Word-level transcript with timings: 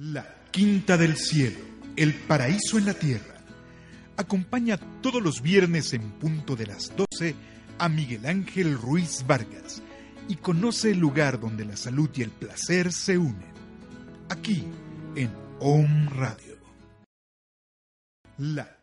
La 0.00 0.24
Quinta 0.52 0.96
del 0.96 1.16
Cielo, 1.16 1.58
el 1.96 2.14
paraíso 2.14 2.78
en 2.78 2.86
la 2.86 2.94
tierra. 2.94 3.34
Acompaña 4.16 4.78
todos 5.02 5.20
los 5.20 5.42
viernes 5.42 5.92
en 5.92 6.12
punto 6.12 6.54
de 6.54 6.66
las 6.66 6.92
12 6.94 7.34
a 7.80 7.88
Miguel 7.88 8.24
Ángel 8.24 8.78
Ruiz 8.78 9.24
Vargas 9.26 9.82
y 10.28 10.36
conoce 10.36 10.92
el 10.92 11.00
lugar 11.00 11.40
donde 11.40 11.64
la 11.64 11.76
salud 11.76 12.08
y 12.14 12.22
el 12.22 12.30
placer 12.30 12.92
se 12.92 13.18
unen. 13.18 13.52
Aquí 14.28 14.64
en 15.16 15.32
Om 15.58 16.10
Radio. 16.10 16.58
La 18.36 18.77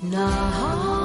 Hola, 0.00 0.97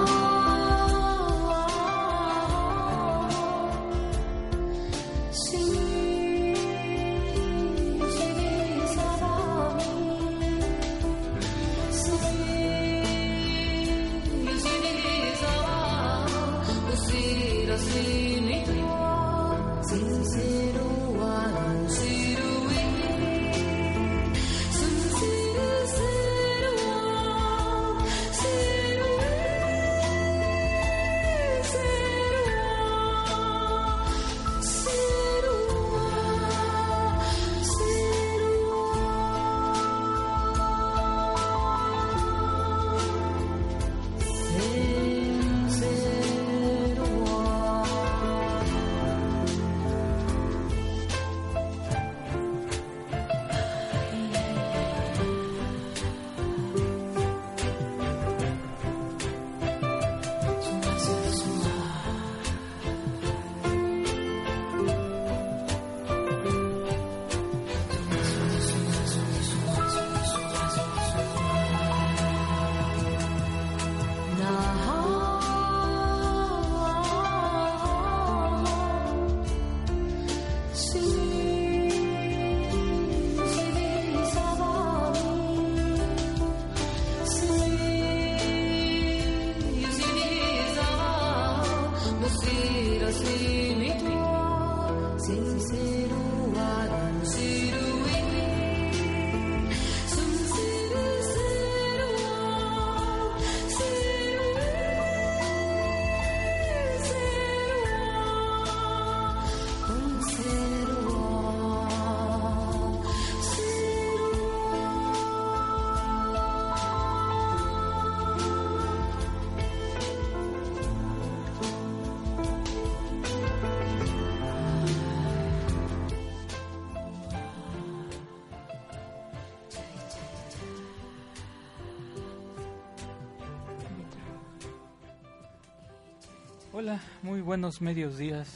muy 137.23 137.39
buenos 137.39 137.81
medios 137.81 138.17
días. 138.17 138.50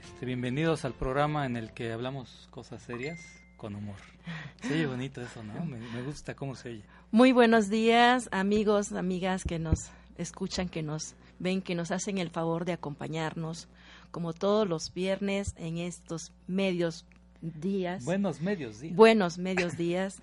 Este, 0.00 0.24
bienvenidos 0.26 0.84
al 0.84 0.94
programa 0.94 1.44
en 1.44 1.56
el 1.56 1.72
que 1.72 1.92
hablamos 1.92 2.48
cosas 2.52 2.80
serias 2.80 3.20
con 3.56 3.74
humor. 3.74 3.96
Se 4.62 4.74
oye 4.74 4.86
bonito 4.86 5.20
eso, 5.20 5.42
¿no? 5.42 5.64
Me, 5.66 5.78
me 5.78 6.02
gusta 6.02 6.34
cómo 6.34 6.54
se 6.54 6.68
oye. 6.68 6.82
Muy 7.10 7.32
buenos 7.32 7.68
días, 7.68 8.28
amigos, 8.30 8.92
amigas 8.92 9.42
que 9.42 9.58
nos 9.58 9.90
escuchan, 10.18 10.68
que 10.68 10.84
nos 10.84 11.16
ven, 11.40 11.62
que 11.62 11.74
nos 11.74 11.90
hacen 11.90 12.18
el 12.18 12.30
favor 12.30 12.64
de 12.64 12.72
acompañarnos, 12.72 13.68
como 14.12 14.32
todos 14.32 14.68
los 14.68 14.94
viernes 14.94 15.54
en 15.58 15.78
estos 15.78 16.32
medios 16.46 17.04
días. 17.40 18.04
Buenos 18.04 18.40
medios 18.40 18.80
días. 18.80 18.94
Buenos 18.94 19.38
medios 19.38 19.76
días. 19.76 20.22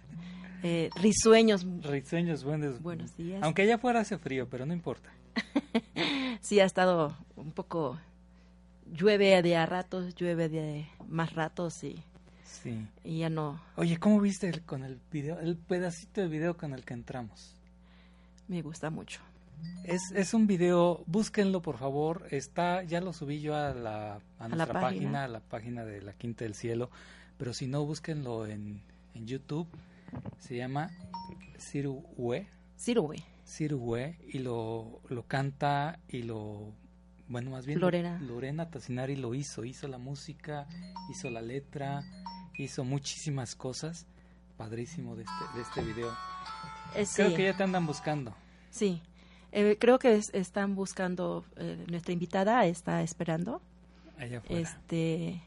Eh, 0.64 0.90
risueños. 0.96 1.66
Risueños, 1.84 2.46
buenos, 2.46 2.82
buenos 2.82 3.18
días. 3.18 3.44
Aunque 3.44 3.64
allá 3.64 3.78
fuera 3.78 4.00
hace 4.00 4.18
frío, 4.18 4.48
pero 4.50 4.66
no 4.66 4.74
importa. 4.74 5.10
sí, 6.42 6.60
ha 6.60 6.66
estado 6.66 7.16
un 7.40 7.52
poco. 7.52 8.00
Llueve 8.92 9.42
de 9.42 9.56
a 9.56 9.66
ratos, 9.66 10.16
llueve 10.16 10.50
de 10.50 10.88
más 11.08 11.34
ratos 11.34 11.84
y. 11.84 12.02
Sí. 12.44 12.88
Y 13.04 13.20
ya 13.20 13.30
no. 13.30 13.62
Oye, 13.76 13.98
¿cómo 13.98 14.20
viste 14.20 14.50
el, 14.50 14.64
con 14.64 14.84
el 14.84 15.00
video, 15.12 15.40
el 15.40 15.56
pedacito 15.56 16.22
de 16.22 16.28
video 16.28 16.58
con 16.58 16.74
el 16.74 16.84
que 16.84 16.94
entramos? 16.96 17.56
Me 18.48 18.62
gusta 18.64 18.90
mucho. 18.90 19.22
Es, 19.84 20.02
es 20.16 20.34
un 20.34 20.48
video, 20.48 21.04
búsquenlo 21.06 21.62
por 21.62 21.78
favor, 21.78 22.26
está, 22.32 22.82
ya 22.84 23.02
lo 23.02 23.12
subí 23.14 23.42
yo 23.42 23.56
a 23.56 23.74
la 23.74 24.14
a, 24.16 24.22
¿A 24.40 24.48
nuestra 24.48 24.74
la 24.74 24.74
página? 24.74 24.82
página? 24.82 25.24
a 25.24 25.28
la 25.28 25.40
página 25.42 25.86
de 25.86 26.02
la 26.02 26.14
Quinta 26.14 26.46
del 26.46 26.56
Cielo, 26.56 26.90
pero 27.38 27.54
si 27.54 27.68
no, 27.68 27.86
búsquenlo 27.86 28.48
en, 28.48 28.82
en 29.14 29.28
YouTube, 29.28 29.68
se 30.40 30.56
llama 30.56 30.90
Siruwe, 31.58 32.48
Sirve. 32.78 33.24
Siruwe, 33.44 34.18
y 34.30 34.40
lo, 34.40 35.02
lo 35.10 35.24
canta 35.24 36.00
y 36.08 36.24
lo 36.24 36.72
bueno, 37.30 37.52
más 37.52 37.66
bien 37.66 37.80
Lorena. 37.80 38.20
Lorena 38.22 38.70
Tassinari 38.70 39.16
lo 39.16 39.34
hizo, 39.36 39.64
hizo 39.64 39.88
la 39.88 39.98
música, 39.98 40.68
hizo 41.10 41.30
la 41.30 41.42
letra, 41.42 42.04
hizo 42.58 42.84
muchísimas 42.84 43.56
cosas. 43.56 44.06
Padrísimo 44.58 45.16
de 45.16 45.24
este, 45.24 45.56
de 45.56 45.62
este 45.62 45.82
video. 45.84 46.10
Eh, 46.96 47.06
Creo 47.16 47.30
sí, 47.30 47.36
que 47.36 47.44
ya 47.46 47.56
te 47.56 47.64
andan 47.64 47.86
buscando. 47.86 48.36
sí. 48.70 49.02
Eh, 49.52 49.78
creo 49.80 49.98
que 49.98 50.14
es- 50.16 50.30
están 50.36 50.76
buscando, 50.76 51.44
eh, 51.56 51.84
nuestra 51.90 52.14
invitada 52.14 52.64
está 52.68 53.02
esperando. 53.02 53.64
Allá 54.20 54.38
afuera. 54.40 54.62
Este, 54.62 55.42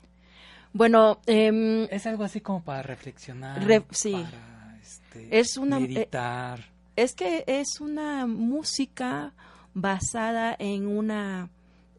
bueno, 0.73 1.21
em, 1.27 1.85
Es 1.89 2.05
algo 2.09 2.25
así 2.25 2.41
como 2.41 2.65
para 2.65 2.83
reflexionar. 2.83 3.63
Re- 3.65 3.85
sí. 3.91 4.11
Para 4.13 4.77
este, 4.83 5.39
Es 5.39 5.57
una- 5.57 5.79
meditar. 5.79 6.65
es 6.97 7.15
que 7.15 7.45
es 7.47 7.81
una 7.81 8.27
música 8.27 9.35
basada 9.73 10.57
en 10.59 10.89
una 10.89 11.49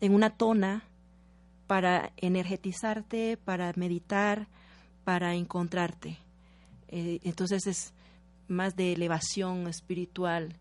en 0.03 0.13
una 0.13 0.31
tona 0.31 0.83
para 1.65 2.11
energetizarte, 2.17 3.38
para 3.38 3.71
meditar, 3.77 4.50
para 5.05 5.33
encontrarte. 5.33 6.17
Eh, 6.89 7.21
entonces 7.23 7.67
es 7.67 7.94
más 8.50 8.75
de 8.75 8.91
elevación 8.91 9.65
espiritual 9.67 10.57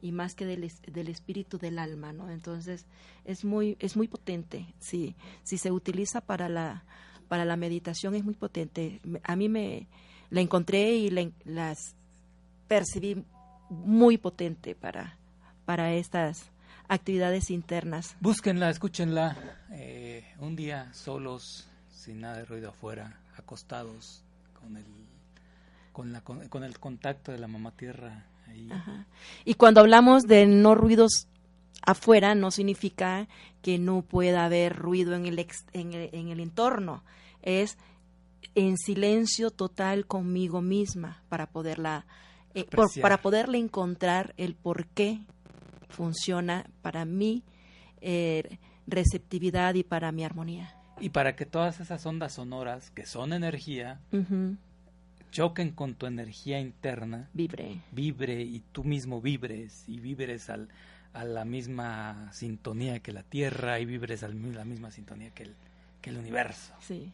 y 0.00 0.12
más 0.12 0.36
que 0.36 0.46
del, 0.46 0.70
del 0.86 1.08
espíritu 1.08 1.58
del 1.58 1.80
alma, 1.80 2.12
¿no? 2.12 2.30
Entonces 2.30 2.86
es 3.24 3.44
muy 3.44 3.76
es 3.80 3.96
muy 3.96 4.06
potente. 4.06 4.72
Si 4.78 5.16
se 5.42 5.72
utiliza 5.72 6.20
para 6.20 6.48
la 6.48 6.84
para 7.26 7.44
la 7.44 7.56
meditación 7.56 8.14
es 8.14 8.24
muy 8.24 8.34
potente. 8.34 9.00
A 9.24 9.34
mí 9.34 9.48
me 9.48 9.88
la 10.30 10.40
encontré 10.40 10.94
y 10.94 11.10
la 11.10 11.28
las 11.44 11.96
percibí 12.68 13.24
muy 13.70 14.18
potente 14.18 14.76
para, 14.76 15.18
para 15.64 15.94
estas 15.94 16.53
actividades 16.88 17.50
internas. 17.50 18.16
Búsquenla, 18.20 18.70
escúchenla. 18.70 19.36
eh, 19.70 20.24
un 20.38 20.56
día 20.56 20.92
solos, 20.92 21.68
sin 21.90 22.20
nada 22.20 22.38
de 22.38 22.44
ruido 22.44 22.70
afuera, 22.70 23.18
acostados, 23.36 24.22
con 24.60 24.76
el, 24.76 24.84
con, 25.92 26.12
la, 26.12 26.20
con, 26.22 26.48
con 26.48 26.64
el 26.64 26.78
contacto 26.78 27.32
de 27.32 27.38
la 27.38 27.48
mamá 27.48 27.70
tierra. 27.72 28.26
Ahí. 28.46 28.68
Ajá. 28.70 29.06
Y 29.44 29.54
cuando 29.54 29.80
hablamos 29.80 30.24
de 30.24 30.46
no 30.46 30.74
ruidos 30.74 31.28
afuera, 31.86 32.34
no 32.34 32.50
significa 32.50 33.26
que 33.62 33.78
no 33.78 34.02
pueda 34.02 34.44
haber 34.44 34.76
ruido 34.76 35.14
en 35.14 35.26
el, 35.26 35.38
ex- 35.38 35.64
en 35.72 35.92
el, 35.94 36.10
en 36.12 36.28
el 36.28 36.40
entorno. 36.40 37.02
Es 37.42 37.78
en 38.54 38.76
silencio 38.76 39.50
total 39.50 40.06
conmigo 40.06 40.60
misma 40.62 41.22
para 41.28 41.46
poderla 41.46 42.06
eh, 42.54 42.64
por- 42.70 42.88
para 43.00 43.20
poderle 43.20 43.58
encontrar 43.58 44.32
el 44.36 44.54
por 44.54 44.86
qué 44.86 45.20
funciona 45.94 46.66
para 46.82 47.04
mi 47.04 47.42
eh, 48.00 48.58
receptividad 48.86 49.74
y 49.74 49.82
para 49.84 50.12
mi 50.12 50.24
armonía. 50.24 50.74
Y 51.00 51.10
para 51.10 51.34
que 51.36 51.46
todas 51.46 51.80
esas 51.80 52.04
ondas 52.06 52.34
sonoras, 52.34 52.90
que 52.90 53.04
son 53.06 53.32
energía, 53.32 54.00
Ujú. 54.12 54.56
choquen 55.30 55.70
con 55.72 55.94
tu 55.94 56.06
energía 56.06 56.60
interna, 56.60 57.28
Vibre. 57.32 57.80
vibre 57.92 58.42
y 58.42 58.60
tú 58.72 58.84
mismo 58.84 59.20
vibres 59.20 59.84
y 59.88 59.98
vibres 60.00 60.50
al, 60.50 60.68
a 61.12 61.24
la 61.24 61.44
misma 61.44 62.28
sintonía 62.32 63.00
que 63.00 63.12
la 63.12 63.22
Tierra 63.24 63.80
y 63.80 63.84
vibres 63.86 64.22
a 64.22 64.28
la 64.28 64.64
misma 64.64 64.90
sintonía 64.92 65.30
que 65.30 65.44
el, 65.44 65.54
que 66.00 66.10
el 66.10 66.18
universo. 66.18 66.72
Sí. 66.80 67.12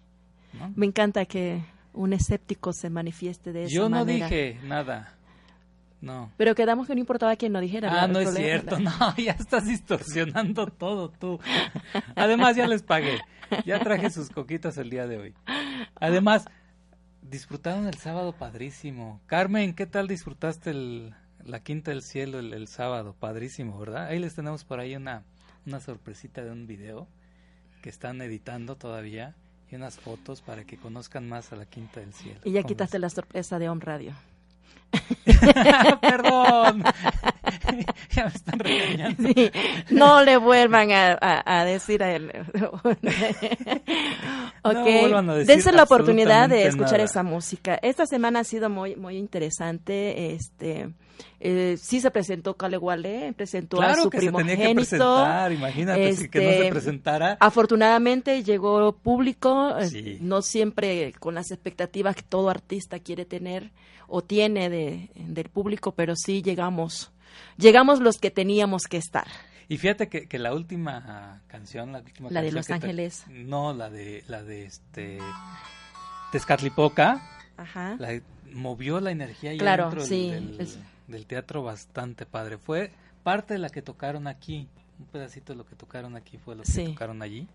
¿no? 0.59 0.73
Me 0.77 0.85
encanta 0.87 1.25
que 1.25 1.63
un 1.95 2.13
escéptico 2.13 2.73
se 2.73 2.91
manifieste 2.91 3.53
de 3.53 3.65
esa 3.65 3.75
Yo 3.75 3.89
no 3.89 4.01
manera. 4.01 4.27
dije 4.27 4.59
nada. 4.65 5.15
No. 6.01 6.33
Pero 6.37 6.55
quedamos 6.55 6.87
que 6.87 6.95
no 6.95 7.01
importaba 7.01 7.37
quién 7.37 7.53
lo 7.53 7.61
dijera. 7.61 8.03
Ah, 8.03 8.07
no 8.07 8.21
es 8.21 8.35
cierto, 8.35 8.79
no, 8.79 8.91
ya 9.17 9.33
estás 9.33 9.67
distorsionando 9.67 10.67
todo 10.67 11.11
tú. 11.11 11.39
Además, 12.17 12.57
ya 12.57 12.67
les 12.67 12.83
pagué, 12.83 13.21
ya 13.67 13.79
traje 13.81 14.11
sus 14.11 14.31
coquitas 14.31 14.79
el 14.79 14.89
día 14.89 15.07
de 15.07 15.19
hoy. 15.19 15.35
Además, 15.97 16.47
disfrutaron 17.23 17.87
el 17.87 17.95
sábado 17.95 18.33
padrísimo. 18.33 19.21
Carmen, 19.27 19.75
¿qué 19.75 19.87
tal 19.87 20.09
disfrutaste 20.09 20.71
el, 20.71 21.15
la 21.45 21.61
Quinta 21.61 21.91
del 21.91 22.03
Cielo 22.03 22.39
el, 22.39 22.55
el 22.55 22.67
sábado? 22.67 23.15
Padrísimo, 23.19 23.79
¿verdad? 23.79 24.07
Ahí 24.07 24.19
les 24.19 24.35
tenemos 24.35 24.65
por 24.65 24.81
ahí 24.81 24.97
una, 24.97 25.25
una 25.67 25.81
sorpresita 25.81 26.43
de 26.43 26.51
un 26.51 26.67
video 26.67 27.09
que 27.83 27.91
están 27.91 28.21
editando 28.23 28.77
todavía 28.77 29.35
y 29.71 29.77
unas 29.77 29.99
fotos 29.99 30.43
para 30.43 30.65
que 30.65 30.77
conozcan 30.77 31.29
más 31.29 31.53
a 31.53 31.57
la 31.57 31.67
Quinta 31.67 32.01
del 32.01 32.13
Cielo. 32.13 32.41
Y 32.45 32.53
ya 32.53 32.63
¿Cómo 32.63 32.69
quitaste 32.69 32.99
la 32.99 33.11
sorpresa 33.11 33.59
de 33.59 33.69
On 33.69 33.81
Radio. 33.81 34.15
Perdón. 36.01 36.83
ya 38.11 38.25
me 38.25 38.29
están 38.31 38.59
regañando. 38.59 39.29
Sí, 39.29 39.51
no 39.91 40.23
le 40.23 40.37
vuelvan 40.37 40.91
a, 40.91 41.13
a- 41.21 41.61
a 41.61 41.65
decir 41.65 42.03
a 42.03 42.13
él. 42.15 42.31
ok, 44.63 44.75
No 44.75 44.83
vuelvan 44.85 45.31
a 45.31 45.35
decir 45.35 45.47
dense 45.55 45.73
la 45.73 45.85
oportunidad 45.85 46.49
de 46.49 46.67
escuchar 46.67 46.93
nada. 46.93 47.05
esa 47.05 47.23
música. 47.23 47.79
Esta 47.83 48.07
semana 48.07 48.41
ha 48.41 48.45
sido 48.45 48.69
muy 48.71 48.97
muy 48.97 49.17
interesante. 49.17 50.33
Este, 50.35 50.91
eh, 51.41 51.77
sí 51.81 52.01
se 52.01 52.11
presentó 52.11 52.55
Calewale, 52.57 53.33
presentó 53.37 53.81
a 53.83 53.95
su 53.95 54.11
que 54.11 54.21
se 54.21 54.27
tenía 54.33 54.43
que 54.57 54.63
primogénito. 54.63 54.75
presentar, 54.81 55.53
imagínate 55.53 56.01
que 56.31 56.39
no 56.45 56.51
se 56.51 56.59
Este, 56.59 56.71
presentara. 56.71 57.37
Afortunadamente 57.41 58.43
llegó 58.43 58.93
público, 58.93 59.77
eh, 59.79 59.87
Sí. 59.89 60.19
no 60.21 60.43
siempre 60.43 61.13
con 61.19 61.35
las 61.35 61.51
expectativas 61.51 62.17
que 62.17 62.23
todo 62.23 62.51
artista 62.51 62.99
quiere 62.99 63.25
tener 63.25 63.71
o 64.09 64.23
tiene 64.23 64.69
de, 64.71 65.11
del 65.15 65.49
público, 65.49 65.93
pero 65.93 66.15
sí 66.17 66.43
llegamos, 66.43 67.13
llegamos 67.57 68.01
los 68.01 68.19
que 68.19 68.31
teníamos 68.31 68.85
que 68.85 68.97
estar. 68.97 69.27
Y 69.69 69.79
fíjate 69.79 70.09
que, 70.09 70.27
que 70.27 70.41
la 70.41 70.53
última 70.53 71.43
canción, 71.47 71.93
la 71.93 72.01
última 72.01 72.29
La 72.31 72.43
de 72.43 72.51
Los 72.51 72.67
que 72.67 72.73
te- 72.73 72.87
Ángeles. 72.87 73.25
no, 73.29 73.73
la 73.73 73.89
de 73.89 74.25
la 74.27 74.43
de 74.43 74.65
este 74.67 75.19
Tezcatlipoca, 76.33 77.23
Ajá. 77.57 77.97
la, 77.99 78.21
movió 78.53 79.01
la 79.01 79.11
energía 79.13 79.51
ahí 79.51 79.59
Claro, 79.59 79.85
dentro 79.91 80.05
sí, 80.07 80.31
del, 80.31 80.69
del 81.11 81.27
teatro 81.27 81.63
bastante 81.63 82.27
padre. 82.27 82.59
Fue 82.59 82.91
parte 83.23 83.55
de 83.55 83.59
la 83.59 83.69
que 83.71 83.83
tocaron 83.83 84.27
aquí, 84.27 84.69
un 84.99 85.07
pedacito 85.07 85.53
de 85.53 85.57
lo 85.59 85.67
que 85.67 85.77
tocaron 85.77 86.17
aquí 86.17 86.39
fue 86.39 86.55
lo 86.57 86.63
que 86.63 86.71
Sí. 86.73 86.85
tocaron 86.87 87.23
allí 87.23 87.47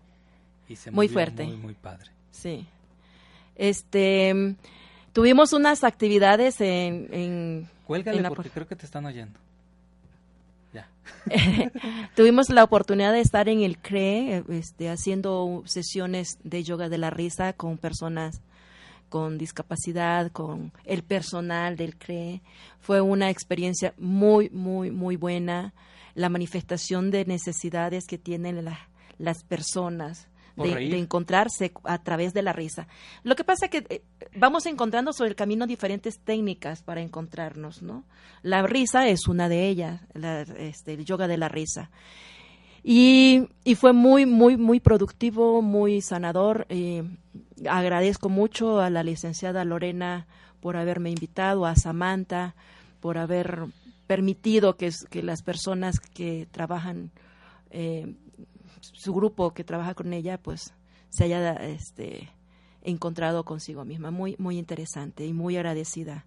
y 0.68 0.76
se 0.76 0.90
Muy 0.90 1.08
fuerte. 1.08 1.44
muy 1.44 1.56
muy 1.56 1.74
padre. 1.74 2.10
Sí. 2.30 2.66
Este, 3.56 4.54
tuvimos 5.12 5.52
unas 5.52 5.84
actividades 5.84 6.60
en, 6.60 7.08
en 7.12 7.68
Cuélgale 7.86 8.16
En 8.18 8.22
la 8.24 8.28
porque 8.30 8.44
por- 8.50 8.52
creo 8.52 8.66
que 8.68 8.76
te 8.76 8.84
están 8.84 9.06
oyendo. 9.06 9.38
Ya. 10.74 10.88
Tuvimos 12.16 12.50
la 12.50 12.64
oportunidad 12.64 13.12
de 13.12 13.20
estar 13.20 13.48
en 13.48 13.60
el 13.62 13.78
CRE, 13.78 14.44
este, 14.50 14.90
haciendo 14.90 15.62
sesiones 15.66 16.38
de 16.44 16.62
yoga 16.64 16.88
de 16.88 16.98
la 16.98 17.10
risa 17.10 17.52
con 17.52 17.78
personas 17.78 18.40
con 19.08 19.38
discapacidad, 19.38 20.30
con 20.32 20.72
el 20.84 21.02
personal 21.02 21.76
del 21.76 21.96
CRE. 21.96 22.42
Fue 22.80 23.00
una 23.00 23.30
experiencia 23.30 23.94
muy, 23.98 24.50
muy, 24.50 24.90
muy 24.90 25.16
buena. 25.16 25.74
La 26.14 26.28
manifestación 26.28 27.10
de 27.10 27.24
necesidades 27.24 28.06
que 28.06 28.18
tienen 28.18 28.64
la- 28.64 28.88
las 29.18 29.42
personas. 29.44 30.28
De, 30.56 30.72
encontrarse 30.98 31.70
a 31.84 31.98
través 32.02 32.32
de 32.32 32.40
la 32.40 32.54
risa. 32.54 32.88
Lo 33.24 33.36
que 33.36 33.44
pasa 33.44 33.66
es 33.66 33.70
que 33.70 33.84
eh, 33.90 34.02
vamos 34.34 34.64
encontrando 34.64 35.12
sobre 35.12 35.28
el 35.28 35.36
camino 35.36 35.66
diferentes 35.66 36.18
técnicas 36.18 36.82
para 36.82 37.02
encontrarnos, 37.02 37.82
¿no? 37.82 38.04
La 38.40 38.62
risa 38.62 39.06
es 39.06 39.28
una 39.28 39.50
de 39.50 39.68
ellas, 39.68 40.00
la- 40.14 40.40
este, 40.40 40.94
el 40.94 41.04
yoga 41.04 41.28
de 41.28 41.36
la 41.36 41.50
risa. 41.50 41.90
Y, 42.82 43.48
y 43.64 43.74
fue 43.74 43.92
muy, 43.92 44.24
muy, 44.26 44.56
muy 44.56 44.80
productivo, 44.80 45.60
muy 45.60 46.00
sanador. 46.00 46.66
eh, 46.70 47.04
agradezco 47.68 48.28
mucho 48.28 48.80
a 48.80 48.90
la 48.90 49.02
licenciada 49.02 49.64
Lorena 49.64 50.26
por 50.60 50.76
haberme 50.76 51.10
invitado, 51.10 51.66
a 51.66 51.76
Samantha 51.76 52.54
por 53.00 53.18
haber 53.18 53.66
permitido 54.06 54.76
que, 54.76 54.90
que 55.10 55.22
las 55.22 55.42
personas 55.42 56.00
que 56.00 56.46
trabajan, 56.50 57.10
eh, 57.70 58.14
su 58.80 59.14
grupo 59.14 59.52
que 59.52 59.64
trabaja 59.64 59.94
con 59.94 60.12
ella, 60.12 60.38
pues 60.38 60.74
se 61.10 61.24
haya 61.24 61.52
este, 61.54 62.30
encontrado 62.82 63.44
consigo 63.44 63.84
misma. 63.84 64.10
Muy, 64.10 64.36
muy 64.38 64.58
interesante 64.58 65.26
y 65.26 65.32
muy 65.32 65.56
agradecida 65.56 66.24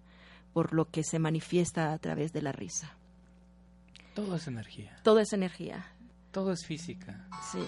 por 0.52 0.72
lo 0.72 0.90
que 0.90 1.04
se 1.04 1.18
manifiesta 1.18 1.92
a 1.92 1.98
través 1.98 2.32
de 2.32 2.42
la 2.42 2.52
risa. 2.52 2.92
Todo 4.14 4.36
es 4.36 4.46
energía, 4.48 4.96
Todo 5.02 5.20
es 5.20 5.32
energía, 5.32 5.86
todo 6.32 6.52
es 6.52 6.66
física. 6.66 7.26
sí, 7.52 7.60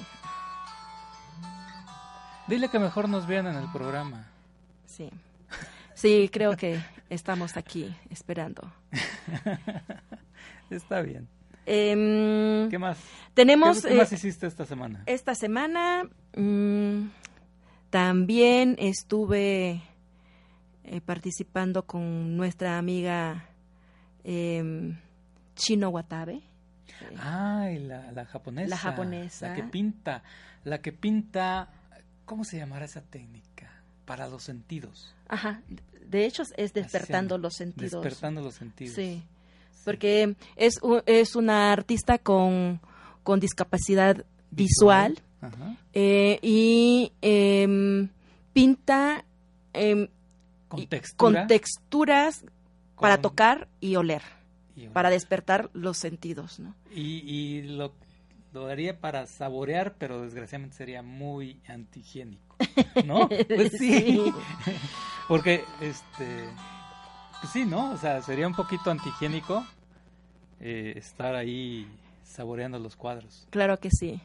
Dile 2.48 2.68
que 2.68 2.78
mejor 2.78 3.08
nos 3.08 3.26
vean 3.26 3.46
en 3.46 3.56
el 3.56 3.70
programa. 3.72 4.26
sí. 4.86 5.08
Sí, 5.94 6.28
creo 6.32 6.56
que 6.56 6.82
estamos 7.10 7.56
aquí 7.56 7.94
esperando. 8.10 8.72
Está 10.70 11.00
bien. 11.02 11.28
Em, 11.64 12.68
¿Qué 12.70 12.78
más? 12.78 12.98
tenemos 13.34 13.82
¿Qué, 13.82 13.90
qué 13.90 13.94
más 13.94 14.10
eh, 14.10 14.16
hiciste 14.16 14.48
esta 14.48 14.64
semana? 14.64 15.04
esta 15.06 15.36
semana 15.36 16.02
mm, 16.36 17.02
también 17.90 18.74
estuve 18.80 19.80
eh, 20.82 21.00
participando 21.02 21.86
con 21.86 22.36
nuestra 22.36 22.78
amiga 22.78 23.44
em, 24.24 24.96
Chino 25.54 25.90
Watabe. 25.90 26.42
Ah, 27.20 27.68
y 27.70 27.78
la, 27.78 28.10
la 28.10 28.24
japonesa. 28.24 28.68
La 28.70 28.76
japonesa. 28.76 29.48
La 29.50 29.54
que 29.54 29.62
pinta. 29.62 30.22
La 30.64 30.78
que 30.80 30.92
pinta. 30.92 31.68
¿Cómo 32.24 32.44
se 32.44 32.58
llamará 32.58 32.84
esa 32.84 33.02
técnica? 33.02 33.70
Para 34.04 34.28
los 34.28 34.42
sentidos. 34.42 35.14
Ajá. 35.28 35.62
De 36.06 36.26
hecho, 36.26 36.42
es 36.56 36.72
despertando 36.72 37.38
los 37.38 37.54
sentidos. 37.54 38.02
Despertando 38.02 38.40
los 38.42 38.54
sentidos. 38.54 38.94
Sí. 38.94 39.22
Porque 39.84 40.36
es, 40.56 40.74
es 41.06 41.34
una 41.36 41.72
artista 41.72 42.18
con, 42.18 42.80
con 43.22 43.40
discapacidad 43.40 44.24
visual, 44.50 45.18
Ajá. 45.40 45.76
eh, 45.92 46.38
y 46.42 47.12
em, 47.20 48.08
pinta 48.52 49.24
em, 49.72 50.08
Con 50.68 50.80
y- 50.80 50.86
textura. 50.86 51.40
con 51.40 51.46
texturas 51.48 52.44
para 53.00 53.20
tocar 53.20 53.68
y 53.80 53.96
oler, 53.96 54.22
y- 54.76 54.86
para 54.88 55.10
despertar 55.10 55.70
los 55.72 55.96
sentidos, 55.98 56.60
¿no? 56.60 56.74
Y, 56.94 57.00
y 57.26 57.62
lo, 57.62 57.92
lo 58.52 58.66
haría 58.66 58.98
para 59.00 59.26
saborear, 59.26 59.94
pero 59.98 60.22
desgraciadamente 60.22 60.76
sería 60.76 61.02
muy 61.02 61.60
antihigiénico. 61.68 62.56
¿No? 63.06 63.28
Pues 63.28 63.72
sí. 63.72 64.00
Sí. 64.00 64.34
Porque, 65.28 65.64
este. 65.80 66.48
Pues 67.40 67.52
sí, 67.52 67.64
¿no? 67.64 67.92
O 67.92 67.96
sea, 67.96 68.22
sería 68.22 68.46
un 68.46 68.54
poquito 68.54 68.90
antihigiénico 68.90 69.64
eh, 70.60 70.92
estar 70.96 71.34
ahí 71.34 71.88
saboreando 72.24 72.78
los 72.78 72.94
cuadros. 72.96 73.46
Claro 73.50 73.78
que 73.80 73.90
sí. 73.90 74.20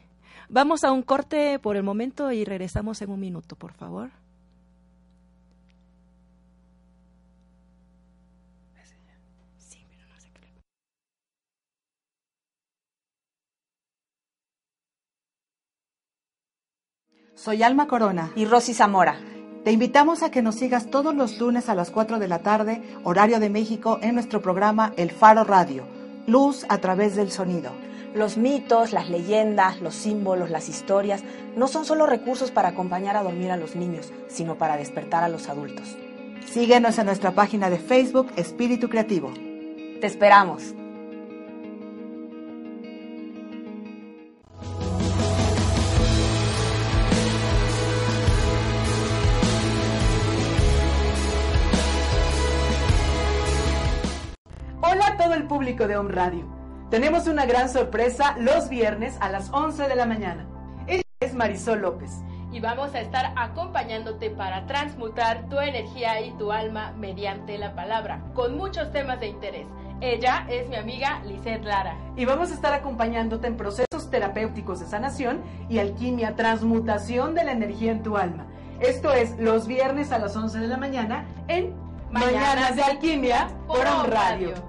Vamos 0.48 0.84
a 0.84 0.92
un 0.92 1.02
corte 1.02 1.58
por 1.58 1.76
el 1.76 1.82
momento 1.82 2.30
y 2.32 2.44
regresamos 2.44 3.02
en 3.02 3.10
un 3.10 3.20
minuto, 3.20 3.56
por 3.56 3.72
favor. 3.72 4.10
Sí, 9.58 9.78
pero 9.90 10.06
no 10.06 10.20
sé 10.20 10.30
qué 10.32 10.40
le- 10.40 10.62
Soy 17.38 17.62
Alma 17.62 17.86
Corona. 17.86 18.32
y 18.34 18.46
Rosy 18.46 18.74
Zamora. 18.74 19.20
Te 19.62 19.70
invitamos 19.70 20.24
a 20.24 20.30
que 20.32 20.42
nos 20.42 20.56
sigas 20.56 20.90
todos 20.90 21.14
los 21.14 21.38
lunes 21.38 21.68
a 21.68 21.76
las 21.76 21.92
4 21.92 22.18
de 22.18 22.26
la 22.26 22.40
tarde, 22.40 22.82
horario 23.04 23.38
de 23.38 23.48
México, 23.48 24.00
en 24.02 24.16
nuestro 24.16 24.42
programa 24.42 24.92
El 24.96 25.12
Faro 25.12 25.44
Radio, 25.44 25.84
Luz 26.26 26.66
a 26.68 26.78
través 26.78 27.14
del 27.14 27.30
sonido. 27.30 27.70
Los 28.12 28.36
mitos, 28.38 28.92
las 28.92 29.08
leyendas, 29.08 29.80
los 29.80 29.94
símbolos, 29.94 30.50
las 30.50 30.68
historias 30.68 31.22
no 31.54 31.68
son 31.68 31.84
solo 31.84 32.06
recursos 32.06 32.50
para 32.50 32.70
acompañar 32.70 33.16
a 33.16 33.22
dormir 33.22 33.52
a 33.52 33.56
los 33.56 33.76
niños, 33.76 34.12
sino 34.26 34.56
para 34.58 34.76
despertar 34.76 35.22
a 35.22 35.28
los 35.28 35.48
adultos. 35.48 35.96
Síguenos 36.44 36.98
en 36.98 37.06
nuestra 37.06 37.36
página 37.36 37.70
de 37.70 37.78
Facebook 37.78 38.32
Espíritu 38.34 38.88
Creativo. 38.88 39.32
Te 40.00 40.08
esperamos. 40.08 40.74
Público 55.58 55.88
de 55.88 55.96
Home 55.96 56.12
Radio. 56.12 56.44
Tenemos 56.88 57.26
una 57.26 57.44
gran 57.44 57.68
sorpresa 57.68 58.36
los 58.38 58.68
viernes 58.68 59.16
a 59.20 59.28
las 59.28 59.50
11 59.52 59.88
de 59.88 59.96
la 59.96 60.06
mañana. 60.06 60.46
Ella 60.86 61.02
es 61.18 61.34
Marisol 61.34 61.80
López. 61.80 62.22
y 62.52 62.60
vamos 62.60 62.94
a 62.94 63.00
estar 63.00 63.32
acompañándote 63.36 64.30
para 64.30 64.66
transmutar 64.66 65.48
tu 65.48 65.58
energía 65.58 66.20
y 66.20 66.30
tu 66.38 66.52
alma 66.52 66.92
mediante 66.96 67.58
la 67.58 67.74
palabra, 67.74 68.22
con 68.34 68.56
muchos 68.56 68.92
temas 68.92 69.18
de 69.18 69.26
interés. 69.26 69.66
Ella 70.00 70.46
es 70.48 70.68
mi 70.68 70.76
amiga 70.76 71.20
Lisette 71.24 71.64
Lara. 71.64 71.96
Y 72.16 72.24
vamos 72.24 72.52
a 72.52 72.54
estar 72.54 72.72
acompañándote 72.72 73.48
en 73.48 73.56
procesos 73.56 74.10
terapéuticos 74.12 74.78
de 74.78 74.86
sanación 74.86 75.42
y 75.68 75.80
alquimia, 75.80 76.36
transmutación 76.36 77.34
de 77.34 77.42
la 77.42 77.50
energía 77.50 77.90
en 77.90 78.04
tu 78.04 78.16
alma. 78.16 78.46
Esto 78.78 79.12
es 79.12 79.36
los 79.40 79.66
viernes 79.66 80.12
a 80.12 80.20
las 80.20 80.36
11 80.36 80.60
de 80.60 80.68
la 80.68 80.76
mañana 80.76 81.26
en 81.48 81.74
Mañanas 82.12 82.76
de 82.76 82.82
Alquimia 82.84 83.48
por 83.66 83.84
On 83.84 84.08
Radio. 84.08 84.67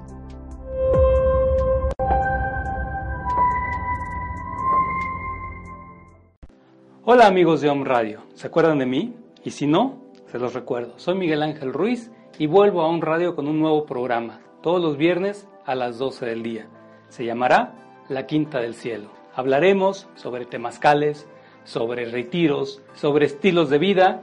Hola 7.12 7.26
amigos 7.26 7.60
de 7.60 7.72
Home 7.72 7.86
Radio, 7.86 8.22
¿se 8.36 8.46
acuerdan 8.46 8.78
de 8.78 8.86
mí? 8.86 9.16
Y 9.44 9.50
si 9.50 9.66
no, 9.66 10.00
se 10.28 10.38
los 10.38 10.54
recuerdo. 10.54 10.94
Soy 11.00 11.16
Miguel 11.16 11.42
Ángel 11.42 11.74
Ruiz 11.74 12.12
y 12.38 12.46
vuelvo 12.46 12.84
a 12.84 12.88
Home 12.88 13.02
Radio 13.02 13.36
con 13.36 13.48
un 13.48 13.60
nuevo 13.60 13.88
programa, 13.88 14.42
todos 14.62 14.80
los 14.80 14.96
viernes 14.96 15.48
a 15.66 15.74
las 15.74 15.98
12 15.98 16.28
del 16.28 16.44
día. 16.44 16.68
Se 17.08 17.26
llamará 17.26 18.04
La 18.10 18.28
Quinta 18.28 18.60
del 18.60 18.76
Cielo. 18.76 19.10
Hablaremos 19.34 20.08
sobre 20.14 20.46
temazcales, 20.46 21.28
sobre 21.64 22.06
retiros, 22.06 22.84
sobre 22.94 23.26
estilos 23.26 23.72
de 23.72 23.80
vida 23.80 24.22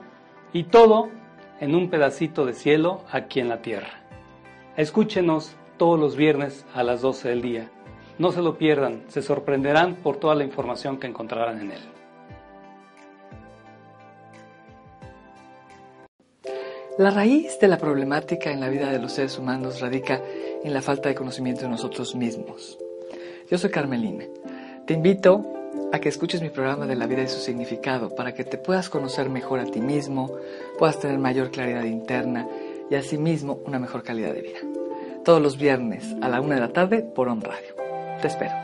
y 0.53 0.63
todo 0.63 1.09
en 1.59 1.75
un 1.75 1.91
pedacito 1.91 2.47
de 2.47 2.55
cielo 2.55 3.03
aquí 3.11 3.41
en 3.41 3.49
la 3.49 3.63
tierra. 3.63 4.05
Escúchenos 4.77 5.57
todos 5.77 5.99
los 5.99 6.15
viernes 6.15 6.65
a 6.73 6.85
las 6.85 7.03
12 7.03 7.31
del 7.31 7.43
día. 7.43 7.69
No 8.21 8.31
se 8.31 8.43
lo 8.43 8.57
pierdan, 8.57 9.03
se 9.09 9.23
sorprenderán 9.23 9.97
por 9.97 10.19
toda 10.19 10.37
la 10.37 10.45
información 10.45 10.99
que 10.99 11.09
encontrarán 11.09 11.61
en 11.61 11.73
él. 11.73 11.96
La 16.99 17.11
raíz 17.11 17.59
de 17.61 17.69
la 17.69 17.77
problemática 17.77 18.51
en 18.51 18.59
la 18.59 18.71
vida 18.71 18.91
de 18.91 18.99
los 18.99 19.13
seres 19.13 19.39
humanos 19.39 19.81
radica 19.81 20.23
en 20.65 20.73
la 20.73 20.81
falta 20.81 21.11
de 21.11 21.15
conocimiento 21.15 21.61
de 21.61 21.69
nosotros 21.69 22.15
mismos. 22.15 22.79
Yo 23.51 23.59
soy 23.59 23.69
Carmelina. 23.69 24.25
Te 24.87 24.95
invito 24.95 25.45
a 25.93 25.99
que 25.99 26.09
escuches 26.09 26.41
mi 26.41 26.49
programa 26.49 26.87
de 26.87 26.97
la 26.97 27.07
vida 27.07 27.23
y 27.23 27.29
su 27.29 27.39
significado 27.39 28.15
para 28.15 28.33
que 28.33 28.45
te 28.45 28.57
puedas 28.57 28.89
conocer 28.89 29.29
mejor 29.29 29.61
a 29.61 29.67
ti 29.67 29.83
mismo, 29.83 30.39
puedas 30.79 30.99
tener 30.99 31.19
mayor 31.19 31.51
claridad 31.51 31.85
interna 31.85 32.49
y 32.91 32.95
asimismo 32.95 33.61
una 33.67 33.79
mejor 33.79 34.03
calidad 34.03 34.33
de 34.33 34.41
vida. 34.41 34.61
Todos 35.23 35.43
los 35.43 35.59
viernes 35.59 36.17
a 36.23 36.31
la 36.31 36.41
una 36.41 36.55
de 36.55 36.63
la 36.63 36.73
tarde 36.73 37.03
por 37.03 37.29
On 37.29 37.43
Radio. 37.43 37.77
Te 38.23 38.29
espero. 38.29 38.55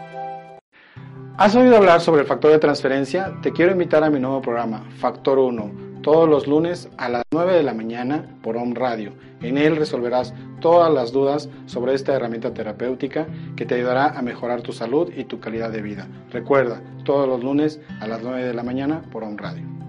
¿Has 1.37 1.55
oído 1.55 1.77
hablar 1.77 2.01
sobre 2.01 2.23
el 2.23 2.27
factor 2.27 2.51
de 2.51 2.59
transferencia? 2.59 3.35
Te 3.43 3.53
quiero 3.53 3.73
invitar 3.73 4.03
a 4.03 4.09
mi 4.09 4.19
nuevo 4.19 4.41
programa, 4.41 4.89
Factor 4.99 5.39
1, 5.39 5.92
todos 6.03 6.29
los 6.29 6.47
lunes 6.47 6.89
a 6.99 7.09
las 7.09 7.23
9 7.31 7.55
de 7.55 7.63
la 7.63 7.75
mañana 7.75 8.27
por 8.43 8.57
Home 8.57 8.75
Radio. 8.75 9.13
En 9.41 9.57
él 9.57 9.77
resolverás 9.77 10.35
todas 10.61 10.93
las 10.93 11.13
dudas 11.13 11.49
sobre 11.67 11.95
esta 11.95 12.15
herramienta 12.15 12.53
terapéutica 12.53 13.27
que 13.57 13.65
te 13.65 13.77
ayudará 13.77 14.19
a 14.19 14.23
mejorar 14.23 14.63
tu 14.63 14.73
salud 14.73 15.11
y 15.17 15.25
tu 15.25 15.41
calidad 15.41 15.71
de 15.71 15.83
vida. 15.83 16.09
Recuerda, 16.31 16.83
todos 17.05 17.29
los 17.29 17.43
lunes 17.43 17.81
a 18.01 18.07
las 18.07 18.23
9 18.23 18.45
de 18.45 18.55
la 18.55 18.63
mañana 18.63 19.03
por 19.11 19.25
Home 19.25 19.37
Radio. 19.39 19.82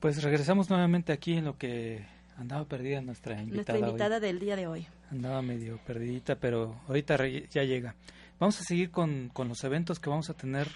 Pues 0.00 0.22
regresamos 0.22 0.70
nuevamente 0.70 1.12
aquí 1.12 1.34
en 1.34 1.44
lo 1.44 1.56
que 1.58 2.04
andaba 2.38 2.64
perdida 2.64 3.00
nuestra 3.02 3.34
invitada. 3.34 3.54
Nuestra 3.56 3.74
hoy. 3.74 3.82
invitada 3.90 4.20
del 4.20 4.38
día 4.38 4.56
de 4.56 4.66
hoy. 4.66 4.86
Andaba 5.10 5.42
medio 5.42 5.78
perdidita, 5.86 6.36
pero 6.36 6.80
ahorita 6.88 7.16
ya 7.50 7.64
llega. 7.64 7.94
Vamos 8.38 8.58
a 8.60 8.64
seguir 8.64 8.90
con, 8.90 9.28
con 9.32 9.48
los 9.48 9.62
eventos 9.64 9.98
que 10.00 10.08
vamos 10.08 10.30
a 10.30 10.34
tener 10.34 10.68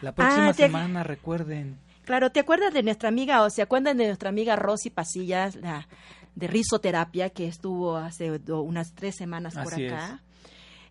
la 0.00 0.12
próxima 0.14 0.48
Ah, 0.48 0.52
semana, 0.54 1.02
recuerden. 1.02 1.76
Claro, 2.06 2.30
¿te 2.32 2.40
acuerdas 2.40 2.72
de 2.72 2.82
nuestra 2.82 3.10
amiga 3.10 3.42
o 3.42 3.50
se 3.50 3.60
acuerdan 3.60 3.98
de 3.98 4.06
nuestra 4.06 4.30
amiga 4.30 4.56
Rosy 4.56 4.88
Pasillas, 4.88 5.56
la 5.56 5.86
de 6.34 6.46
risoterapia 6.46 7.28
que 7.28 7.46
estuvo 7.46 7.96
hace 7.98 8.38
do- 8.38 8.62
unas 8.62 8.94
tres 8.94 9.14
semanas 9.16 9.52
por 9.54 9.74
Así 9.74 9.86
acá? 9.86 10.22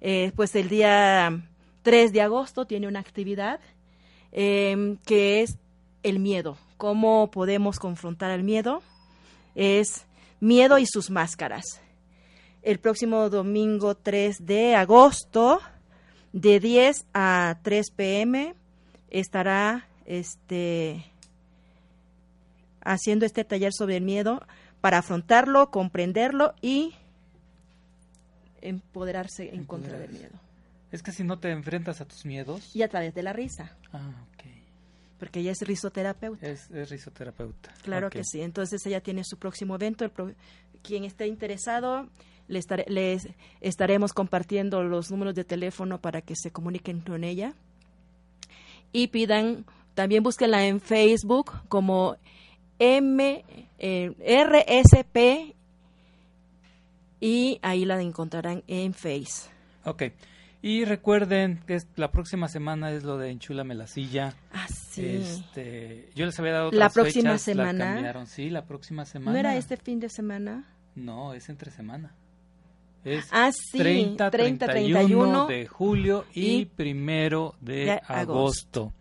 Eh, 0.01 0.31
pues 0.35 0.55
el 0.55 0.69
día 0.69 1.41
3 1.81 2.13
de 2.13 2.21
agosto 2.21 2.65
tiene 2.65 2.87
una 2.87 2.99
actividad 2.99 3.59
eh, 4.31 4.97
que 5.05 5.41
es 5.41 5.57
el 6.03 6.19
miedo. 6.19 6.55
¿Cómo 6.79 7.29
podemos 7.29 7.77
confrontar 7.77 8.31
el 8.31 8.43
miedo? 8.43 8.81
Es 9.53 10.05
miedo 10.39 10.79
y 10.79 10.85
sus 10.85 11.09
máscaras. 11.09 11.81
El 12.61 12.79
próximo 12.79 13.29
domingo 13.29 13.95
3 13.95 14.45
de 14.45 14.75
agosto, 14.75 15.59
de 16.31 16.61
10 16.61 17.05
a 17.13 17.59
3 17.63 17.91
pm, 17.91 18.55
estará 19.09 19.89
este 20.05 21.03
haciendo 22.79 23.25
este 23.25 23.43
taller 23.43 23.73
sobre 23.73 23.97
el 23.97 24.03
miedo 24.05 24.41
para 24.79 24.99
afrontarlo, 24.99 25.71
comprenderlo 25.71 26.53
y 26.61 26.93
empoderarse 28.61 29.53
en 29.53 29.65
contra 29.65 29.99
del 29.99 30.13
miedo. 30.13 30.39
Es 30.93 31.03
que 31.03 31.11
si 31.11 31.25
no 31.25 31.39
te 31.39 31.51
enfrentas 31.51 31.99
a 31.99 32.05
tus 32.05 32.25
miedos. 32.25 32.73
Y 32.73 32.83
a 32.83 32.87
través 32.87 33.13
de 33.13 33.23
la 33.23 33.33
risa. 33.33 33.75
Ah. 33.91 34.13
Porque 35.19 35.41
ella 35.41 35.51
es 35.51 35.61
risoterapeuta. 35.61 36.47
Es, 36.47 36.69
es 36.71 36.89
risoterapeuta. 36.89 37.73
Claro 37.83 38.09
que 38.09 38.23
sí. 38.23 38.41
Entonces 38.41 38.85
ella 38.85 39.01
tiene 39.01 39.23
su 39.25 39.37
próximo 39.37 39.75
evento. 39.75 40.05
El 40.05 40.11
pro- 40.11 40.33
Quien 40.81 41.03
esté 41.03 41.27
interesado, 41.27 42.07
le 42.47 42.61
les 42.87 43.27
estaremos 43.61 44.13
compartiendo 44.13 44.81
los 44.83 45.11
números 45.11 45.35
de 45.35 45.43
teléfono 45.43 45.99
para 45.99 46.21
que 46.21 46.35
se 46.35 46.51
comuniquen 46.51 47.01
con 47.01 47.23
ella. 47.23 47.53
Y 48.93 49.07
pidan, 49.07 49.65
también 49.93 50.23
búsquenla 50.23 50.65
en 50.65 50.79
Facebook 50.79 51.51
como 51.67 52.15
M, 52.79 53.43
eh, 53.77 54.13
RSP 54.45 55.53
y 57.19 57.59
ahí 57.61 57.85
la 57.85 58.01
encontrarán 58.01 58.63
en 58.67 58.93
Face. 58.93 59.49
Ok. 59.83 60.03
Y 60.61 60.83
recuerden 60.83 61.61
que 61.65 61.77
la 61.95 62.11
próxima 62.11 62.49
semana 62.49 62.91
es 62.91 63.03
lo 63.03 63.17
de 63.17 63.29
Enchúlame 63.31 63.75
la 63.75 63.87
silla. 63.87 64.33
Ah, 64.51 64.67
sí. 64.67 65.05
Este, 65.05 66.09
yo 66.15 66.25
les 66.25 66.37
había 66.37 66.51
dado 66.51 66.71
La 66.71 66.87
otras 66.87 66.93
próxima 66.93 67.31
fechas, 67.37 67.47
la 67.55 67.67
semana. 67.69 67.93
cambiaron. 67.93 68.27
Sí, 68.27 68.49
la 68.49 68.65
próxima 68.65 69.05
semana. 69.05 69.31
¿No 69.31 69.37
era 69.37 69.55
este 69.55 69.77
fin 69.77 69.99
de 70.01 70.09
semana? 70.09 70.65
No, 70.95 71.33
es 71.33 71.47
entre 71.47 71.71
semana. 71.71 72.13
Es 73.05 73.29
Ah, 73.31 73.51
sí, 73.53 73.77
30, 73.77 74.29
30, 74.29 74.65
31 74.65 75.05
31 75.05 75.47
de 75.47 75.67
julio 75.67 76.25
y, 76.33 76.57
y 76.57 76.65
primero 76.65 77.55
de 77.61 77.85
de 77.85 78.01
agosto. 78.05 78.91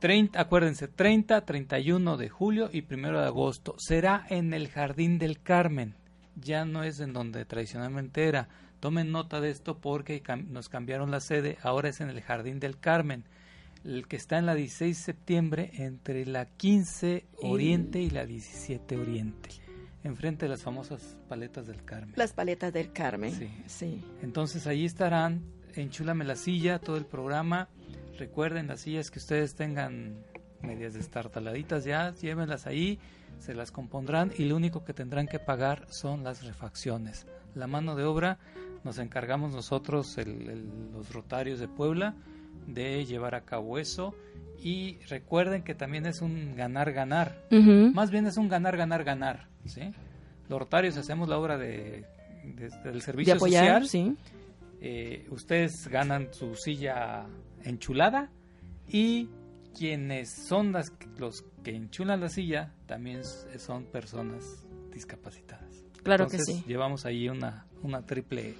30, 0.00 0.38
acuérdense, 0.40 0.88
30, 0.88 1.44
31 1.46 2.16
de 2.18 2.28
julio 2.28 2.68
y 2.70 2.82
primero 2.82 3.18
de 3.20 3.26
agosto. 3.26 3.74
Será 3.78 4.26
en 4.28 4.52
el 4.52 4.68
Jardín 4.68 5.18
del 5.18 5.40
Carmen. 5.40 5.94
Ya 6.36 6.64
no 6.66 6.82
es 6.84 7.00
en 7.00 7.14
donde 7.14 7.44
tradicionalmente 7.46 8.26
era. 8.28 8.48
Tomen 8.80 9.12
nota 9.12 9.40
de 9.40 9.50
esto 9.50 9.78
porque 9.78 10.22
nos 10.48 10.68
cambiaron 10.68 11.10
la 11.10 11.20
sede. 11.20 11.58
Ahora 11.62 11.90
es 11.90 12.00
en 12.00 12.08
el 12.08 12.22
Jardín 12.22 12.60
del 12.60 12.78
Carmen. 12.78 13.24
El 13.84 14.08
que 14.08 14.16
está 14.16 14.38
en 14.38 14.46
la 14.46 14.54
16 14.54 14.96
de 14.96 15.02
septiembre 15.02 15.70
entre 15.74 16.26
la 16.26 16.46
15 16.46 17.26
Oriente 17.42 18.00
y 18.00 18.10
la 18.10 18.26
17 18.26 18.96
Oriente. 18.96 19.50
Enfrente 20.02 20.46
de 20.46 20.50
las 20.50 20.62
famosas 20.62 21.18
paletas 21.28 21.66
del 21.66 21.84
Carmen. 21.84 22.14
Las 22.16 22.32
paletas 22.32 22.72
del 22.72 22.92
Carmen. 22.92 23.32
Sí. 23.32 23.50
sí. 23.66 24.04
Entonces 24.22 24.66
allí 24.66 24.86
estarán, 24.86 25.42
enchúlame 25.74 26.24
la 26.24 26.36
silla, 26.36 26.78
todo 26.78 26.96
el 26.96 27.04
programa. 27.04 27.68
Recuerden 28.18 28.66
las 28.66 28.80
sillas 28.80 29.10
que 29.10 29.18
ustedes 29.18 29.54
tengan 29.54 30.24
medias 30.62 30.94
destartaladitas 30.94 31.84
ya, 31.84 32.14
llévenlas 32.14 32.66
ahí, 32.66 32.98
se 33.38 33.54
las 33.54 33.72
compondrán 33.72 34.32
y 34.36 34.44
lo 34.44 34.56
único 34.56 34.84
que 34.84 34.94
tendrán 34.94 35.26
que 35.26 35.38
pagar 35.38 35.86
son 35.90 36.22
las 36.22 36.44
refacciones. 36.44 37.26
La 37.54 37.66
mano 37.66 37.96
de 37.96 38.04
obra 38.04 38.38
nos 38.84 38.98
encargamos 38.98 39.52
nosotros, 39.54 40.16
el- 40.18 40.48
el- 40.48 40.92
los 40.92 41.12
rotarios 41.12 41.58
de 41.60 41.68
Puebla, 41.68 42.14
de 42.66 43.04
llevar 43.04 43.34
a 43.34 43.42
cabo 43.44 43.78
eso. 43.78 44.14
Y 44.62 44.98
recuerden 45.08 45.62
que 45.62 45.74
también 45.74 46.06
es 46.06 46.20
un 46.20 46.54
ganar-ganar. 46.54 47.46
Más 47.50 48.10
bien 48.10 48.26
es 48.26 48.36
un 48.36 48.48
ganar-ganar-ganar. 48.48 49.48
¿sí? 49.66 49.92
Los 50.48 50.58
rotarios 50.58 50.96
hacemos 50.96 51.28
la 51.28 51.38
obra 51.38 51.56
de, 51.58 52.04
de- 52.44 52.70
del 52.84 53.02
servicio 53.02 53.34
De 53.34 53.38
apoyar, 53.38 53.82
social. 53.84 53.88
sí. 53.88 54.16
Eh, 54.82 55.26
ustedes 55.30 55.86
ganan 55.88 56.28
su 56.32 56.54
silla 56.54 57.26
enchulada 57.64 58.30
y 58.88 59.28
quienes 59.78 60.30
son 60.46 60.72
las, 60.72 60.92
los 61.18 61.44
que 61.62 61.74
enchulan 61.76 62.20
la 62.20 62.28
silla 62.30 62.72
también 62.86 63.22
son 63.58 63.84
personas 63.84 64.66
discapacitadas. 64.92 65.84
Claro 66.02 66.26
que 66.28 66.38
sí. 66.38 66.64
Llevamos 66.66 67.04
ahí 67.06 67.28
una, 67.28 67.66
una 67.82 68.02
triple... 68.02 68.54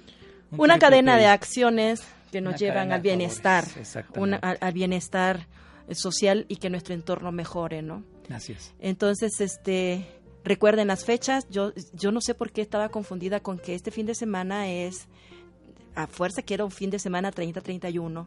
un 0.51 0.59
Una 0.59 0.73
triple 0.75 0.79
cadena 0.79 1.13
play. 1.13 1.23
de 1.25 1.27
acciones 1.31 2.01
que 2.31 2.41
nos 2.41 2.51
Una 2.51 2.57
llevan 2.57 2.91
al 2.91 3.01
bienestar, 3.01 3.65
una, 4.15 4.37
al, 4.37 4.57
al 4.61 4.73
bienestar 4.73 5.47
social 5.91 6.45
y 6.47 6.55
que 6.57 6.69
nuestro 6.69 6.93
entorno 6.93 7.31
mejore, 7.31 7.81
¿no? 7.81 8.03
Así 8.29 8.53
es. 8.53 8.73
Entonces, 8.79 9.41
este, 9.41 10.05
recuerden 10.45 10.87
las 10.87 11.03
fechas. 11.03 11.45
Yo, 11.49 11.73
yo 11.93 12.11
no 12.13 12.21
sé 12.21 12.33
por 12.33 12.51
qué 12.51 12.61
estaba 12.61 12.89
confundida 12.89 13.41
con 13.41 13.57
que 13.59 13.75
este 13.75 13.91
fin 13.91 14.05
de 14.05 14.15
semana 14.15 14.69
es 14.69 15.07
a 15.93 16.07
fuerza 16.07 16.41
que 16.41 16.53
era 16.53 16.63
un 16.63 16.71
fin 16.71 16.89
de 16.89 16.99
semana 16.99 17.31
30-31. 17.33 18.25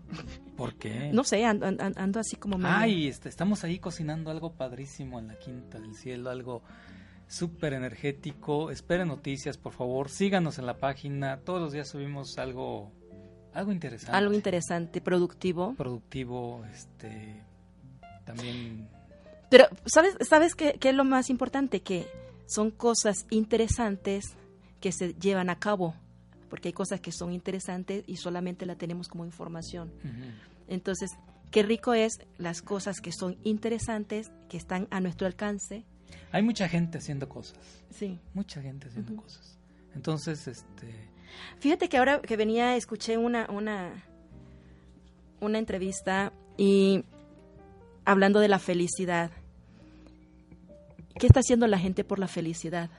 ¿Por 0.58 0.74
qué? 0.74 1.08
No 1.14 1.24
sé, 1.24 1.46
ando, 1.46 1.64
ando- 1.66 1.94
ando 1.96 2.20
así 2.20 2.36
como 2.36 2.58
Ay, 2.66 3.08
este, 3.08 3.30
estamos 3.30 3.64
ahí 3.64 3.78
cocinando 3.78 4.30
algo 4.30 4.52
padrísimo 4.52 5.18
en 5.18 5.28
la 5.28 5.38
Quinta 5.38 5.78
del 5.80 5.94
Cielo, 5.94 6.28
algo 6.28 6.62
súper 7.26 7.72
energético. 7.72 8.70
Esperen 8.70 9.08
noticias, 9.08 9.56
por 9.56 9.72
favor. 9.72 10.08
Síganos 10.08 10.58
en 10.58 10.66
la 10.66 10.78
página. 10.78 11.40
Todos 11.40 11.60
los 11.60 11.72
días 11.72 11.88
subimos 11.88 12.38
algo, 12.38 12.92
algo 13.52 13.72
interesante. 13.72 14.16
algo 14.16 14.34
interesante, 14.34 15.00
productivo. 15.00 15.74
productivo, 15.74 16.64
este, 16.72 17.42
también. 18.24 18.88
Pero, 19.50 19.66
¿sabes, 19.86 20.16
sabes 20.28 20.54
qué, 20.54 20.74
qué 20.80 20.90
es 20.90 20.94
lo 20.94 21.04
más 21.04 21.30
importante? 21.30 21.80
Que 21.82 22.06
son 22.46 22.70
cosas 22.70 23.26
interesantes 23.30 24.36
que 24.80 24.92
se 24.92 25.14
llevan 25.14 25.50
a 25.50 25.58
cabo. 25.58 25.94
Porque 26.50 26.68
hay 26.68 26.72
cosas 26.72 27.00
que 27.00 27.10
son 27.10 27.32
interesantes 27.32 28.04
y 28.06 28.16
solamente 28.16 28.66
la 28.66 28.76
tenemos 28.76 29.08
como 29.08 29.24
información. 29.24 29.92
Entonces, 30.68 31.10
qué 31.50 31.62
rico 31.62 31.94
es 31.94 32.18
las 32.38 32.62
cosas 32.62 33.00
que 33.00 33.10
son 33.10 33.38
interesantes, 33.42 34.30
que 34.48 34.56
están 34.56 34.86
a 34.90 35.00
nuestro 35.00 35.26
alcance. 35.26 35.84
Hay 36.32 36.42
mucha 36.42 36.68
gente 36.68 36.98
haciendo 36.98 37.28
cosas, 37.28 37.58
Sí. 37.90 38.18
mucha 38.34 38.60
gente 38.60 38.88
haciendo 38.88 39.16
cosas. 39.16 39.58
Entonces, 39.94 40.46
este, 40.48 40.92
Fíjate 41.58 41.88
que 41.88 41.96
ahora 41.98 42.20
que 42.20 42.36
venía, 42.36 42.76
escuché 42.76 43.18
una, 43.18 43.46
una, 43.50 44.04
una 45.40 45.58
entrevista 45.58 46.32
y 46.56 47.04
hablando 48.04 48.40
de 48.40 48.48
la 48.48 48.58
felicidad. 48.58 49.30
¿Qué 51.18 51.26
está 51.26 51.40
haciendo 51.40 51.66
la 51.66 51.78
gente 51.78 52.04
por 52.04 52.18
la 52.18 52.28
felicidad? 52.28 52.90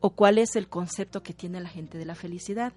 ¿O 0.00 0.10
cuál 0.10 0.38
es 0.38 0.54
el 0.56 0.68
concepto 0.68 1.22
que 1.22 1.32
tiene 1.34 1.60
la 1.60 1.68
gente 1.68 1.98
de 1.98 2.04
la 2.04 2.14
felicidad? 2.14 2.72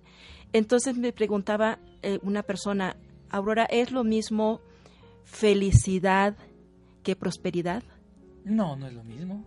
Entonces 0.54 0.98
me 0.98 1.14
preguntaba 1.14 1.78
eh, 2.02 2.20
una 2.24 2.44
persona, 2.44 2.96
Aurora, 3.30 3.66
¿es 3.66 3.92
lo 3.92 4.04
mismo 4.04 4.60
felicidad 5.24 6.36
que 7.04 7.16
prosperidad? 7.16 7.84
No, 8.46 8.76
no 8.76 8.88
es 8.88 8.94
lo 8.94 9.04
mismo. 9.04 9.46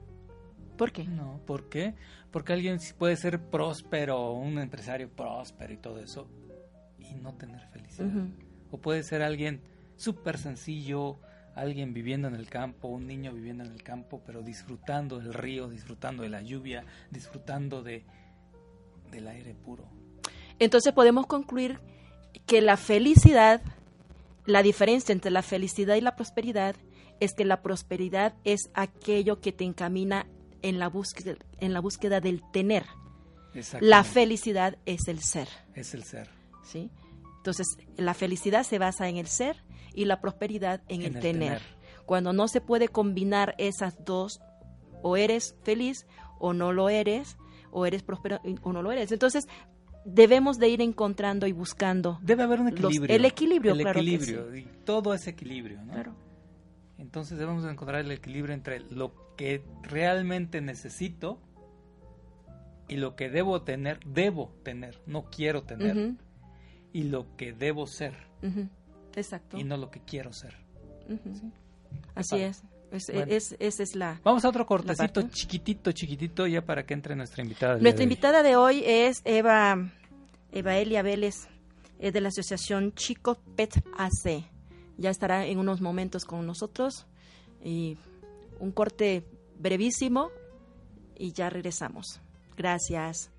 ¿Por 0.76 0.92
qué? 0.92 1.04
No, 1.04 1.40
¿por 1.46 1.68
qué? 1.68 1.94
Porque 2.30 2.52
alguien 2.52 2.78
puede 2.98 3.16
ser 3.16 3.40
próspero, 3.40 4.32
un 4.32 4.58
empresario 4.58 5.08
próspero 5.08 5.72
y 5.72 5.76
todo 5.76 6.00
eso, 6.00 6.26
y 6.98 7.14
no 7.14 7.34
tener 7.34 7.60
felicidad. 7.68 8.08
O 8.70 8.78
puede 8.78 9.02
ser 9.04 9.22
alguien 9.22 9.60
súper 9.96 10.38
sencillo, 10.38 11.18
alguien 11.54 11.94
viviendo 11.94 12.26
en 12.26 12.34
el 12.34 12.48
campo, 12.48 12.88
un 12.88 13.06
niño 13.06 13.32
viviendo 13.32 13.64
en 13.64 13.70
el 13.70 13.82
campo, 13.82 14.20
pero 14.26 14.42
disfrutando 14.42 15.18
del 15.18 15.32
río, 15.32 15.68
disfrutando 15.68 16.24
de 16.24 16.28
la 16.28 16.42
lluvia, 16.42 16.84
disfrutando 17.10 17.82
de 17.82 18.04
del 19.12 19.28
aire 19.28 19.54
puro. 19.54 19.84
Entonces 20.58 20.92
podemos 20.92 21.26
concluir 21.26 21.78
que 22.46 22.60
la 22.60 22.76
felicidad, 22.76 23.62
la 24.44 24.62
diferencia 24.62 25.12
entre 25.12 25.30
la 25.30 25.42
felicidad 25.42 25.94
y 25.94 26.00
la 26.00 26.16
prosperidad 26.16 26.74
es 27.20 27.34
que 27.34 27.44
la 27.44 27.62
prosperidad 27.62 28.34
es 28.44 28.70
aquello 28.74 29.40
que 29.40 29.52
te 29.52 29.64
encamina 29.64 30.26
en 30.62 30.78
la 30.78 30.88
búsqueda, 30.88 31.36
en 31.60 31.72
la 31.72 31.80
búsqueda 31.80 32.20
del 32.20 32.42
tener. 32.52 32.84
La 33.80 34.02
felicidad 34.02 34.78
es 34.84 35.06
el 35.08 35.20
ser, 35.20 35.48
es 35.74 35.94
el 35.94 36.02
ser. 36.04 36.28
¿sí? 36.64 36.90
Entonces, 37.36 37.66
la 37.96 38.14
felicidad 38.14 38.64
se 38.64 38.78
basa 38.78 39.08
en 39.08 39.16
el 39.16 39.26
ser 39.28 39.62
y 39.94 40.06
la 40.06 40.20
prosperidad 40.20 40.82
en, 40.88 41.02
En 41.02 41.06
el, 41.08 41.16
el 41.16 41.22
tener. 41.22 41.58
tener. 41.58 41.62
Cuando 42.06 42.32
no 42.32 42.48
se 42.48 42.60
puede 42.60 42.88
combinar 42.88 43.54
esas 43.58 44.04
dos, 44.04 44.40
o 45.02 45.16
eres 45.16 45.54
feliz 45.62 46.06
o 46.40 46.52
no 46.52 46.72
lo 46.72 46.88
eres, 46.88 47.36
o 47.70 47.86
eres 47.86 48.02
próspero 48.02 48.40
o 48.62 48.72
no 48.72 48.82
lo 48.82 48.90
eres. 48.90 49.12
Entonces, 49.12 49.44
debemos 50.04 50.58
de 50.58 50.68
ir 50.68 50.80
encontrando 50.82 51.46
y 51.46 51.52
buscando 51.52 52.18
Debe 52.22 52.42
haber 52.42 52.60
un 52.60 52.66
los- 52.74 52.74
equilibrio. 52.80 53.14
el 53.16 53.24
equilibrio, 53.24 53.72
El 53.72 53.78
claro 53.80 53.94
que 53.94 54.00
equilibrio, 54.00 54.56
y 54.56 54.64
todo 54.84 55.14
es 55.14 55.26
equilibrio, 55.26 55.80
¿no? 55.82 55.92
Claro. 55.92 56.14
Entonces 56.98 57.38
debemos 57.38 57.64
de 57.64 57.70
encontrar 57.72 58.00
el 58.00 58.10
equilibrio 58.12 58.54
entre 58.54 58.80
lo 58.80 59.12
que 59.36 59.62
realmente 59.82 60.60
necesito 60.60 61.40
y 62.88 62.96
lo 62.96 63.16
que 63.16 63.28
debo 63.30 63.62
tener, 63.62 63.98
debo 64.06 64.52
tener, 64.62 65.00
no 65.06 65.24
quiero 65.30 65.62
tener, 65.62 66.12
y 66.92 67.04
lo 67.04 67.34
que 67.36 67.52
debo 67.52 67.86
ser. 67.86 68.14
Exacto. 69.16 69.56
y 69.58 69.64
no 69.64 69.76
lo 69.76 69.90
que 69.90 70.00
quiero 70.00 70.32
ser. 70.32 70.54
Así 72.14 72.40
es. 72.40 72.62
Es- 72.92 73.10
Bueno. 73.12 73.32
es- 73.32 73.56
esa 73.58 73.82
es 73.82 73.96
la... 73.96 74.20
Vamos 74.22 74.44
a 74.44 74.48
otro 74.48 74.64
cortecito 74.66 75.22
chiquitito, 75.28 75.90
chiquitito, 75.92 76.46
ya 76.46 76.64
para 76.64 76.86
que 76.86 76.94
entre 76.94 77.16
nuestra 77.16 77.42
invitada. 77.42 77.74
Nuestra 77.78 77.98
de 77.98 78.04
invitada 78.04 78.42
de 78.44 78.54
hoy 78.56 78.82
es 78.86 79.20
Eva, 79.24 79.90
Eva 80.52 80.76
Elia 80.76 81.02
Vélez, 81.02 81.48
es 81.98 82.12
de 82.12 82.20
la 82.20 82.28
asociación 82.28 82.92
Chico 82.94 83.36
Pet 83.56 83.82
AC. 83.98 84.44
Ya 84.98 85.10
estará 85.10 85.46
en 85.46 85.58
unos 85.58 85.80
momentos 85.80 86.24
con 86.24 86.46
nosotros. 86.46 87.06
Y 87.62 87.96
un 88.60 88.72
corte 88.72 89.24
brevísimo 89.58 90.30
y 91.16 91.32
ya 91.32 91.50
regresamos. 91.50 92.20
Gracias. 92.56 93.33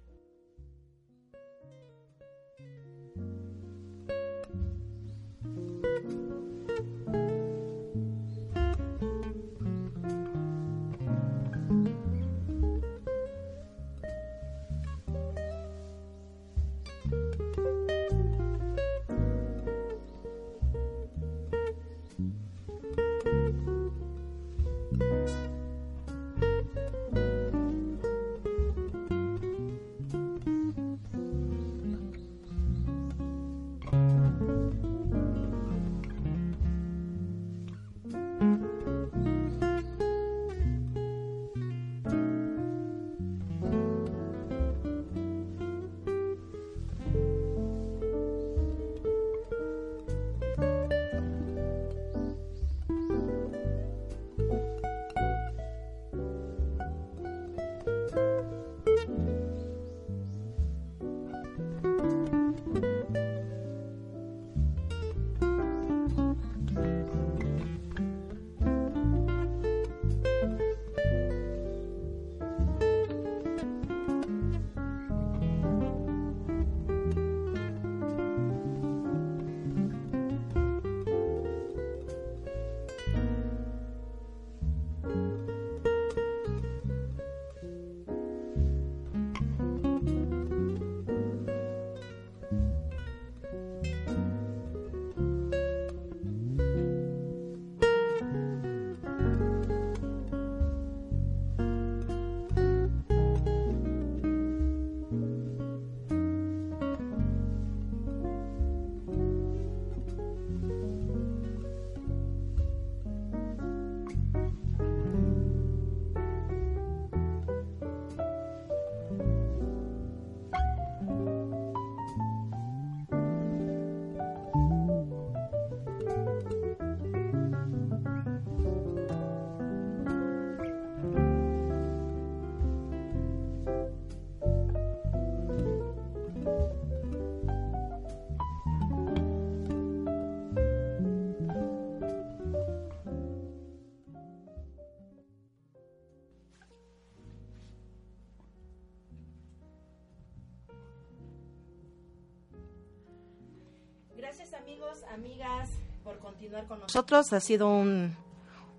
Amigos, 154.54 155.04
amigas, 155.14 155.70
por 156.04 156.20
continuar 156.20 156.68
con 156.68 156.80
nosotros. 156.80 157.32
Ha 157.34 157.40
sido 157.40 157.70
un, 157.70 158.16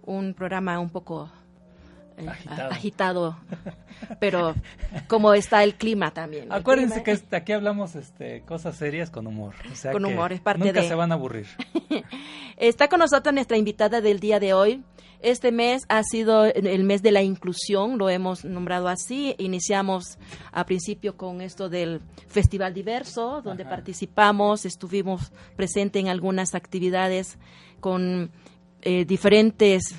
un 0.03 0.35
programa 0.35 0.79
un 0.79 0.91
poco 0.91 1.31
eh, 2.19 2.29
Agitado. 2.29 2.71
agitado, 2.73 3.37
pero 4.21 4.55
como 5.09 5.35
está 5.35 5.63
el 5.65 5.75
clima 5.75 6.11
también. 6.13 6.51
Acuérdense 6.53 6.95
clima- 7.03 7.05
que 7.05 7.11
este- 7.13 7.37
aquí 7.37 7.53
hablamos 7.53 7.95
este, 7.97 8.41
cosas 8.43 8.77
serias 8.77 9.11
con 9.11 9.27
humor. 9.27 9.55
o 9.71 9.75
sea 9.75 9.93
Con 9.93 10.05
que 10.05 10.13
humor, 10.13 10.33
es 10.33 10.41
parte 10.41 10.65
nunca 10.65 10.81
de- 10.83 10.89
se 10.89 10.95
van 10.95 11.13
a 11.13 11.15
aburrir. 11.17 11.47
Está 12.57 12.89
con 12.89 13.01
nosotros 13.01 13.35
nuestra 13.35 13.57
invitada 13.57 14.01
del 14.01 14.21
día 14.21 14.41
de 14.41 14.55
hoy. 14.55 14.83
Este 15.21 15.51
mes 15.51 15.85
ha 15.89 16.03
sido 16.03 16.45
el 16.45 16.85
mes 16.85 17.03
de 17.03 17.11
la 17.11 17.23
inclusión, 17.23 17.97
lo 17.99 18.11
hemos 18.11 18.45
nombrado 18.45 18.87
así. 18.89 19.35
Iniciamos 19.39 20.19
a 20.53 20.65
principio 20.67 21.17
con 21.17 21.41
esto 21.41 21.69
del 21.69 22.01
Festival 22.29 22.75
Diverso, 22.75 23.41
donde 23.43 23.63
Ajá. 23.65 23.71
participamos, 23.71 24.67
estuvimos 24.67 25.33
presentes 25.57 26.03
en 26.03 26.09
algunas 26.09 26.55
actividades 26.55 27.39
con 27.81 28.31
eh, 28.83 29.05
diferentes 29.07 29.95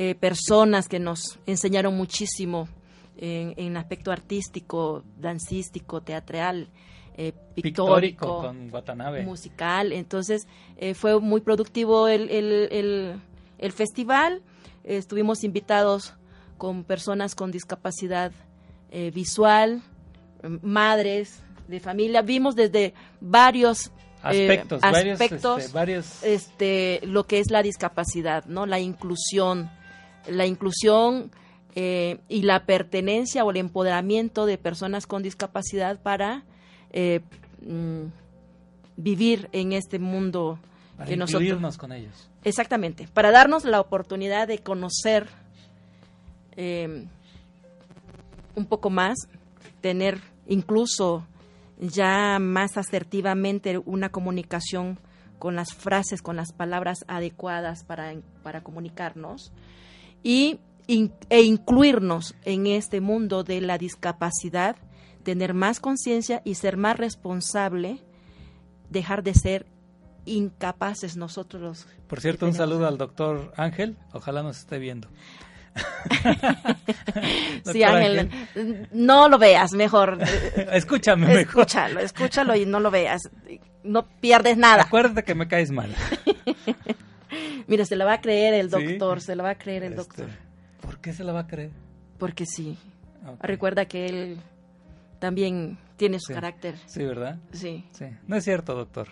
eh, 0.00 0.14
personas 0.14 0.86
que 0.86 1.00
nos 1.00 1.40
enseñaron 1.46 1.96
muchísimo 1.96 2.68
en, 3.16 3.54
en 3.56 3.76
aspecto 3.76 4.12
artístico, 4.12 5.02
dancístico, 5.18 6.02
teatral, 6.02 6.68
eh, 7.16 7.32
Pictórico 7.56 7.62
pictórico 7.96 8.40
con 8.42 8.70
Watanabe. 8.72 9.24
musical. 9.24 9.92
Entonces 9.92 10.46
eh, 10.76 10.94
fue 10.94 11.18
muy 11.20 11.40
productivo 11.40 12.06
el, 12.06 12.30
el, 12.30 12.68
el- 12.70 13.20
el 13.58 13.72
festival. 13.72 14.40
Eh, 14.84 14.98
estuvimos 14.98 15.42
invitados 15.42 16.14
con 16.58 16.84
personas 16.84 17.34
con 17.34 17.50
discapacidad 17.50 18.30
eh, 18.92 19.10
visual, 19.12 19.82
m- 20.44 20.60
madres 20.62 21.42
de 21.66 21.80
familia. 21.80 22.22
Vimos 22.22 22.54
desde 22.54 22.94
varios 23.20 23.86
eh, 23.88 23.90
Aspectos, 24.22 24.80
varios, 24.80 25.20
aspectos, 25.20 25.58
este, 25.64 25.72
varios- 25.74 26.22
este, 26.22 27.00
lo 27.04 27.24
que 27.26 27.40
es 27.40 27.50
la 27.50 27.62
discapacidad, 27.64 28.44
no, 28.46 28.64
la 28.66 28.78
inclusión, 28.78 29.68
la 30.30 30.46
inclusión 30.46 31.30
eh, 31.74 32.18
y 32.28 32.42
la 32.42 32.64
pertenencia 32.64 33.44
o 33.44 33.50
el 33.50 33.58
empoderamiento 33.58 34.46
de 34.46 34.58
personas 34.58 35.06
con 35.06 35.22
discapacidad 35.22 36.00
para 36.00 36.44
eh, 36.90 37.20
mm, 37.62 38.06
vivir 38.96 39.48
en 39.52 39.72
este 39.72 39.98
mundo 39.98 40.58
para 40.96 41.10
que 41.10 41.16
nosotros 41.16 41.42
incluirnos 41.42 41.78
con 41.78 41.92
ellos. 41.92 42.28
exactamente 42.42 43.06
para 43.06 43.30
darnos 43.30 43.64
la 43.64 43.80
oportunidad 43.80 44.48
de 44.48 44.58
conocer 44.58 45.28
eh, 46.56 47.06
un 48.56 48.66
poco 48.66 48.90
más 48.90 49.16
tener 49.80 50.18
incluso 50.48 51.26
ya 51.78 52.38
más 52.40 52.76
asertivamente 52.76 53.78
una 53.84 54.08
comunicación 54.08 54.98
con 55.38 55.54
las 55.54 55.74
frases 55.74 56.22
con 56.22 56.34
las 56.34 56.52
palabras 56.52 57.04
adecuadas 57.06 57.84
para, 57.84 58.14
para 58.42 58.62
comunicarnos 58.62 59.52
y 60.22 60.58
in- 60.86 61.12
e 61.30 61.42
incluirnos 61.42 62.34
en 62.44 62.66
este 62.66 63.00
mundo 63.00 63.44
de 63.44 63.60
la 63.60 63.78
discapacidad 63.78 64.76
tener 65.22 65.52
más 65.54 65.80
conciencia 65.80 66.40
y 66.44 66.54
ser 66.54 66.76
más 66.76 66.96
responsable 66.96 67.98
dejar 68.90 69.22
de 69.22 69.34
ser 69.34 69.66
incapaces 70.24 71.16
nosotros 71.16 71.62
los 71.62 71.86
Por 72.06 72.20
cierto, 72.20 72.46
un 72.46 72.54
saludo 72.54 72.86
al 72.86 72.98
doctor 72.98 73.52
Ángel. 73.56 73.96
Ojalá 74.12 74.42
nos 74.42 74.58
esté 74.58 74.78
viendo. 74.78 75.08
Sí, 77.72 77.82
Ángel, 77.82 78.30
no 78.92 79.28
lo 79.28 79.38
veas, 79.38 79.72
mejor. 79.72 80.18
Escúchame 80.72 81.26
mejor. 81.26 81.40
Escúchalo, 81.42 82.00
escúchalo 82.00 82.56
y 82.56 82.64
no 82.66 82.80
lo 82.80 82.90
veas. 82.90 83.28
No 83.84 84.06
pierdes 84.20 84.56
nada. 84.56 84.84
Acuérdate 84.84 85.22
que 85.24 85.34
me 85.34 85.46
caes 85.48 85.70
mal. 85.70 85.94
Mira, 87.68 87.84
se 87.84 87.94
la 87.94 88.04
va 88.04 88.14
a 88.14 88.20
creer 88.20 88.54
el 88.54 88.70
Sí. 88.70 88.84
doctor, 88.96 89.20
se 89.20 89.36
la 89.36 89.44
va 89.44 89.50
a 89.50 89.54
creer 89.58 89.84
el 89.84 89.92
Este, 89.92 90.02
doctor. 90.24 90.28
¿Por 90.80 90.98
qué 90.98 91.12
se 91.12 91.22
la 91.22 91.32
va 91.32 91.40
a 91.40 91.46
creer? 91.46 91.70
Porque 92.18 92.44
sí. 92.46 92.76
Ok. 93.26 93.44
Recuerda 93.44 93.84
que 93.84 94.06
él 94.06 94.38
también 95.20 95.78
tiene 95.96 96.18
su 96.20 96.28
Sí. 96.28 96.34
carácter. 96.34 96.76
Sí, 96.86 97.04
¿verdad? 97.04 97.38
Sí. 97.52 97.84
Sí. 97.92 98.06
No 98.26 98.36
es 98.36 98.44
cierto, 98.44 98.74
doctor. 98.74 99.08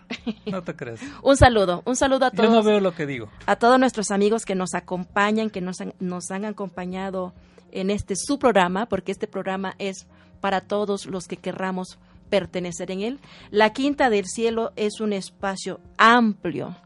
No 0.46 0.62
te 0.62 0.74
crees. 0.74 1.00
Un 1.22 1.36
saludo, 1.36 1.82
un 1.84 1.96
saludo 1.96 2.26
a 2.26 2.30
Yo 2.30 2.36
todos. 2.36 2.50
no 2.50 2.62
veo 2.62 2.80
lo 2.80 2.94
que 2.94 3.06
digo. 3.06 3.28
a 3.46 3.56
todos 3.56 3.78
nuestros 3.78 4.10
amigos 4.10 4.44
que 4.44 4.54
nos 4.54 4.74
acompañan, 4.74 5.50
que 5.50 5.60
nos 5.60 5.80
han, 5.80 5.94
nos 6.00 6.30
han 6.30 6.44
acompañado 6.44 7.32
en 7.72 7.90
este 7.90 8.14
su 8.16 8.38
programa, 8.38 8.86
porque 8.86 9.12
este 9.12 9.26
programa 9.26 9.74
es 9.78 10.06
para 10.40 10.60
todos 10.62 11.06
los 11.06 11.26
que 11.26 11.36
querramos 11.36 11.98
pertenecer 12.30 12.90
en 12.92 13.00
él. 13.02 13.18
La 13.50 13.70
Quinta 13.70 14.08
del 14.08 14.24
Cielo 14.26 14.72
es 14.76 15.00
un 15.00 15.12
espacio 15.12 15.80
amplio, 15.98 16.76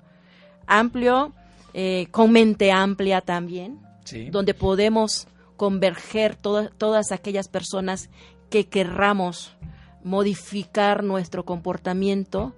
amplio, 0.67 1.33
eh, 1.75 2.07
con 2.11 2.33
mente 2.33 2.73
amplia 2.73 3.21
también, 3.21 3.79
Sí. 4.05 4.31
donde 4.31 4.55
podemos 4.55 5.29
converger 5.57 6.37
todas 6.37 6.71
todas 6.79 7.13
aquellas 7.13 7.49
personas 7.49 8.09
que 8.49 8.67
querramos 8.67 9.55
modificar 10.03 11.05
nuestro 11.05 11.45
comportamiento, 11.45 12.55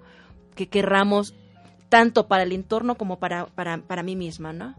que 0.55 0.67
querramos 0.67 1.35
tanto 1.89 2.27
para 2.27 2.43
el 2.43 2.51
entorno 2.51 2.95
como 2.95 3.19
para, 3.19 3.45
para, 3.47 3.77
para 3.79 4.01
mí 4.03 4.15
misma, 4.15 4.53
¿no? 4.53 4.75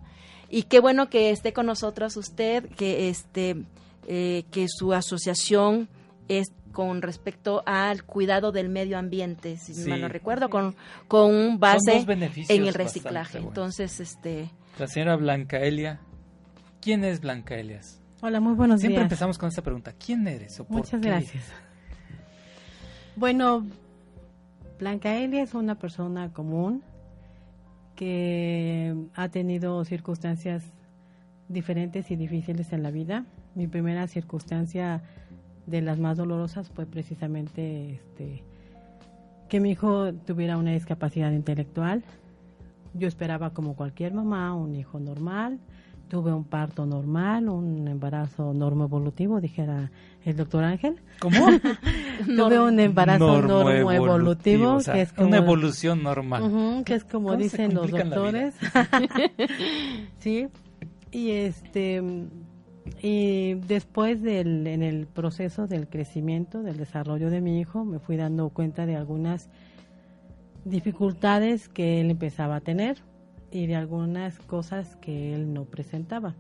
Y 0.51 0.65
qué 0.65 0.81
bueno 0.81 1.09
que 1.11 1.31
esté 1.31 1.53
con 1.53 1.67
nosotros 1.67 2.17
usted, 2.17 2.69
que 2.77 3.09
este 3.09 3.65
eh, 4.07 4.45
que 4.51 4.67
su 4.69 4.93
asociación 4.93 5.89
es 6.29 6.49
con 6.75 7.01
respecto 7.01 7.63
al 7.65 8.05
cuidado 8.05 8.53
del 8.53 8.69
medio 8.69 8.99
ambiente, 8.99 9.57
si 9.57 9.73
Sí. 9.73 9.89
mal 9.89 10.03
no 10.03 10.09
recuerdo, 10.09 10.51
con, 10.51 10.75
con 11.09 11.35
un 11.35 11.59
base 11.59 12.05
en 12.07 12.67
el 12.67 12.75
reciclaje. 12.75 13.39
Entonces, 13.39 13.99
este, 14.01 14.51
La 14.79 14.87
señora 14.87 15.17
Blanca 15.17 15.57
Elia. 15.61 16.01
¿Quién 16.83 17.03
es 17.05 17.21
Blanca 17.23 17.55
Elias? 17.55 18.03
Hola, 18.21 18.41
muy 18.41 18.53
buenos 18.55 18.81
Siempre 18.81 18.99
días. 18.99 19.05
empezamos 19.07 19.39
con 19.39 19.49
esta 19.49 19.63
pregunta. 19.63 19.95
¿Quién 19.95 20.27
eres? 20.29 20.61
o 20.61 20.65
por 20.65 20.79
Muchas 20.79 21.01
qué? 21.01 21.09
gracias. 21.09 21.45
Bueno, 23.17 23.65
Blanca 24.79 25.15
Elia 25.17 25.43
es 25.43 25.55
una 25.55 25.77
persona 25.77 26.33
común 26.33 26.83
que 27.97 28.95
ha 29.15 29.29
tenido 29.29 29.85
circunstancias 29.85 30.65
diferentes 31.49 32.11
y 32.11 32.17
difíciles 32.17 32.73
en 32.73 32.83
la 32.83 32.91
vida. 32.91 33.25
Mi 33.55 33.67
primera 33.69 34.07
circunstancia 34.09 35.03
de 35.67 35.83
las 35.83 35.99
más 35.99 36.17
dolorosas 36.17 36.69
fue 36.71 36.87
precisamente 36.87 37.95
este 37.95 38.43
que 39.49 39.61
mi 39.61 39.71
hijo 39.71 40.13
tuviera 40.13 40.57
una 40.57 40.73
discapacidad 40.73 41.31
intelectual. 41.31 42.03
Yo 42.95 43.09
esperaba 43.09 43.51
como 43.51 43.77
cualquier 43.77 44.15
mamá 44.15 44.55
un 44.55 44.75
hijo 44.75 44.99
normal, 44.99 45.59
tuve 46.09 46.33
un 46.33 46.45
parto 46.45 46.87
normal, 46.87 47.49
un 47.49 47.87
embarazo 47.89 48.53
normoevolutivo, 48.55 49.41
dijera 49.41 49.91
el 50.25 50.37
doctor 50.37 50.65
Ángel. 50.65 50.97
¿Cómo? 51.21 51.37
Tuve 52.27 52.61
un 52.61 52.79
embarazo 52.81 53.27
Normoevolutivo, 53.27 53.91
normoevolutivo, 53.91 54.75
o 54.75 54.81
sea, 54.81 54.95
que 54.95 55.03
es 55.03 55.13
como 55.13 55.29
una 55.29 55.39
evolución 55.39 56.03
normal. 56.03 56.83
Que 56.85 56.95
es 56.95 57.05
como 57.05 57.29
¿Cómo 57.29 57.39
se 57.39 57.45
dicen 57.45 57.75
los 57.75 57.91
doctores. 57.91 58.55
sí. 60.19 60.49
Y 61.11 61.31
este 61.31 62.03
y 63.03 63.55
después 63.55 64.23
del 64.23 64.67
en 64.67 64.83
el 64.83 65.07
proceso 65.07 65.67
del 65.67 65.89
crecimiento, 65.89 66.63
del 66.63 66.77
desarrollo 66.77 67.31
de 67.31 67.41
mi 67.41 67.61
hijo, 67.61 67.85
me 67.85 67.99
fui 67.99 68.17
dando 68.17 68.49
cuenta 68.51 68.87
de 68.87 68.97
algunas 68.97 69.49
dificultades 70.65 71.69
que 71.69 72.01
él 72.01 72.11
empezaba 72.11 72.57
a 72.57 72.61
tener 72.61 72.99
y 73.51 73.67
de 73.67 73.77
algunas 73.77 74.39
cosas 74.41 74.97
que 74.97 75.35
él 75.35 75.53
no 75.53 75.65
presentaba 75.65 76.35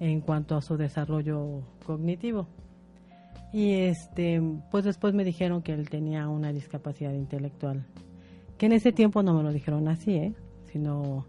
en 0.00 0.20
cuanto 0.20 0.56
a 0.56 0.62
su 0.62 0.76
desarrollo 0.76 1.62
cognitivo. 1.86 2.46
Y 3.52 3.72
este, 3.72 4.42
pues 4.70 4.84
después 4.84 5.14
me 5.14 5.22
dijeron 5.22 5.62
que 5.62 5.72
él 5.72 5.88
tenía 5.88 6.28
una 6.28 6.52
discapacidad 6.52 7.12
intelectual. 7.12 7.86
Que 8.58 8.66
en 8.66 8.72
ese 8.72 8.92
tiempo 8.92 9.22
no 9.22 9.32
me 9.34 9.44
lo 9.44 9.52
dijeron 9.52 9.86
así, 9.86 10.16
¿eh? 10.16 10.34
Sino 10.72 11.24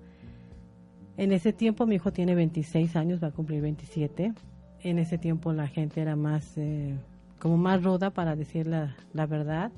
en 1.18 1.32
ese 1.32 1.54
tiempo 1.54 1.86
mi 1.86 1.96
hijo 1.96 2.12
tiene 2.12 2.36
26 2.36 2.96
años, 2.96 3.24
va 3.24 3.28
a 3.28 3.32
cumplir 3.32 3.62
27. 3.62 4.34
En 4.82 5.00
ese 5.00 5.18
tiempo 5.18 5.54
la 5.54 5.68
gente 5.68 6.02
era 6.02 6.16
más, 6.16 6.58
eh, 6.58 6.96
como 7.40 7.58
más 7.58 7.84
ruda 7.84 8.12
para 8.12 8.36
decir 8.36 8.68
la, 8.68 8.96
la 9.14 9.26
verdad. 9.26 9.72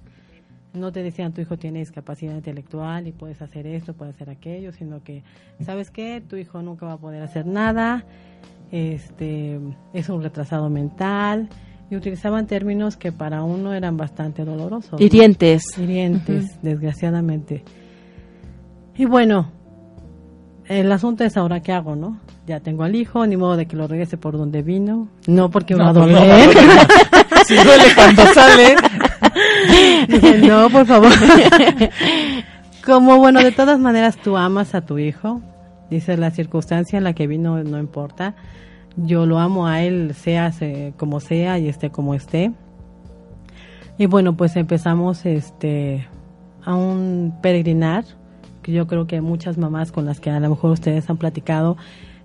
No 0.73 0.91
te 0.91 1.02
decían 1.02 1.34
tu 1.34 1.41
hijo 1.41 1.58
tiene 1.58 1.80
discapacidad 1.80 2.36
intelectual 2.36 3.08
y 3.08 3.12
puedes 3.12 3.41
hacer 3.41 3.65
esto, 3.67 3.93
puedes 3.93 4.15
hacer 4.15 4.30
aquello, 4.30 4.73
sino 4.73 5.04
que, 5.04 5.23
¿sabes 5.62 5.91
qué? 5.91 6.21
Tu 6.28 6.36
hijo 6.36 6.62
nunca 6.62 6.86
va 6.86 6.93
a 6.93 6.97
poder 6.97 7.23
hacer 7.23 7.45
nada, 7.45 8.06
este, 8.71 9.60
es 9.93 10.10
un 10.10 10.21
retrasado 10.21 10.69
mental, 10.69 11.50
y 11.89 11.95
utilizaban 11.95 12.47
términos 12.47 12.97
que 12.97 13.12
para 13.12 13.43
uno 13.43 13.73
eran 13.73 13.97
bastante 13.97 14.43
dolorosos. 14.43 14.93
¿no? 14.93 15.06
Hirientes. 15.06 15.63
Hirientes, 15.78 16.62
desgraciadamente. 16.62 17.63
Y 18.97 19.06
bueno, 19.06 19.52
el 20.67 20.91
asunto 20.91 21.23
es 21.23 21.38
ahora 21.38 21.62
qué 21.62 21.71
hago, 21.71 21.95
¿no? 21.95 22.17
Ya 22.45 22.60
tengo 22.60 22.84
al 22.84 22.95
hijo, 22.95 23.25
ni 23.25 23.38
modo 23.38 23.58
de 23.58 23.65
que 23.65 23.75
lo 23.75 23.88
regrese 23.88 24.17
por 24.17 24.38
donde 24.38 24.62
vino. 24.62 25.08
No 25.27 25.49
porque 25.49 25.75
me 25.75 25.84
va 25.84 25.89
a 25.89 25.93
No, 25.93 26.01
pues 26.01 26.13
no, 26.13 26.19
doler. 26.19 26.49
Si 27.45 27.56
duele 27.56 27.95
cuando 27.95 28.25
sale. 28.34 28.75
Dije, 30.08 30.38
no, 30.39 30.69
por 30.69 30.86
favor. 30.86 31.12
Como 32.86 33.17
bueno, 33.17 33.41
de 33.41 33.51
todas 33.51 33.80
maneras 33.80 34.17
tú 34.17 34.38
amas 34.38 34.75
a 34.75 34.82
tu 34.82 34.97
hijo, 34.97 35.41
dices 35.89 36.19
la 36.19 36.32
circunstancia 36.32 36.97
en 36.97 37.03
la 37.03 37.13
que 37.13 37.27
vino 37.27 37.62
no 37.63 37.80
importa, 37.80 38.36
yo 38.95 39.25
lo 39.25 39.39
amo 39.39 39.67
a 39.67 39.82
él, 39.82 40.13
sea 40.15 40.51
como 40.97 41.19
sea 41.19 41.60
y 41.60 41.67
esté 41.67 41.89
como 41.89 42.15
esté. 42.15 42.51
Y 43.97 44.06
bueno, 44.06 44.36
pues 44.36 44.56
empezamos 44.56 45.25
este 45.25 46.08
a 46.63 46.75
un 46.75 47.38
peregrinar, 47.41 48.06
que 48.67 48.73
yo 48.73 48.86
creo 48.86 49.08
que 49.08 49.21
muchas 49.21 49.58
mamás 49.58 49.93
con 49.93 50.06
las 50.06 50.19
que 50.19 50.30
a 50.30 50.41
lo 50.41 50.49
mejor 50.49 50.71
ustedes 50.71 51.10
han 51.10 51.15
platicado, 51.15 51.77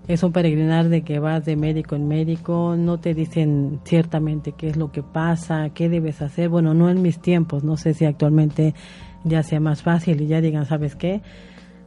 es 0.09 0.23
un 0.23 0.33
peregrinar 0.33 0.89
de 0.89 1.01
que 1.01 1.19
vas 1.19 1.45
de 1.45 1.55
médico 1.55 1.95
en 1.95 2.09
médico, 2.09 2.75
no 2.77 2.99
te 2.99 3.13
dicen 3.13 3.79
ciertamente 3.85 4.51
qué 4.51 4.67
es 4.67 4.75
lo 4.75 4.91
que 4.91 5.01
pasa, 5.01 5.69
qué 5.73 5.87
debes 5.87 6.21
hacer. 6.21 6.49
Bueno, 6.49 6.73
no 6.73 6.89
en 6.89 7.01
mis 7.01 7.19
tiempos, 7.19 7.63
no 7.63 7.77
sé 7.77 7.93
si 7.93 8.03
actualmente 8.03 8.73
ya 9.23 9.41
sea 9.41 9.61
más 9.61 9.83
fácil 9.83 10.19
y 10.19 10.27
ya 10.27 10.41
digan, 10.41 10.65
¿sabes 10.65 10.97
qué? 10.97 11.21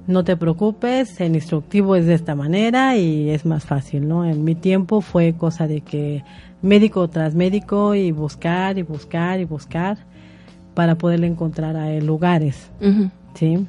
No 0.07 0.25
te 0.25 0.39
preocupes, 0.39 1.21
el 1.21 1.35
instructivo 1.35 1.95
es 1.95 2.07
de 2.07 2.15
esta 2.15 2.35
manera 2.35 2.97
y 2.97 3.29
es 3.29 3.45
más 3.45 3.67
fácil, 3.67 4.09
¿no? 4.09 4.25
En 4.25 4.43
mi 4.43 4.55
tiempo 4.55 5.03
fue 5.03 5.35
cosa 5.35 5.67
de 5.67 5.83
que 5.83 6.25
médico 6.63 7.09
tras 7.09 7.35
médico 7.35 7.95
y 7.95 8.11
buscar 8.11 8.79
y 8.79 8.83
buscar 8.83 9.39
y 9.39 9.45
buscar 9.45 9.99
para 10.73 10.95
poder 10.95 11.23
encontrar 11.25 11.77
a 11.77 11.93
él 11.93 12.07
lugares, 12.07 12.71
¿sí? 13.35 13.67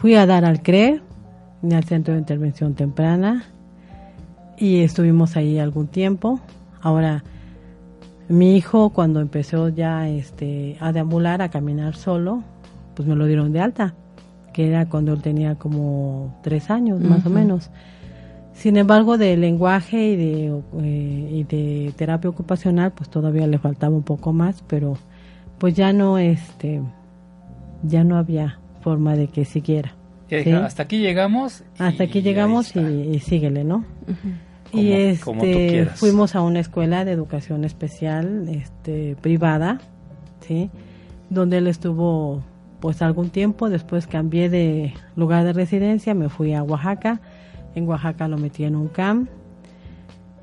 Fui 0.00 0.14
a 0.14 0.24
dar 0.24 0.46
al 0.46 0.62
CRE, 0.62 1.02
al 1.62 1.84
Centro 1.84 2.14
de 2.14 2.20
Intervención 2.20 2.72
Temprana, 2.72 3.44
y 4.56 4.78
estuvimos 4.78 5.36
ahí 5.36 5.58
algún 5.58 5.88
tiempo. 5.88 6.40
Ahora, 6.80 7.22
mi 8.26 8.56
hijo 8.56 8.94
cuando 8.94 9.20
empezó 9.20 9.68
ya 9.68 10.08
este, 10.08 10.78
a 10.80 10.92
deambular, 10.92 11.42
a 11.42 11.50
caminar 11.50 11.96
solo, 11.96 12.42
pues 12.94 13.06
me 13.06 13.14
lo 13.14 13.26
dieron 13.26 13.52
de 13.52 13.60
alta, 13.60 13.92
que 14.54 14.68
era 14.68 14.88
cuando 14.88 15.12
él 15.12 15.20
tenía 15.20 15.56
como 15.56 16.34
tres 16.42 16.70
años, 16.70 16.98
más 17.02 17.26
o 17.26 17.28
menos. 17.28 17.68
Sin 18.54 18.78
embargo, 18.78 19.18
de 19.18 19.36
lenguaje 19.36 20.02
y 20.02 20.16
de, 20.16 20.62
eh, 20.78 21.28
y 21.30 21.44
de 21.44 21.92
terapia 21.94 22.30
ocupacional, 22.30 22.92
pues 22.92 23.10
todavía 23.10 23.46
le 23.46 23.58
faltaba 23.58 23.94
un 23.94 24.02
poco 24.02 24.32
más, 24.32 24.64
pero 24.66 24.96
pues 25.58 25.74
ya 25.74 25.92
no, 25.92 26.16
este, 26.16 26.80
ya 27.82 28.02
no 28.02 28.16
había 28.16 28.60
forma 28.80 29.16
de 29.16 29.28
que 29.28 29.44
siguiera. 29.44 29.94
Hasta 30.64 30.84
aquí 30.84 30.98
llegamos. 30.98 31.64
Hasta 31.78 32.04
aquí 32.04 32.22
llegamos 32.22 32.74
y, 32.76 33.18
síguele, 33.20 33.64
¿no? 33.64 33.84
y 34.72 34.92
este, 34.92 35.86
fuimos 35.86 36.36
a 36.36 36.42
una 36.42 36.60
escuela 36.60 37.04
de 37.04 37.10
educación 37.12 37.64
especial, 37.64 38.48
este, 38.48 39.16
privada, 39.20 39.80
sí, 40.46 40.70
donde 41.28 41.58
él 41.58 41.66
estuvo 41.66 42.44
pues 42.78 43.02
algún 43.02 43.30
tiempo. 43.30 43.68
Después 43.68 44.06
cambié 44.06 44.48
de 44.48 44.94
lugar 45.16 45.44
de 45.44 45.52
residencia, 45.52 46.14
me 46.14 46.28
fui 46.28 46.54
a 46.54 46.62
Oaxaca. 46.62 47.20
En 47.74 47.88
Oaxaca 47.88 48.28
lo 48.28 48.38
metí 48.38 48.64
en 48.64 48.76
un 48.76 48.88
camp 48.88 49.28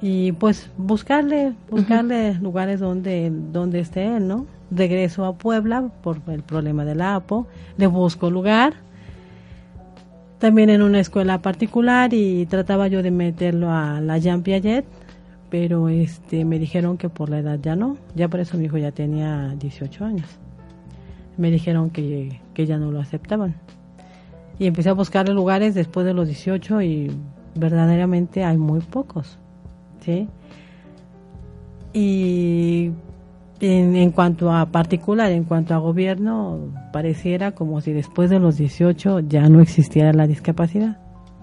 y 0.02 0.32
pues 0.34 0.69
buscarle, 0.78 1.54
buscarle 1.69 2.36
lugares 2.36 2.80
donde, 2.80 3.32
donde 3.32 3.80
esté 3.80 4.06
él, 4.17 4.28
¿no? 4.28 4.45
Regreso 4.69 5.25
a 5.25 5.38
Puebla 5.38 5.89
por 6.01 6.21
el 6.27 6.43
problema 6.43 6.86
del 6.86 7.01
APO, 7.01 7.47
le 7.77 7.88
busco 7.88 8.30
lugar 8.30 8.73
también 10.39 10.69
en 10.69 10.82
una 10.82 10.99
escuela 10.99 11.41
particular 11.41 12.13
y 12.13 12.45
trataba 12.45 12.88
yo 12.88 13.01
de 13.01 13.12
meterlo 13.12 13.71
a 13.71 14.01
la 14.01 14.17
Jean 14.19 14.43
Piaget, 14.43 14.86
pero 15.49 15.89
este 15.89 16.45
me 16.45 16.60
dijeron 16.60 16.97
que 16.97 17.10
por 17.10 17.30
la 17.30 17.39
edad 17.39 17.60
ya 17.60 17.75
no, 17.75 17.97
ya 18.15 18.27
por 18.27 18.39
eso 18.41 18.58
mi 18.58 18.65
hijo 18.65 18.77
ya 18.77 18.91
tenía 18.91 19.56
18 19.58 20.06
años. 20.06 20.27
Me 21.38 21.49
dijeron 21.49 21.89
que, 21.89 22.39
que 22.53 22.65
ya 22.65 22.77
no 22.77 22.91
lo 22.91 22.99
aceptaban. 22.99 23.56
Y 24.60 24.67
empecé 24.67 24.89
a 24.89 24.93
buscarle 24.93 25.34
lugares 25.34 25.75
después 25.75 26.06
de 26.06 26.13
los 26.13 26.27
18 26.27 26.82
y 26.82 27.12
verdaderamente 27.56 28.43
hay 28.43 28.58
muy 28.58 28.82
pocos. 28.82 29.38
¿sí? 30.01 30.27
Y 31.93 32.91
en, 33.60 34.12
cuanto 34.12 34.52
a 34.52 34.67
particular, 34.67 35.32
en 35.32 35.43
cuanto 35.43 35.74
a 35.74 35.78
gobierno, 35.78 36.60
pareciera 36.91 37.52
como 37.52 37.82
si 37.82 37.91
después 37.91 38.30
de 38.30 38.39
los 38.39 38.58
18 38.58 39.22
ya 39.22 39.50
no 39.50 39.62
existiera 39.62 40.13
la 40.13 40.28
discapacidad, 40.28 40.98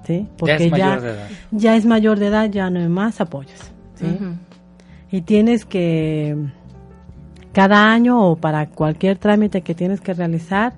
¿sí? 0.05 0.29
Porque 0.39 0.59
ya 0.59 0.65
es 0.67 0.71
mayor 0.71 1.01
de 1.01 1.11
edad, 1.11 1.29
ya, 1.51 1.77
es 1.77 1.87
mayor 1.87 2.19
de 2.19 2.27
edad, 2.27 2.51
ya 2.51 2.71
no 2.71 2.81
hay 2.81 2.89
más 2.89 3.21
apoyos, 3.21 3.73
¿sí? 3.95 4.07
Y 5.11 5.23
tienes 5.23 5.65
que, 5.65 6.37
cada 7.53 7.93
año 7.93 8.21
o 8.21 8.37
para 8.37 8.67
cualquier 8.67 9.17
trámite 9.17 9.63
que 9.63 9.75
tienes 9.75 10.01
que 10.01 10.13
realizar, 10.13 10.75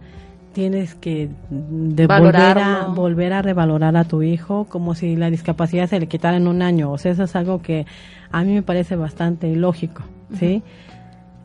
tienes 0.52 0.94
que 0.94 1.28
volver 1.50 2.58
a, 2.58 2.86
volver 2.86 3.32
a 3.32 3.42
revalorar 3.42 3.96
a 3.96 4.04
tu 4.04 4.22
hijo 4.22 4.64
como 4.64 4.94
si 4.94 5.16
la 5.16 5.28
discapacidad 5.28 5.86
se 5.86 6.00
le 6.00 6.06
quitara 6.06 6.36
en 6.36 6.46
un 6.48 6.62
año. 6.62 6.92
O 6.92 6.98
sea, 6.98 7.12
eso 7.12 7.24
es 7.24 7.36
algo 7.36 7.60
que 7.60 7.86
a 8.30 8.42
mí 8.42 8.54
me 8.54 8.62
parece 8.62 8.96
bastante 8.96 9.48
ilógico, 9.48 10.02
¿sí? 10.38 10.62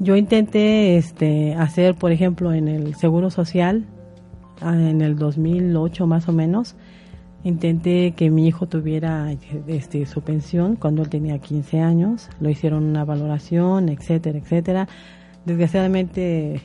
Yo 0.02 0.16
intenté 0.16 0.98
este, 0.98 1.54
hacer, 1.54 1.94
por 1.94 2.12
ejemplo, 2.12 2.54
en 2.54 2.68
el 2.68 2.96
Seguro 2.96 3.30
Social, 3.30 3.86
ah, 4.60 4.74
en 4.74 5.00
el 5.04 5.16
2008 5.16 6.08
más 6.08 6.28
o 6.28 6.32
menos, 6.32 6.74
intenté 7.44 8.14
que 8.14 8.32
mi 8.32 8.48
hijo 8.48 8.66
tuviera 8.66 9.32
este, 9.68 10.08
su 10.08 10.22
pensión 10.22 10.76
cuando 10.76 11.04
él 11.04 11.10
tenía 11.10 11.38
15 11.38 11.82
años, 11.82 12.30
lo 12.40 12.50
hicieron 12.50 12.84
una 12.84 13.06
valoración, 13.06 13.90
etcétera, 13.90 14.40
etcétera. 14.40 14.88
Desgraciadamente 15.46 16.64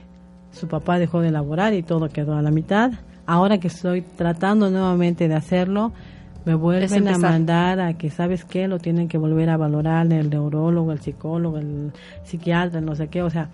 su 0.51 0.67
papá 0.67 0.99
dejó 0.99 1.21
de 1.21 1.31
laborar 1.31 1.75
y 1.75 1.83
todo 1.83 2.09
quedó 2.09 2.37
a 2.37 2.43
la 2.43 2.51
mitad. 2.51 2.93
Ahora 3.27 3.59
que 3.59 3.69
estoy 3.69 4.01
tratando 4.01 4.71
nuevamente 4.71 5.29
de 5.29 5.35
hacerlo, 5.35 5.93
me 6.47 6.55
vuelven 6.55 7.09
a 7.09 7.19
mandar 7.19 7.81
a 7.81 7.95
que, 7.95 8.09
¿sabes 8.09 8.45
qué? 8.45 8.69
Lo 8.69 8.79
tienen 8.79 9.09
que 9.09 9.19
volver 9.19 9.51
a 9.51 9.57
valorar 9.57 10.11
el 10.13 10.31
neurólogo, 10.31 10.93
el 10.93 11.01
psicólogo, 11.01 11.59
el 11.59 11.93
psiquiatra, 12.23 12.81
no 12.81 12.95
sé 12.95 13.09
qué, 13.09 13.23
o 13.23 13.31
sea, 13.31 13.49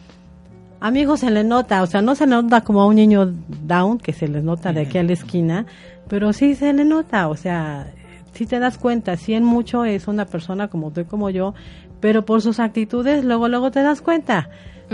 a 0.79 0.91
mi 0.91 1.01
hijo 1.01 1.17
se 1.17 1.31
le 1.31 1.43
nota, 1.43 1.83
o 1.83 1.87
sea, 1.87 2.03
no 2.03 2.15
se 2.15 2.27
le 2.27 2.33
nota 2.33 2.61
como 2.61 2.83
a 2.83 2.87
un 2.87 2.97
niño 2.97 3.33
down, 3.65 3.99
que 3.99 4.13
se 4.13 4.29
les 4.29 4.45
nota 4.45 4.75
de 4.75 4.83
aquí 4.83 4.99
a 4.99 5.03
la 5.05 5.15
esquina, 5.15 5.65
pero 6.07 6.35
sí 6.35 6.55
se 6.55 6.71
le 6.75 6.85
nota, 6.85 7.29
o 7.29 7.35
sea, 7.35 7.91
si 8.35 8.45
te 8.45 8.59
das 8.59 8.77
cuenta, 8.77 9.17
si 9.17 9.33
en 9.33 9.45
mucho 9.45 9.87
es 9.87 10.07
una 10.07 10.27
persona 10.27 10.69
como 10.69 10.91
tú 10.91 11.01
y 11.01 11.05
como 11.05 11.31
yo, 11.31 11.55
pero 12.01 12.27
por 12.27 12.43
sus 12.43 12.61
actitudes 12.61 13.25
luego, 13.25 13.49
luego 13.49 13.71
te 13.71 13.81
das 13.81 14.03
cuenta. 14.03 14.51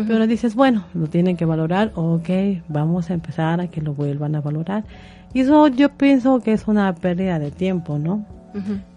Pero 0.07 0.27
dices, 0.27 0.55
bueno, 0.55 0.85
lo 0.95 1.07
tienen 1.07 1.37
que 1.37 1.45
valorar, 1.45 1.93
ok, 1.95 2.29
vamos 2.69 3.11
a 3.11 3.15
empezar 3.15 3.61
a 3.61 3.69
que 3.69 3.81
lo 3.81 3.95
vuelvan 3.95 4.35
a 4.35 4.41
valorar. 4.41 4.85
Y 5.33 5.41
eso 5.41 5.69
yo 5.69 5.91
pienso 5.91 6.41
que 6.41 6.53
es 6.53 6.67
una 6.67 6.95
pérdida 6.95 7.39
de 7.39 7.51
tiempo, 7.51 7.99
¿no? 7.99 8.25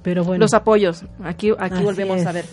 Pero 0.01 0.23
bueno. 0.23 0.41
Los 0.41 0.53
apoyos. 0.53 1.05
Aquí, 1.23 1.51
aquí 1.57 1.83
volvemos 1.83 2.25
a 2.25 2.31
ver. 2.31 2.45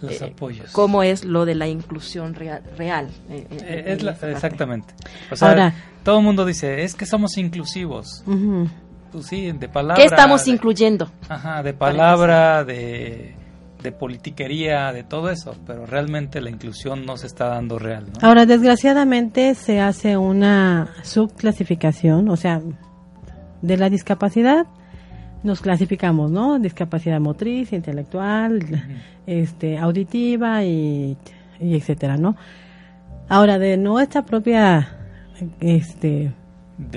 Los 0.00 0.20
eh, 0.20 0.24
apoyos. 0.26 0.70
¿Cómo 0.72 1.02
es 1.02 1.24
lo 1.24 1.44
de 1.44 1.54
la 1.54 1.66
inclusión 1.66 2.34
real? 2.34 2.62
real 2.76 3.08
eh, 3.30 3.46
eh, 3.50 3.98
exactamente. 4.30 4.94
O 5.30 5.36
sea, 5.36 5.48
Ahora, 5.48 5.74
todo 6.04 6.18
el 6.18 6.24
mundo 6.24 6.44
dice, 6.44 6.84
es 6.84 6.94
que 6.94 7.04
somos 7.04 7.36
inclusivos. 7.36 8.22
Pues 9.12 9.26
sí, 9.26 9.50
de 9.52 9.68
palabra. 9.68 9.96
¿Qué 10.02 10.06
estamos 10.06 10.46
incluyendo? 10.46 11.10
Ajá, 11.28 11.62
de 11.62 11.72
palabra, 11.72 12.64
de 12.64 13.34
de 13.82 13.92
politiquería, 13.92 14.92
de 14.92 15.04
todo 15.04 15.30
eso, 15.30 15.54
pero 15.66 15.86
realmente 15.86 16.40
la 16.40 16.50
inclusión 16.50 17.06
no 17.06 17.16
se 17.16 17.26
está 17.26 17.48
dando 17.48 17.78
real. 17.78 18.06
¿no? 18.06 18.26
Ahora, 18.26 18.46
desgraciadamente 18.46 19.54
se 19.54 19.80
hace 19.80 20.16
una 20.16 20.88
subclasificación, 21.02 22.28
o 22.28 22.36
sea, 22.36 22.60
de 23.62 23.76
la 23.76 23.90
discapacidad 23.90 24.66
nos 25.42 25.60
clasificamos, 25.60 26.30
¿no? 26.30 26.58
Discapacidad 26.58 27.20
motriz, 27.20 27.72
intelectual, 27.72 28.60
este, 29.26 29.78
auditiva 29.78 30.64
y, 30.64 31.16
y, 31.60 31.76
etcétera, 31.76 32.16
¿no? 32.16 32.36
Ahora, 33.28 33.58
de 33.58 33.76
nuestra 33.76 34.24
propia 34.24 34.96
este, 35.60 36.32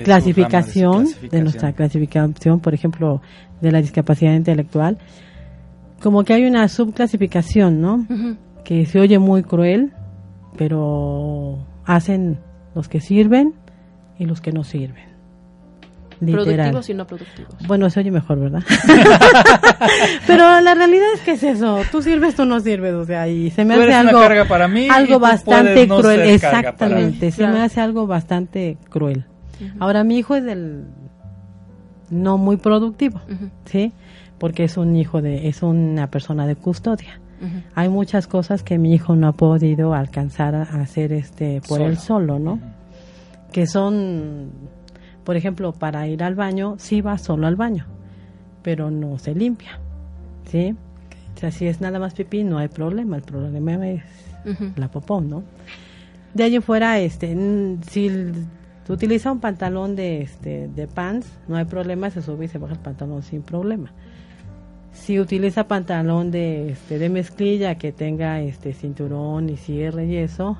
clasificación, 0.02 1.06
de 1.30 1.42
nuestra 1.42 1.72
clasificación, 1.72 2.60
por 2.60 2.74
ejemplo, 2.74 3.20
de 3.60 3.72
la 3.72 3.80
discapacidad 3.80 4.34
intelectual, 4.34 4.98
como 6.02 6.24
que 6.24 6.34
hay 6.34 6.44
una 6.44 6.68
subclasificación, 6.68 7.80
¿no? 7.80 8.06
Que 8.64 8.86
se 8.86 9.00
oye 9.00 9.18
muy 9.18 9.42
cruel, 9.42 9.92
pero 10.56 11.66
hacen 11.84 12.38
los 12.74 12.88
que 12.88 13.00
sirven 13.00 13.54
y 14.18 14.26
los 14.26 14.40
que 14.40 14.52
no 14.52 14.64
sirven. 14.64 15.12
Productivos 16.20 16.88
y 16.88 16.94
no 16.94 17.06
productivos. 17.06 17.54
Bueno, 17.66 17.90
se 17.90 17.98
oye 17.98 18.12
mejor, 18.12 18.38
¿verdad? 18.38 18.62
pero 20.26 20.60
la 20.60 20.74
realidad 20.74 21.08
es 21.14 21.20
que 21.22 21.32
es 21.32 21.42
eso. 21.42 21.80
Tú 21.90 22.00
sirves, 22.00 22.36
tú 22.36 22.44
no 22.44 22.60
sirves, 22.60 22.94
o 22.94 23.04
sea, 23.04 23.26
y 23.26 23.50
se 23.50 23.64
me 23.64 23.74
hace 23.74 23.92
algo, 23.92 24.20
para 24.48 24.68
mí 24.68 24.88
algo 24.88 25.18
bastante 25.18 25.88
cruel. 25.88 26.20
Exactamente, 26.20 27.32
se 27.32 27.46
me 27.46 27.60
hace 27.60 27.80
algo 27.80 28.06
bastante 28.06 28.78
cruel. 28.88 29.24
Ahora, 29.78 30.04
mi 30.04 30.18
hijo 30.18 30.34
es 30.34 30.44
del 30.44 30.84
no 32.10 32.38
muy 32.38 32.56
productivo, 32.56 33.20
¿sí? 33.64 33.92
Porque 34.42 34.64
es 34.64 34.76
un 34.76 34.96
hijo 34.96 35.22
de, 35.22 35.46
es 35.46 35.62
una 35.62 36.10
persona 36.10 36.48
de 36.48 36.56
custodia. 36.56 37.20
Hay 37.76 37.88
muchas 37.88 38.26
cosas 38.26 38.64
que 38.64 38.76
mi 38.76 38.92
hijo 38.92 39.14
no 39.14 39.28
ha 39.28 39.32
podido 39.34 39.94
alcanzar 39.94 40.56
a 40.56 40.62
hacer 40.62 41.12
este 41.12 41.60
por 41.68 41.80
él 41.80 41.96
solo, 41.96 42.40
¿no? 42.40 42.58
Que 43.52 43.68
son 43.68 44.50
Por 45.22 45.36
ejemplo, 45.36 45.72
para 45.72 46.08
ir 46.08 46.24
al 46.24 46.34
baño, 46.34 46.74
sí 46.78 47.00
va 47.02 47.18
solo 47.18 47.46
al 47.46 47.54
baño, 47.54 47.86
pero 48.64 48.90
no 48.90 49.16
se 49.16 49.32
limpia, 49.32 49.78
¿sí? 50.50 50.74
O 51.36 51.38
sea, 51.38 51.52
si 51.52 51.68
es 51.68 51.80
nada 51.80 52.00
más 52.00 52.12
pipí, 52.14 52.42
no 52.42 52.58
hay 52.58 52.66
problema, 52.66 53.14
el 53.14 53.22
problema 53.22 53.90
es 53.90 54.02
la 54.74 54.90
popó, 54.90 55.20
¿no? 55.20 55.44
De 56.34 56.42
allí 56.42 56.58
fuera, 56.58 56.98
este, 56.98 57.36
si 57.88 58.10
utiliza 58.88 59.30
un 59.30 59.38
pantalón 59.38 59.94
de, 59.94 60.22
este, 60.22 60.66
de 60.66 60.88
pants, 60.88 61.30
no 61.46 61.54
hay 61.54 61.64
problema, 61.64 62.10
se 62.10 62.22
sube 62.22 62.46
y 62.46 62.48
se 62.48 62.58
baja 62.58 62.74
el 62.74 62.80
pantalón 62.80 63.22
sin 63.22 63.42
problema. 63.42 63.92
Si 64.92 65.18
utiliza 65.18 65.66
pantalón 65.68 66.30
de, 66.30 66.70
este, 66.70 66.98
de 66.98 67.08
mezclilla 67.08 67.76
que 67.76 67.92
tenga 67.92 68.40
este 68.40 68.72
cinturón 68.74 69.48
y 69.48 69.56
cierre 69.56 70.06
y 70.06 70.16
eso, 70.16 70.58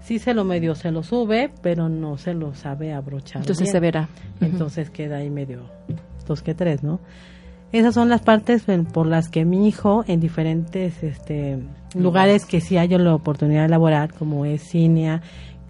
sí 0.00 0.18
se 0.18 0.34
lo 0.34 0.44
medio 0.44 0.74
se 0.74 0.90
lo 0.90 1.02
sube, 1.02 1.50
pero 1.62 1.88
no 1.88 2.18
se 2.18 2.34
lo 2.34 2.54
sabe 2.54 2.92
abrochar. 2.92 3.42
Entonces 3.42 3.64
bien. 3.66 3.72
se 3.72 3.80
verá. 3.80 4.08
Entonces 4.40 4.90
queda 4.90 5.18
ahí 5.18 5.30
medio 5.30 5.60
dos 6.26 6.42
que 6.42 6.54
tres, 6.54 6.82
¿no? 6.82 7.00
Esas 7.72 7.94
son 7.94 8.08
las 8.10 8.20
partes 8.20 8.68
en- 8.68 8.84
por 8.84 9.06
las 9.06 9.28
que 9.30 9.44
mi 9.46 9.66
hijo 9.66 10.04
en 10.06 10.20
diferentes 10.20 11.02
este, 11.02 11.58
lugares 11.94 12.44
que 12.44 12.60
sí 12.60 12.76
hay 12.76 12.88
la 12.88 13.14
oportunidad 13.14 13.62
de 13.62 13.68
laborar, 13.70 14.12
como 14.12 14.44
es 14.44 14.62
Cinia, 14.62 15.22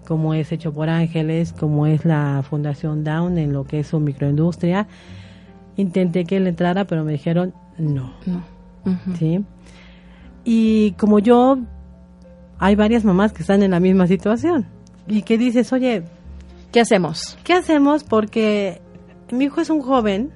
como 0.05 0.33
es 0.33 0.51
Hecho 0.51 0.73
por 0.73 0.89
Ángeles, 0.89 1.53
como 1.53 1.85
es 1.87 2.03
la 2.03 2.43
Fundación 2.49 3.03
Down 3.05 3.37
en 3.37 3.53
lo 3.53 3.63
que 3.63 3.79
es 3.79 3.87
su 3.87 3.99
microindustria, 4.01 4.87
intenté 5.77 6.25
que 6.25 6.37
él 6.37 6.47
entrara, 6.47 6.83
pero 6.85 7.05
me 7.05 7.13
dijeron 7.13 7.53
no. 7.77 8.13
No. 8.25 8.43
¿sí? 9.17 9.43
Y 10.43 10.91
como 10.93 11.19
yo, 11.19 11.57
hay 12.59 12.75
varias 12.75 13.05
mamás 13.05 13.33
que 13.33 13.41
están 13.41 13.63
en 13.63 13.71
la 13.71 13.79
misma 13.79 14.07
situación 14.07 14.65
y 15.07 15.21
que 15.21 15.37
dices, 15.37 15.71
oye, 15.73 16.03
¿Qué 16.73 16.81
hacemos? 16.81 17.37
¿qué 17.43 17.53
hacemos? 17.53 18.03
Porque 18.03 18.81
mi 19.31 19.45
hijo 19.45 19.61
es 19.61 19.69
un 19.69 19.79
joven 19.79 20.31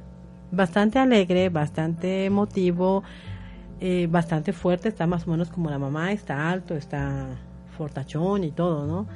bastante 0.51 0.99
alegre, 0.99 1.49
bastante 1.49 2.25
emotivo, 2.25 3.01
eh, 3.79 4.07
bastante 4.07 4.53
fuerte, 4.53 4.87
está 4.87 5.07
más 5.07 5.27
o 5.27 5.31
menos 5.31 5.49
como 5.49 5.71
la 5.71 5.79
mamá, 5.79 6.11
está 6.11 6.51
alto, 6.51 6.75
está 6.75 7.25
fortachón 7.75 8.43
y 8.43 8.51
todo, 8.51 8.85
¿no? 8.85 9.07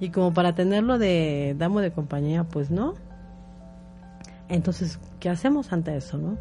Y 0.00 0.08
como 0.08 0.32
para 0.32 0.54
tenerlo 0.54 0.98
de 0.98 1.54
damo 1.58 1.82
de 1.82 1.90
compañía, 1.92 2.44
pues 2.44 2.70
no. 2.70 2.94
Entonces, 4.48 4.98
¿qué 5.20 5.28
hacemos 5.28 5.74
ante 5.74 5.94
eso, 5.94 6.16
no? 6.16 6.38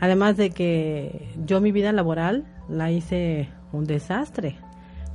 Además 0.00 0.36
de 0.36 0.50
que 0.50 1.28
yo 1.46 1.60
mi 1.60 1.72
vida 1.72 1.92
laboral 1.92 2.44
la 2.68 2.90
hice 2.90 3.48
un 3.72 3.84
desastre, 3.84 4.56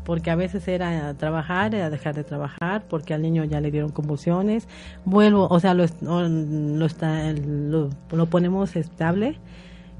porque 0.04 0.32
a 0.32 0.36
veces 0.36 0.68
era 0.68 1.14
trabajar, 1.14 1.76
era 1.76 1.90
dejar 1.92 2.16
de 2.16 2.24
trabajar, 2.24 2.84
porque 2.90 3.14
al 3.14 3.22
niño 3.22 3.44
ya 3.44 3.62
le 3.62 3.70
dieron 3.70 3.92
convulsiones, 3.92 4.68
vuelvo, 5.06 5.48
o 5.50 5.60
sea, 5.60 5.74
lo, 5.76 5.86
lo, 6.02 6.86
está, 6.86 7.32
lo, 7.34 7.90
lo 8.12 8.26
ponemos 8.26 8.76
estable 8.76 9.38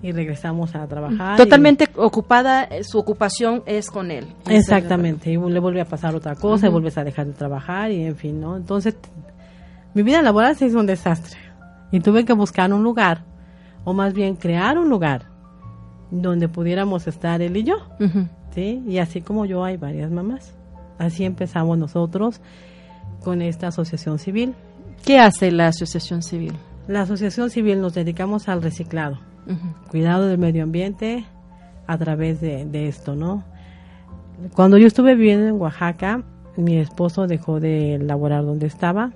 y 0.02 0.12
regresamos 0.14 0.74
a 0.74 0.88
trabajar. 0.88 1.36
y- 1.36 1.38
Totalmente 1.38 1.88
ocupada, 1.98 2.64
eh, 2.64 2.84
su 2.84 2.98
ocupación 2.98 3.62
es 3.68 3.92
con 3.92 4.10
él. 4.10 4.26
Exactamente, 4.50 5.32
y 5.32 5.38
le 5.38 5.60
vuelve 5.60 5.82
a 5.82 5.86
pasar 5.86 6.16
otra 6.16 6.34
cosa, 6.36 6.66
y 6.68 6.72
vuelves 6.72 6.98
a 6.98 7.04
dejar 7.04 7.28
de 7.28 7.34
trabajar 7.34 7.92
y 7.92 8.04
en 8.04 8.16
fin, 8.16 8.42
¿no? 8.42 8.58
Entonces, 8.58 8.96
mi 9.94 10.02
vida 10.02 10.24
laboral 10.24 10.56
se 10.56 10.66
hizo 10.66 10.80
un 10.80 10.88
desastre 10.88 11.38
y 11.92 12.00
tuve 12.00 12.26
que 12.26 12.34
buscar 12.34 12.74
un 12.74 12.82
lugar, 12.84 13.24
o 13.84 13.94
más 13.94 14.14
bien 14.14 14.36
crear 14.36 14.78
un 14.78 14.90
lugar 14.90 15.26
donde 16.12 16.48
pudiéramos 16.50 17.08
estar 17.08 17.42
él 17.42 17.58
y 17.58 17.64
yo. 17.64 17.76
¿sí? 18.54 18.84
Y 18.88 18.98
así 19.00 19.22
como 19.22 19.46
yo 19.46 19.64
hay 19.64 19.78
varias 19.78 20.12
mamás. 20.12 20.54
Así 20.98 21.24
empezamos 21.24 21.78
nosotros 21.78 22.42
con 23.24 23.42
esta 23.42 23.68
asociación 23.68 24.20
civil. 24.20 24.54
¿Qué 25.06 25.20
hace 25.20 25.52
la 25.52 25.68
asociación 25.68 26.22
civil? 26.22 26.54
La 26.88 27.02
asociación 27.02 27.50
civil 27.50 27.82
nos 27.82 27.94
dedicamos 27.94 28.50
al 28.50 28.62
reciclado 28.62 29.20
cuidado 29.90 30.28
del 30.28 30.38
medio 30.38 30.64
ambiente 30.64 31.26
a 31.88 31.98
través 31.98 32.40
de, 32.42 32.66
de 32.66 32.88
esto, 32.88 33.16
¿no? 33.16 33.44
Cuando 34.56 34.78
yo 34.78 34.88
estuve 34.88 35.16
viviendo 35.16 35.48
en 35.48 35.60
Oaxaca, 35.60 36.24
mi 36.56 36.78
esposo 36.78 37.28
dejó 37.28 37.60
de 37.60 38.00
laborar 38.00 38.46
donde 38.46 38.68
estaba 38.68 39.12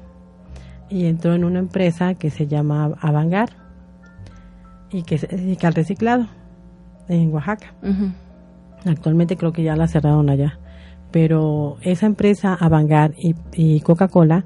y 0.90 1.06
entró 1.06 1.34
en 1.34 1.44
una 1.44 1.60
empresa 1.60 2.14
que 2.16 2.30
se 2.30 2.48
llama 2.48 2.92
Avangar 3.00 3.65
y 4.96 5.04
que 5.04 5.18
se 5.18 5.28
dedica 5.28 5.68
al 5.68 5.74
reciclado 5.74 6.28
en 7.10 7.34
Oaxaca. 7.34 7.74
Actualmente 8.86 9.36
creo 9.38 9.52
que 9.52 9.64
ya 9.64 9.76
la 9.76 9.88
cerraron 9.88 10.30
allá. 10.30 10.58
Pero 11.12 11.78
esa 11.82 12.06
empresa, 12.06 12.54
Avangar 12.60 13.14
y, 13.18 13.36
y 13.54 13.80
Coca-Cola, 13.82 14.46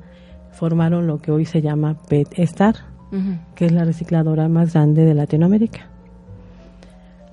formaron 0.52 1.08
lo 1.08 1.18
que 1.20 1.32
hoy 1.32 1.46
se 1.46 1.62
llama 1.62 1.98
PET 2.10 2.38
Star 2.40 2.76
que 3.56 3.66
es 3.66 3.72
la 3.72 3.86
recicladora 3.86 4.48
más 4.50 4.74
grande 4.74 5.04
de 5.04 5.16
Latinoamérica. 5.16 5.88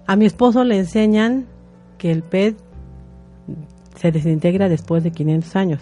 A 0.07 0.17
mi 0.17 0.25
esposo 0.25 0.65
le 0.65 0.79
enseñan 0.79 1.45
que 1.99 2.11
el 2.13 2.23
PET 2.23 2.57
se 3.97 4.11
desintegra 4.11 4.69
después 4.71 5.05
de 5.05 5.11
500 5.11 5.57
años. 5.57 5.81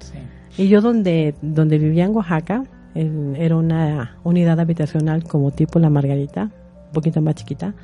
Sí. 0.00 0.18
Y 0.64 0.68
yo 0.68 0.80
donde, 0.80 1.34
donde 1.40 1.78
vivía 1.78 2.04
en 2.06 2.16
Oaxaca, 2.16 2.64
en- 2.96 3.36
era 3.36 3.54
una 3.56 4.16
unidad 4.24 4.58
habitacional 4.58 5.22
como 5.22 5.52
tipo 5.52 5.78
La 5.78 5.88
Margarita, 5.90 6.50
un 6.88 6.92
poquito 6.92 7.22
más 7.22 7.36
chiquita. 7.36 7.74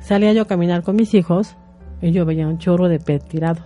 Salía 0.00 0.32
yo 0.32 0.42
a 0.42 0.46
caminar 0.46 0.82
con 0.82 0.96
mis 0.96 1.14
hijos 1.14 1.56
y 2.02 2.12
yo 2.12 2.24
veía 2.24 2.48
un 2.48 2.58
chorro 2.58 2.88
de 2.88 2.98
PET 2.98 3.28
tirado. 3.28 3.62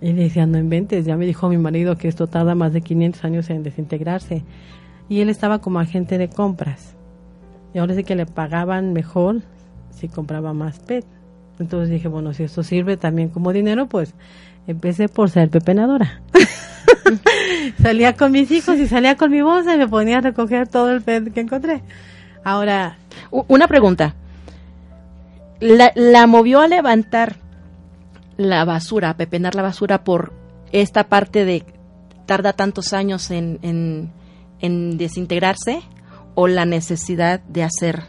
Y 0.00 0.12
decía, 0.12 0.46
no 0.46 0.58
inventes, 0.58 1.04
ya 1.04 1.16
me 1.16 1.26
dijo 1.26 1.48
mi 1.48 1.58
marido 1.58 1.96
que 1.96 2.08
esto 2.08 2.26
tarda 2.26 2.54
más 2.54 2.72
de 2.72 2.80
500 2.80 3.24
años 3.24 3.50
en 3.50 3.62
desintegrarse. 3.62 4.44
Y 5.08 5.20
él 5.20 5.28
estaba 5.28 5.60
como 5.60 5.78
agente 5.78 6.18
de 6.18 6.28
compras. 6.28 6.96
Y 7.74 7.78
ahora 7.78 7.94
sí 7.94 8.04
que 8.04 8.16
le 8.16 8.26
pagaban 8.26 8.92
mejor 8.92 9.42
si 9.90 10.08
compraba 10.08 10.52
más 10.52 10.80
PET. 10.80 11.04
Entonces 11.58 11.90
dije, 11.90 12.08
bueno, 12.08 12.32
si 12.32 12.42
esto 12.42 12.62
sirve 12.62 12.96
también 12.96 13.28
como 13.28 13.52
dinero, 13.52 13.86
pues 13.86 14.14
empecé 14.66 15.08
por 15.08 15.30
ser 15.30 15.50
pepenadora. 15.50 16.22
salía 17.82 18.14
con 18.16 18.32
mis 18.32 18.50
hijos 18.50 18.78
y 18.78 18.86
salía 18.86 19.16
con 19.16 19.30
mi 19.30 19.42
bolsa 19.42 19.74
y 19.74 19.78
me 19.78 19.88
ponía 19.88 20.18
a 20.18 20.20
recoger 20.20 20.68
todo 20.68 20.90
el 20.92 21.02
PET 21.02 21.32
que 21.32 21.40
encontré. 21.40 21.82
Ahora, 22.44 22.98
Una 23.30 23.68
pregunta. 23.68 24.14
La, 25.60 25.92
la 25.94 26.26
movió 26.26 26.60
a 26.60 26.68
levantar 26.68 27.36
la 28.36 28.64
basura, 28.64 29.10
a 29.10 29.16
pepenar 29.16 29.54
la 29.54 29.62
basura 29.62 30.02
por 30.04 30.32
esta 30.72 31.04
parte 31.04 31.44
de 31.44 31.64
tarda 32.26 32.52
tantos 32.52 32.92
años 32.92 33.30
en, 33.30 33.58
en, 33.62 34.10
en 34.60 34.96
desintegrarse 34.98 35.82
o 36.34 36.48
la 36.48 36.64
necesidad 36.64 37.40
de 37.40 37.62
hacer 37.62 38.02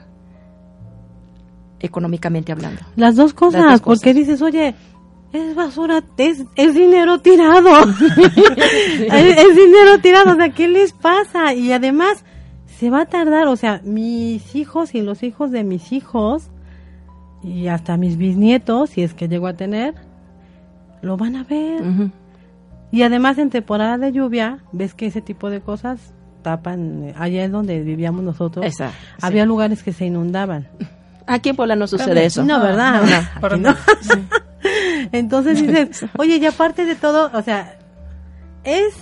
económicamente 1.80 2.52
hablando. 2.52 2.82
las 2.96 3.16
dos 3.16 3.34
cosas, 3.34 3.62
Las 3.62 3.72
dos 3.74 3.82
porque 3.82 4.14
dices, 4.14 4.42
oye, 4.42 4.74
es 5.34 5.56
basura, 5.56 6.04
es, 6.18 6.44
es 6.56 6.74
dinero 6.74 7.20
tirado. 7.20 7.70
es, 9.00 9.38
es 9.38 9.56
dinero 9.56 10.00
tirado, 10.02 10.34
o 10.34 10.36
sea, 10.36 10.50
¿qué 10.50 10.68
les 10.68 10.94
pasa? 10.94 11.54
Y 11.54 11.72
además, 11.74 12.24
se 12.84 12.90
va 12.90 13.04
a 13.04 13.06
tardar, 13.06 13.48
o 13.48 13.56
sea, 13.56 13.80
mis 13.86 14.56
hijos 14.56 14.94
y 14.94 15.02
los 15.02 15.24
hijos 15.24 15.52
de 15.52 15.64
mis 15.64 15.94
hijos, 15.94 16.50
y 17.42 17.68
hasta 17.68 17.96
mis 17.96 18.18
bisnietos, 18.18 18.90
si 18.90 19.04
es 19.04 19.14
que 19.14 19.30
llego 19.30 19.48
a 19.48 19.54
tener, 19.54 19.94
lo 21.02 21.16
van 21.16 21.38
a 21.38 21.46
ver. 21.46 21.82
Y 22.92 23.04
además 23.04 23.38
en 23.38 23.50
temporada 23.52 23.98
de 23.98 24.12
lluvia, 24.12 24.60
ves 24.74 24.94
que 24.96 25.06
ese 25.06 25.22
tipo 25.22 25.50
de 25.50 25.62
cosas 25.62 26.14
tapan, 26.42 27.14
allá 27.18 27.46
es 27.46 27.52
donde 27.54 27.80
vivíamos 27.80 28.22
nosotros, 28.22 28.66
Esa, 28.66 28.92
había 29.22 29.46
lugares 29.46 29.82
que 29.82 29.94
se 29.94 30.06
inundaban. 30.06 30.68
Aquí 31.26 31.48
en 31.48 31.56
Puebla 31.56 31.78
no 31.78 31.88
sucede 31.88 32.26
eso. 32.26 32.44
No, 32.44 32.60
¿verdad? 32.60 33.02
No, 33.42 33.56
no. 33.56 33.78
Entonces 35.14 35.66
dices, 35.66 36.06
oye, 36.18 36.36
y 36.36 36.46
aparte 36.46 36.84
de 36.84 36.96
todo, 36.96 37.32
o 37.34 37.42
sea, 37.44 37.78
es, 38.66 38.94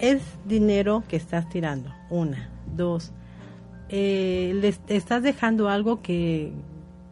es 0.00 0.20
dinero 0.44 1.04
que 1.06 1.14
estás 1.14 1.48
tirando, 1.48 1.94
una, 2.10 2.50
dos, 2.76 3.12
eh, 3.88 4.52
les 4.60 4.80
estás 4.88 5.22
dejando 5.22 5.68
algo 5.68 6.02
que, 6.02 6.52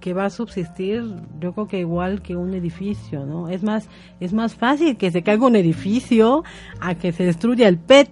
que 0.01 0.15
va 0.15 0.27
a 0.27 0.31
subsistir, 0.31 1.03
yo 1.41 1.53
creo 1.53 1.67
que 1.67 1.81
igual 1.81 2.23
que 2.23 2.37
un 2.37 2.55
edificio, 2.55 3.27
¿no? 3.27 3.49
Es 3.49 3.63
más, 3.63 3.89
es 4.21 4.33
más 4.33 4.55
fácil 4.55 4.97
que 4.97 5.11
se 5.11 5.23
caiga 5.23 5.47
un 5.47 5.57
edificio 5.57 6.45
a 6.81 6.95
que 6.95 7.13
se 7.13 7.25
destruya 7.25 7.69
el 7.69 7.79
PET. 7.79 8.09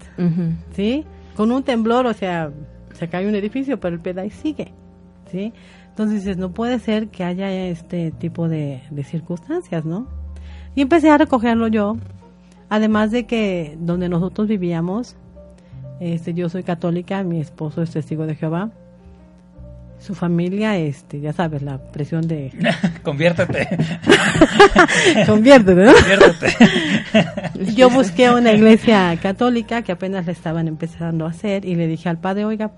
¿sí? 0.72 1.05
Con 1.37 1.53
un 1.53 1.62
temblor, 1.62 2.07
o 2.07 2.12
sea, 2.12 2.51
se 2.95 3.09
cae 3.09 3.28
un 3.28 3.34
edificio, 3.34 3.78
pero 3.78 3.95
el 3.95 4.01
PET 4.01 4.18
ahí 4.18 4.30
sigue, 4.30 4.72
¿sí? 5.30 5.53
Entonces 5.91 6.24
dices, 6.24 6.37
no 6.37 6.53
puede 6.53 6.78
ser 6.78 7.09
que 7.09 7.24
haya 7.24 7.51
este 7.68 8.11
tipo 8.11 8.49
de, 8.49 8.82
de 8.91 9.05
circunstancias, 9.05 9.84
¿no? 9.84 10.09
Y 10.74 10.82
empecé 10.82 11.11
a 11.11 11.18
recogerlo 11.18 11.68
yo, 11.68 11.97
además 12.68 13.11
de 13.11 13.26
que 13.26 13.76
donde 13.80 14.09
nosotros 14.09 14.49
vivíamos, 14.49 15.16
este, 16.01 16.34
yo 16.34 16.49
soy 16.49 16.62
católica, 16.62 17.22
mi 17.22 17.40
esposo 17.40 17.82
es 17.82 17.90
testigo 17.90 18.26
de 18.26 18.34
Jehová, 18.34 18.70
su 19.99 20.14
familia, 20.14 20.76
este, 20.76 21.20
ya 21.20 21.32
sabes, 21.32 21.62
la 21.62 21.78
presión 21.78 22.28
de... 22.28 22.53
Conviértete. 23.03 23.66
Conviértete, 25.26 25.84
¿no? 25.84 25.92
Conviértete. 25.94 26.55
Yo 27.74 27.88
busqué 27.88 28.30
una 28.30 28.53
iglesia 28.53 29.16
católica 29.20 29.82
que 29.82 29.92
apenas 29.92 30.26
le 30.26 30.32
estaban 30.32 30.68
empezando 30.68 31.24
a 31.24 31.30
hacer 31.30 31.64
y 31.64 31.74
le 31.74 31.86
dije 31.86 32.09
al 32.09 32.18
padre, 32.18 32.44
oiga, 32.44 32.72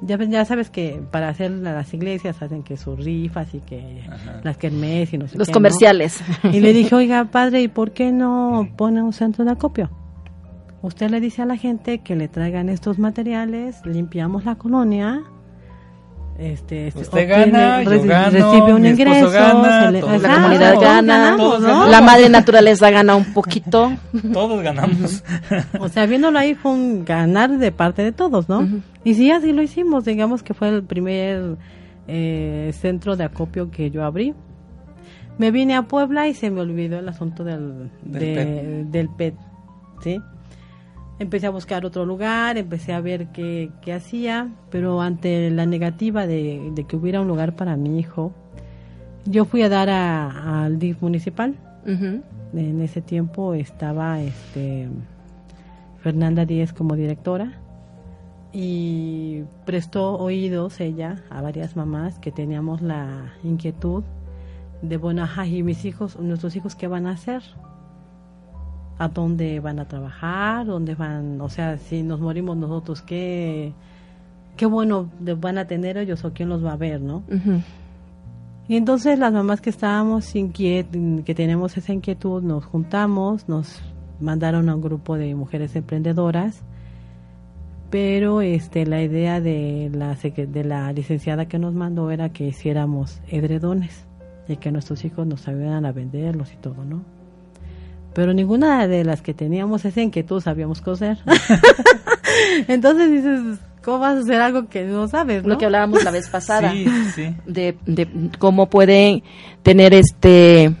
ya, 0.00 0.16
ya 0.16 0.44
sabes 0.44 0.70
que 0.70 1.00
para 1.10 1.28
hacer 1.28 1.50
las 1.50 1.92
iglesias 1.92 2.40
hacen 2.40 2.62
que 2.62 2.76
sus 2.76 2.98
rifas 2.98 3.52
y 3.52 3.60
que 3.60 4.02
las 4.42 4.56
kermés 4.56 5.12
y 5.12 5.18
no 5.18 5.28
sé 5.28 5.36
Los 5.36 5.48
qué, 5.48 5.52
¿no? 5.52 5.54
comerciales. 5.56 6.20
Y 6.44 6.60
le 6.60 6.72
dije, 6.72 6.94
oiga, 6.94 7.24
padre, 7.26 7.62
¿y 7.62 7.68
por 7.68 7.92
qué 7.92 8.12
no 8.12 8.68
pone 8.76 9.02
un 9.02 9.12
centro 9.12 9.44
de 9.44 9.50
acopio? 9.50 9.90
Usted 10.82 11.10
le 11.10 11.20
dice 11.20 11.42
a 11.42 11.46
la 11.46 11.56
gente 11.56 11.98
que 11.98 12.14
le 12.16 12.28
traigan 12.28 12.68
estos 12.68 12.98
materiales, 12.98 13.80
limpiamos 13.84 14.44
la 14.44 14.54
colonia, 14.54 15.22
este, 16.38 16.92
Usted 16.94 17.28
gana, 17.28 17.82
yo 17.82 17.90
reci- 17.90 18.06
gano, 18.06 18.30
recibe 18.30 18.74
un 18.74 18.82
mi 18.82 18.88
ingreso, 18.90 19.28
gana, 19.28 19.86
se 19.86 19.90
le- 19.90 20.00
todos 20.00 20.22
La 20.22 20.34
comunidad 20.36 20.70
todos 20.74 20.84
gana, 20.84 21.16
ganamos, 21.18 21.38
todos 21.40 21.60
¿no? 21.62 21.66
ganamos. 21.66 21.90
la 21.90 22.00
madre 22.00 22.28
naturaleza 22.28 22.90
gana 22.90 23.16
un 23.16 23.24
poquito. 23.34 23.90
Todos 24.32 24.62
ganamos. 24.62 25.24
O 25.80 25.88
sea, 25.88 26.06
viéndolo 26.06 26.38
ahí 26.38 26.54
fue 26.54 26.70
un 26.70 27.04
ganar 27.04 27.58
de 27.58 27.72
parte 27.72 28.02
de 28.02 28.12
todos, 28.12 28.48
¿no? 28.48 28.68
Y 29.02 29.14
sí, 29.14 29.32
así 29.32 29.52
lo 29.52 29.62
hicimos, 29.62 30.04
digamos 30.04 30.44
que 30.44 30.54
fue 30.54 30.68
el 30.68 30.84
primer 30.84 31.56
eh, 32.06 32.70
centro 32.72 33.16
de 33.16 33.24
acopio 33.24 33.72
que 33.72 33.90
yo 33.90 34.04
abrí. 34.04 34.32
Me 35.38 35.50
vine 35.50 35.74
a 35.74 35.82
Puebla 35.82 36.28
y 36.28 36.34
se 36.34 36.50
me 36.52 36.60
olvidó 36.60 37.00
el 37.00 37.08
asunto 37.08 37.42
del, 37.42 37.90
Del 38.02 38.20
de- 38.20 38.34
PET. 38.34 38.86
del 38.92 39.08
PET, 39.08 39.34
¿sí? 40.04 40.20
Empecé 41.20 41.46
a 41.48 41.50
buscar 41.50 41.84
otro 41.84 42.04
lugar, 42.06 42.56
empecé 42.58 42.92
a 42.92 43.00
ver 43.00 43.26
qué, 43.32 43.70
qué 43.82 43.92
hacía, 43.92 44.48
pero 44.70 45.00
ante 45.00 45.50
la 45.50 45.66
negativa 45.66 46.26
de, 46.26 46.70
de 46.74 46.84
que 46.84 46.94
hubiera 46.96 47.20
un 47.20 47.26
lugar 47.28 47.56
para 47.56 47.76
mi 47.76 47.98
hijo, 47.98 48.32
yo 49.24 49.44
fui 49.44 49.62
a 49.62 49.68
dar 49.68 49.90
a- 49.90 50.64
al 50.64 50.78
DIF 50.78 51.02
municipal. 51.02 51.54
En 52.54 52.80
ese 52.80 53.00
tiempo 53.02 53.52
estaba 53.54 54.20
este 54.22 54.88
Fernanda 56.00 56.44
Díez 56.46 56.72
como 56.72 56.94
directora 56.94 57.52
y 58.52 59.42
prestó 59.66 60.16
oídos 60.18 60.80
ella 60.80 61.22
a 61.30 61.42
varias 61.42 61.76
mamás 61.76 62.18
que 62.18 62.30
teníamos 62.32 62.80
la 62.80 63.32
inquietud 63.44 64.04
de 64.80 64.96
bueno, 64.96 65.22
ajá, 65.24 65.46
y 65.46 65.62
mis 65.62 65.84
hijos, 65.84 66.18
nuestros 66.18 66.54
hijos 66.56 66.74
qué 66.76 66.86
van 66.86 67.06
a 67.06 67.10
hacer? 67.10 67.42
¿A 68.98 69.08
dónde 69.08 69.60
van 69.60 69.78
a 69.78 69.86
trabajar? 69.86 70.66
¿Dónde 70.66 70.94
van? 70.94 71.40
O 71.40 71.48
sea, 71.48 71.78
si 71.78 72.02
nos 72.02 72.20
morimos 72.20 72.56
nosotros, 72.56 73.02
¿qué, 73.02 73.72
qué 74.56 74.66
bueno 74.66 75.08
van 75.20 75.58
a 75.58 75.66
tener 75.66 75.96
ellos 75.96 76.24
o 76.24 76.32
quién 76.32 76.48
los 76.48 76.64
va 76.64 76.72
a 76.72 76.76
ver, 76.76 77.00
no? 77.00 77.22
Ujú. 77.28 77.62
Y 78.68 78.76
entonces 78.76 79.18
las 79.18 79.32
mamás 79.32 79.62
que 79.62 79.70
estábamos 79.70 80.34
inquiet 80.36 80.88
que 81.24 81.34
tenemos 81.34 81.76
esa 81.78 81.92
inquietud, 81.94 82.42
nos 82.42 82.66
juntamos, 82.66 83.48
nos 83.48 83.80
mandaron 84.20 84.68
a 84.68 84.74
un 84.74 84.82
grupo 84.82 85.16
de 85.16 85.34
mujeres 85.34 85.74
emprendedoras, 85.74 86.62
pero 87.88 88.42
este 88.42 88.84
la 88.84 89.00
idea 89.00 89.40
de 89.40 89.90
la 89.94 90.14
de 90.14 90.64
la 90.64 90.92
licenciada 90.92 91.46
que 91.46 91.58
nos 91.58 91.72
mandó 91.72 92.10
era 92.10 92.28
que 92.30 92.48
hiciéramos 92.48 93.22
edredones 93.28 94.06
y 94.48 94.56
que 94.56 94.70
nuestros 94.70 95.02
hijos 95.04 95.26
nos 95.26 95.48
ayudaran 95.48 95.86
a 95.86 95.92
venderlos 95.92 96.52
y 96.52 96.56
todo, 96.56 96.84
¿no? 96.84 97.17
Pero 98.14 98.32
ninguna 98.32 98.86
de 98.88 99.04
las 99.04 99.22
que 99.22 99.34
teníamos 99.34 99.84
esa 99.84 100.00
inquietud 100.00 100.40
sabíamos 100.40 100.80
coser. 100.80 101.18
Entonces 102.68 103.10
dices, 103.10 103.58
¿cómo 103.84 104.00
vas 104.00 104.16
a 104.16 104.20
hacer 104.20 104.40
algo 104.40 104.68
que 104.68 104.84
no 104.84 105.06
sabes, 105.08 105.42
no? 105.42 105.50
Lo 105.50 105.58
que 105.58 105.66
hablábamos 105.66 106.02
la 106.04 106.10
vez 106.10 106.28
pasada. 106.32 106.72
Sí, 106.72 106.86
sí. 107.14 107.36
de, 107.46 107.76
de 107.86 108.08
cómo 108.38 108.68
pueden 108.70 109.22
tener 109.62 109.94
este 109.94 110.74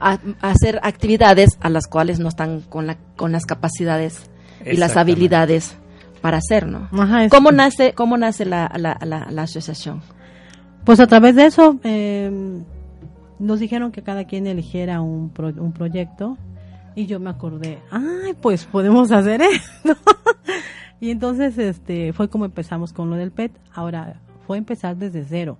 a- 0.00 0.18
hacer 0.40 0.80
actividades 0.82 1.50
a 1.60 1.68
las 1.68 1.86
cuales 1.86 2.18
no 2.18 2.28
están 2.28 2.60
con 2.62 2.86
la 2.86 2.96
con 3.16 3.32
las 3.32 3.46
capacidades 3.46 4.30
y 4.64 4.76
las 4.76 4.96
habilidades 4.96 5.76
para 6.20 6.38
hacer, 6.38 6.66
¿no? 6.68 6.88
Ajá, 6.92 7.28
¿Cómo 7.28 7.50
nace 7.52 7.94
cómo 7.94 8.16
nace 8.16 8.44
la, 8.44 8.70
la, 8.76 8.98
la, 9.04 9.26
la 9.30 9.42
asociación? 9.42 10.02
Pues 10.84 10.98
a 11.00 11.06
través 11.06 11.34
de 11.36 11.46
eso 11.46 11.78
eh, 11.84 12.30
nos 13.42 13.60
dijeron 13.60 13.92
que 13.92 14.02
cada 14.02 14.24
quien 14.24 14.46
eligiera 14.46 15.00
un, 15.00 15.30
pro- 15.30 15.48
un 15.56 15.72
proyecto 15.72 16.36
y 16.94 17.06
yo 17.06 17.18
me 17.20 17.30
acordé, 17.30 17.78
ay, 17.90 18.34
pues 18.40 18.64
podemos 18.66 19.10
hacer 19.12 19.40
esto. 19.82 19.96
y 21.00 21.10
entonces 21.10 21.58
este 21.58 22.12
fue 22.12 22.28
como 22.28 22.44
empezamos 22.44 22.92
con 22.92 23.10
lo 23.10 23.16
del 23.16 23.30
PET. 23.32 23.52
Ahora 23.74 24.20
fue 24.46 24.58
empezar 24.58 24.96
desde 24.96 25.24
cero, 25.24 25.58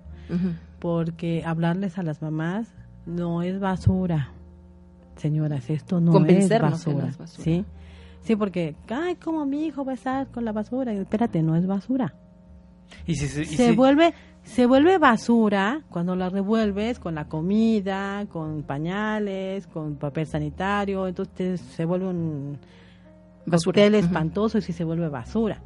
porque 0.79 1.43
hablarles 1.45 1.97
a 1.97 2.03
las 2.03 2.21
mamás 2.21 2.67
no 3.05 3.41
es 3.41 3.59
basura. 3.59 4.29
Señoras, 5.15 5.69
esto 5.69 5.99
no 6.01 6.11
es 6.25 6.47
que 6.49 6.57
no 6.57 6.69
basura, 6.71 7.07
es 7.07 7.17
basura. 7.17 7.43
¿sí? 7.43 7.65
Sí, 8.21 8.35
porque, 8.35 8.75
ay, 8.89 9.15
como 9.15 9.45
mi 9.45 9.65
hijo 9.65 9.83
va 9.85 9.91
a 9.91 9.95
estar 9.95 10.27
con 10.27 10.45
la 10.45 10.51
basura. 10.53 10.93
Y, 10.93 10.97
Espérate, 10.97 11.43
no 11.43 11.55
es 11.57 11.67
basura 11.67 12.13
Y 13.05 13.15
si, 13.15 13.27
si- 13.27 13.41
y 13.41 13.45
se 13.45 13.69
si- 13.71 13.75
vuelve 13.75 14.13
se 14.43 14.65
vuelve 14.65 14.97
basura 14.97 15.81
cuando 15.89 16.15
la 16.15 16.29
revuelves 16.29 16.99
con 16.99 17.15
la 17.15 17.25
comida, 17.25 18.25
con 18.31 18.63
pañales, 18.63 19.67
con 19.67 19.95
papel 19.95 20.27
sanitario, 20.27 21.07
entonces 21.07 21.61
se 21.61 21.85
vuelve 21.85 22.07
un 22.07 22.57
Basura. 23.45 23.73
cóctel 23.75 23.95
espantoso 23.95 24.57
y 24.57 24.61
sí 24.61 24.73
se 24.73 24.83
vuelve 24.83 25.07
basura. 25.09 25.61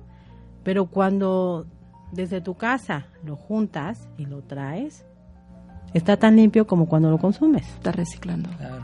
Pero 0.63 0.85
cuando 0.85 1.65
desde 2.11 2.39
tu 2.41 2.53
casa 2.55 3.07
lo 3.25 3.35
juntas 3.35 4.07
y 4.17 4.25
lo 4.25 4.41
traes, 4.41 5.05
está 5.93 6.17
tan 6.17 6.35
limpio 6.35 6.67
como 6.67 6.87
cuando 6.87 7.09
lo 7.09 7.17
consumes. 7.17 7.67
Está 7.67 7.91
reciclando. 7.91 8.49
Claro. 8.57 8.83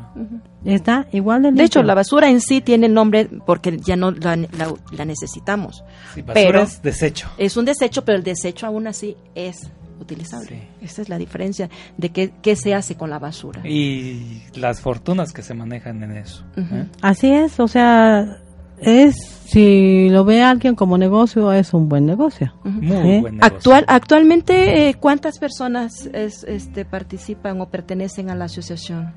Está 0.65 1.07
igual 1.11 1.43
de 1.43 1.49
limpio. 1.49 1.61
De 1.61 1.65
hecho, 1.65 1.83
la 1.83 1.93
basura 1.93 2.29
en 2.29 2.41
sí 2.41 2.61
tiene 2.61 2.89
nombre 2.89 3.29
porque 3.45 3.77
ya 3.77 3.95
no 3.95 4.11
la, 4.11 4.35
la- 4.37 4.73
la 4.91 5.05
necesitamos. 5.05 5.83
Sí, 6.13 6.21
basura 6.21 6.33
Pero- 6.33 6.61
es 6.61 6.81
desecho. 6.81 7.29
Es 7.37 7.57
un 7.57 7.65
desecho, 7.65 8.03
pero 8.05 8.17
el 8.17 8.23
desecho 8.23 8.65
aún 8.65 8.87
así 8.87 9.15
es 9.35 9.69
utilizable. 10.03 10.47
Sí. 10.47 10.85
Esa 10.85 11.01
es 11.01 11.09
la 11.09 11.17
diferencia 11.17 11.69
de 11.97 12.09
qué, 12.09 12.31
qué 12.41 12.55
se 12.55 12.73
hace 12.75 12.95
con 12.95 13.09
la 13.09 13.17
basura. 13.19 13.67
Y 13.67 14.43
las 14.55 14.79
fortunas 14.79 15.33
que 15.33 15.41
se 15.41 15.53
manejan 15.55 16.01
en 16.03 16.11
eso. 16.17 16.43
¿eh? 16.55 16.85
Así 17.01 17.31
es, 17.31 17.59
o 17.59 17.67
sea, 17.67 18.37
es 18.79 19.15
si 19.45 20.09
lo 20.09 20.25
ve 20.25 20.41
alguien 20.43 20.75
como 20.75 20.97
negocio 20.97 21.51
es 21.53 21.73
un 21.73 21.87
buen 21.89 22.05
negocio. 22.05 22.53
Muy 22.63 23.19
buen 23.21 23.37
negocio. 23.37 23.39
Actual, 23.57 23.85
actualmente, 23.87 24.89
eh, 24.89 24.95
¿cuántas 24.95 25.39
personas 25.39 26.07
es- 26.13 26.43
este, 26.43 26.85
participan 26.85 27.59
o 27.61 27.69
pertenecen 27.69 28.29
a 28.29 28.35
la 28.35 28.45
asociación? 28.45 29.13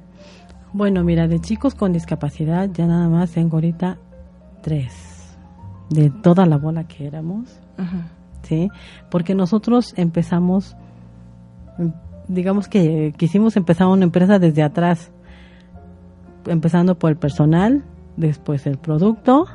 Bueno, 0.73 1.03
mira, 1.05 1.27
de 1.27 1.41
chicos 1.41 1.75
con 1.75 1.93
discapacidad 1.93 2.69
ya 2.73 2.87
nada 2.87 3.09
más 3.09 3.31
tengo 3.31 3.57
ahorita 3.57 3.99
tres. 4.63 4.93
De 5.89 6.11
toda 6.11 6.45
la 6.47 6.59
bola 6.59 6.85
que 6.89 7.07
éramos, 7.07 7.49
Ujú. 7.79 7.97
¿Sí? 8.47 8.71
Porque 9.11 9.35
nosotros 9.35 9.93
empezamos, 9.97 10.77
digamos 12.29 12.69
que 12.69 13.15
quisimos 13.17 13.57
empezar 13.57 13.89
una 13.89 14.05
empresa 14.05 14.39
desde 14.39 14.63
atrás. 14.63 15.13
Empezando 16.47 16.97
por 16.97 17.11
el 17.11 17.17
personal, 17.17 17.83
después 18.17 18.67
el 18.67 18.79
producto, 18.79 19.47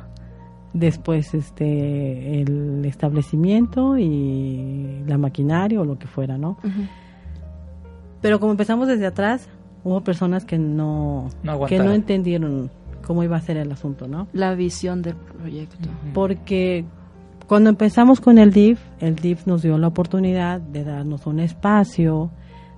después 0.72 1.34
este 1.34 2.40
el 2.40 2.84
establecimiento 2.84 3.98
y 3.98 5.02
la 5.06 5.18
maquinaria 5.18 5.80
o 5.80 5.84
lo 5.84 5.98
que 5.98 6.06
fuera, 6.06 6.38
¿no? 6.38 6.58
Pero 8.20 8.38
como 8.40 8.52
empezamos 8.52 8.88
desde 8.88 9.06
atrás, 9.06 9.48
hubo 9.84 10.02
personas 10.02 10.44
que 10.44 10.58
no, 10.58 11.28
No 11.42 11.66
que 11.66 11.78
no 11.78 11.92
entendieron 11.92 12.70
cómo 13.06 13.24
iba 13.24 13.36
a 13.36 13.40
ser 13.40 13.56
el 13.56 13.70
asunto, 13.72 14.06
¿no? 14.06 14.28
La 14.32 14.54
visión 14.54 15.02
del 15.02 15.16
proyecto. 15.16 15.88
Porque 16.14 16.84
cuando 17.46 17.70
empezamos 17.70 18.20
con 18.20 18.38
el 18.38 18.52
DIF, 18.52 18.80
el 19.00 19.16
DIF 19.16 19.46
nos 19.46 19.62
dio 19.62 19.78
la 19.78 19.88
oportunidad 19.88 20.60
de 20.60 20.84
darnos 20.84 21.26
un 21.26 21.40
espacio, 21.40 22.30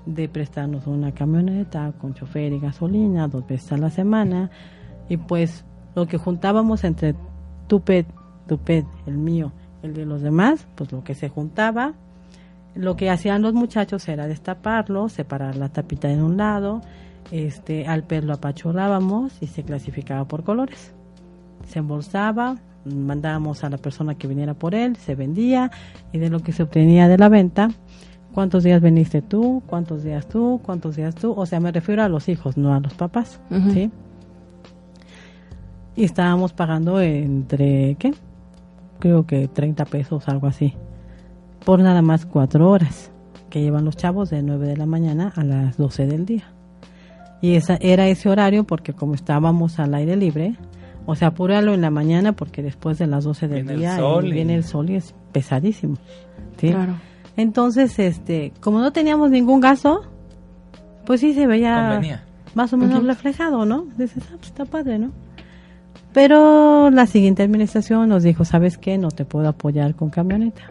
de 0.07 0.29
prestarnos 0.29 0.87
una 0.87 1.13
camioneta 1.13 1.93
con 1.99 2.15
chofer 2.15 2.53
y 2.53 2.61
gasolina 2.61 3.29
dos 3.29 3.47
veces 3.47 3.73
a 3.73 3.77
la 3.77 3.91
semana. 3.91 4.51
Y 5.09 5.17
pues 5.17 5.65
lo 5.95 6.07
que 6.07 6.19
juntábamos 6.19 6.85
entre 6.85 7.15
tu 7.67 7.81
pet, 7.81 8.07
tu 8.47 8.59
pet, 8.59 8.87
el 9.07 9.17
mío, 9.17 9.53
el 9.83 9.95
de 9.95 10.07
los 10.07 10.23
demás, 10.23 10.67
pues 10.75 10.93
lo 10.93 11.05
que 11.05 11.15
se 11.15 11.29
juntaba, 11.29 11.95
lo 12.75 12.97
que 12.97 13.11
hacían 13.11 13.43
los 13.43 13.55
muchachos 13.55 14.09
era 14.09 14.27
destaparlo, 14.27 15.09
separar 15.09 15.57
la 15.57 15.69
tapita 15.69 16.11
en 16.11 16.23
un 16.23 16.37
lado, 16.37 16.81
este, 17.31 17.87
al 17.87 18.03
pet 18.03 18.25
lo 18.25 18.35
apachurrábamos 18.35 19.41
y 19.41 19.47
se 19.47 19.63
clasificaba 19.63 20.27
por 20.27 20.45
colores 20.45 20.95
se 21.69 21.79
embolsaba, 21.79 22.57
mandábamos 22.85 23.65
a 23.65 23.71
la 23.71 23.79
persona 23.79 24.15
que 24.15 24.27
viniera 24.27 24.55
por 24.55 24.75
él, 24.75 24.97
se 24.97 25.15
vendía 25.15 25.71
y 26.13 26.19
de 26.19 26.31
lo 26.31 26.41
que 26.41 26.53
se 26.53 26.63
obtenía 26.63 27.09
de 27.09 27.19
la 27.19 27.29
venta, 27.29 27.71
cuántos 28.33 28.65
días 28.65 28.81
veniste 28.81 29.23
tú, 29.23 29.63
cuántos 29.67 30.03
días 30.03 30.29
tú, 30.29 30.61
cuántos 30.65 30.97
días 30.97 31.15
tú, 31.15 31.33
o 31.33 31.47
sea, 31.47 31.61
me 31.61 31.73
refiero 31.73 32.03
a 32.03 32.09
los 32.09 32.29
hijos, 32.29 32.57
no 32.57 32.75
a 32.75 32.81
los 32.81 32.95
papás. 32.95 33.41
¿sí? 33.73 33.91
Y 35.97 36.05
estábamos 36.05 36.53
pagando 36.53 37.01
entre, 37.01 37.97
¿qué? 37.99 38.13
creo 38.99 39.27
que 39.27 39.49
30 39.49 39.85
pesos, 39.85 40.29
algo 40.29 40.47
así, 40.47 40.75
por 41.65 41.81
nada 41.81 42.03
más 42.03 42.27
cuatro 42.27 42.71
horas 42.71 43.11
que 43.51 43.61
llevan 43.61 43.85
los 43.85 43.97
chavos 43.97 44.31
de 44.31 44.43
9 44.43 44.67
de 44.67 44.77
la 44.77 44.87
mañana 44.87 45.33
a 45.37 45.45
las 45.45 45.77
12 45.77 46.07
del 46.07 46.27
día. 46.27 46.45
Y 47.41 47.57
esa 47.57 47.77
era 47.81 48.09
ese 48.09 48.29
horario 48.29 48.65
porque 48.65 48.95
como 48.95 49.15
estábamos 49.15 49.79
al 49.79 49.95
aire 49.95 50.17
libre, 50.17 50.57
o 51.07 51.15
sea, 51.15 51.29
apúralo 51.29 51.75
en 51.75 51.81
la 51.81 51.91
mañana 51.91 52.33
porque 52.33 52.63
después 52.63 52.99
de 52.99 53.07
las 53.07 53.25
12 53.25 53.49
del 53.49 53.63
Viene 53.65 53.73
el 53.75 53.79
día 53.81 53.97
sol 53.97 54.25
y 54.25 54.29
y- 54.29 54.33
viene 54.33 54.55
el 54.55 54.65
sol 54.65 54.91
y 54.91 54.97
es 54.97 55.15
pesadísimo. 55.33 55.97
¿sí? 56.59 56.71
Claro. 56.71 56.95
Entonces, 57.37 57.99
este, 57.99 58.53
como 58.61 58.81
no 58.81 58.93
teníamos 58.93 59.31
ningún 59.31 59.61
gasto, 59.61 60.03
pues 61.05 61.21
sí 61.21 61.35
se 61.35 61.47
veía 61.47 61.89
Convenía. 61.91 62.25
más 62.55 62.73
o 62.73 62.77
menos 62.77 63.05
reflejado, 63.05 63.65
¿no? 63.67 63.87
Dices, 63.99 64.23
ah, 64.31 64.37
pues 64.37 64.47
está 64.49 64.65
padre, 64.65 64.99
¿no? 64.99 65.11
Pero 66.13 66.91
la 66.91 67.07
siguiente 67.07 67.43
administración 67.43 68.09
nos 68.09 68.23
dijo, 68.23 68.45
¿sabes 68.45 68.79
qué? 68.79 68.99
No 68.99 69.11
te 69.11 69.25
puedo 69.25 69.49
apoyar 69.49 69.95
con 69.97 70.11
camioneta. 70.11 70.63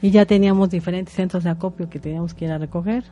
Y 0.00 0.10
ya 0.10 0.24
teníamos 0.24 0.70
diferentes 0.70 1.14
centros 1.14 1.44
de 1.44 1.50
acopio 1.50 1.90
que 1.90 1.98
teníamos 1.98 2.32
que 2.32 2.46
ir 2.46 2.52
a 2.52 2.58
recoger. 2.58 3.04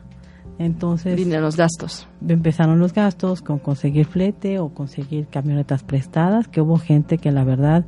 Entonces 0.59 1.15
Vienen 1.15 1.41
los 1.41 1.55
gastos. 1.55 2.05
empezaron 2.27 2.79
los 2.79 2.93
gastos 2.93 3.41
con 3.41 3.59
conseguir 3.59 4.05
flete 4.05 4.59
o 4.59 4.69
conseguir 4.69 5.27
camionetas 5.27 5.83
prestadas, 5.83 6.49
que 6.49 6.59
hubo 6.59 6.77
gente 6.77 7.17
que 7.17 7.31
la 7.31 7.45
verdad, 7.45 7.85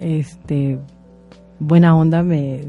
este, 0.00 0.78
buena 1.60 1.94
onda, 1.94 2.22
me, 2.22 2.62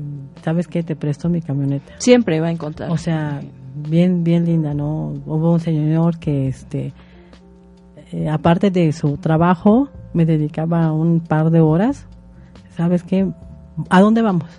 ¿sabes 0.43 0.67
qué? 0.67 0.83
Te 0.83 0.97
presto 0.97 1.29
mi 1.29 1.41
camioneta. 1.41 1.93
Siempre 1.99 2.41
va 2.41 2.47
a 2.47 2.51
encontrar. 2.51 2.91
O 2.91 2.97
sea, 2.97 3.39
bien, 3.73 4.25
bien 4.25 4.45
linda, 4.45 4.73
¿no? 4.73 5.13
Hubo 5.25 5.53
un 5.53 5.61
señor 5.61 6.19
que, 6.19 6.49
este, 6.49 6.93
eh, 8.11 8.27
aparte 8.27 8.69
de 8.69 8.91
su 8.91 9.15
trabajo, 9.15 9.87
me 10.13 10.25
dedicaba 10.25 10.91
un 10.91 11.21
par 11.21 11.51
de 11.51 11.61
horas. 11.61 12.05
¿Sabes 12.75 13.03
qué? 13.03 13.31
¿A 13.89 14.01
dónde 14.01 14.21
vamos? 14.21 14.49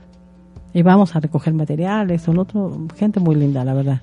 Y 0.73 0.83
vamos 0.83 1.17
a 1.17 1.21
recoger 1.21 1.53
materiales, 1.55 2.23
son 2.23 2.39
otro, 2.39 2.87
gente 2.97 3.19
muy 3.21 3.35
linda, 3.35 3.65
la 3.65 3.75
verdad. 3.75 4.01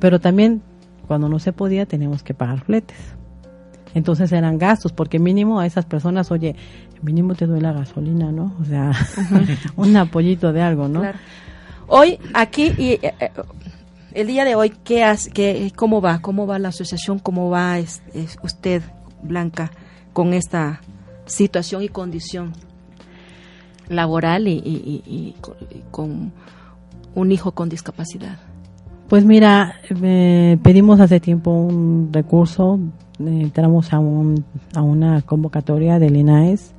Pero 0.00 0.20
también, 0.20 0.62
cuando 1.06 1.28
no 1.28 1.38
se 1.38 1.52
podía, 1.52 1.86
teníamos 1.86 2.22
que 2.22 2.34
pagar 2.34 2.60
fletes. 2.60 2.96
Entonces 3.94 4.32
eran 4.32 4.58
gastos, 4.58 4.92
porque 4.92 5.18
mínimo 5.18 5.60
a 5.60 5.66
esas 5.66 5.86
personas, 5.86 6.30
oye, 6.30 6.54
mínimo 7.02 7.34
te 7.34 7.46
doy 7.46 7.60
la 7.60 7.72
gasolina, 7.72 8.30
¿no? 8.32 8.52
O 8.60 8.64
sea, 8.64 8.92
un 9.76 9.96
apoyito 9.96 10.52
de 10.52 10.60
algo, 10.62 10.88
¿no? 10.88 11.00
Claro. 11.00 11.18
Hoy, 11.86 12.18
aquí, 12.34 12.72
y, 12.76 12.90
eh, 12.92 13.14
eh, 13.20 13.30
el 14.12 14.26
día 14.26 14.44
de 14.44 14.56
hoy, 14.56 14.70
¿qué 14.84 15.04
hace, 15.04 15.30
qué, 15.30 15.72
¿cómo 15.74 16.00
va? 16.02 16.20
¿Cómo 16.20 16.46
va 16.46 16.58
la 16.58 16.68
asociación? 16.68 17.18
¿Cómo 17.18 17.48
va 17.48 17.78
es- 17.78 18.02
es 18.12 18.36
usted, 18.42 18.82
Blanca, 19.22 19.70
con 20.12 20.34
esta 20.34 20.80
situación 21.24 21.82
y 21.82 21.88
condición 21.88 22.52
laboral 23.88 24.48
y, 24.48 24.52
y- 24.52 25.02
y- 25.06 25.34
y 25.70 25.84
con- 25.90 26.32
un 27.14 27.32
hijo 27.32 27.52
con 27.52 27.68
discapacidad? 27.68 28.36
Pues 29.08 29.24
mira, 29.24 29.74
eh, 30.02 30.58
pedimos 30.62 31.00
hace 31.00 31.18
tiempo 31.20 31.50
un 31.50 32.10
recurso, 32.12 32.78
eh, 33.20 33.40
entramos 33.42 33.92
a, 33.92 33.98
un, 33.98 34.44
a 34.74 34.82
una 34.82 35.22
convocatoria 35.22 35.98
del 35.98 36.16
INAES, 36.16 36.72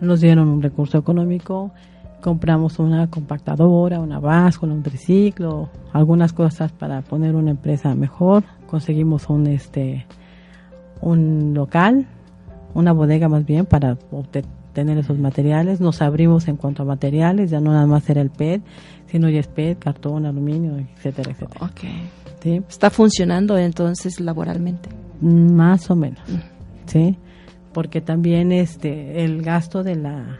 nos 0.00 0.20
dieron 0.20 0.48
un 0.48 0.62
recurso 0.62 0.98
económico, 0.98 1.72
compramos 2.20 2.78
una 2.78 3.08
compactadora, 3.10 3.98
una 3.98 4.20
báscula, 4.20 4.72
un 4.72 4.82
triciclo, 4.84 5.68
algunas 5.92 6.32
cosas 6.32 6.70
para 6.70 7.02
poner 7.02 7.34
una 7.34 7.50
empresa 7.50 7.94
mejor, 7.96 8.44
conseguimos 8.68 9.28
un 9.28 9.48
este 9.48 10.06
un 11.00 11.52
local, 11.52 12.06
una 12.74 12.92
bodega 12.92 13.28
más 13.28 13.44
bien 13.44 13.66
para 13.66 13.96
obte- 14.12 14.44
tener 14.72 14.98
esos 14.98 15.18
materiales, 15.18 15.80
nos 15.80 16.02
abrimos 16.02 16.48
en 16.48 16.56
cuanto 16.56 16.82
a 16.82 16.86
materiales, 16.86 17.50
ya 17.50 17.60
no 17.60 17.72
nada 17.72 17.86
más 17.86 18.08
era 18.08 18.20
el 18.20 18.30
PET, 18.30 18.62
sino 19.06 19.28
ya 19.28 19.40
es 19.40 19.48
PET, 19.48 19.78
cartón, 19.78 20.26
aluminio, 20.26 20.78
etcétera, 20.78 21.32
etcétera. 21.32 21.70
¿Está 22.68 22.90
funcionando 22.90 23.56
entonces 23.56 24.20
laboralmente? 24.20 24.88
Más 25.20 25.90
o 25.90 25.96
menos, 25.96 26.22
¿sí? 26.86 27.16
Porque 27.72 28.00
también 28.00 28.50
este 28.52 29.24
el 29.24 29.42
gasto 29.42 29.82
de 29.82 29.94
la 29.94 30.38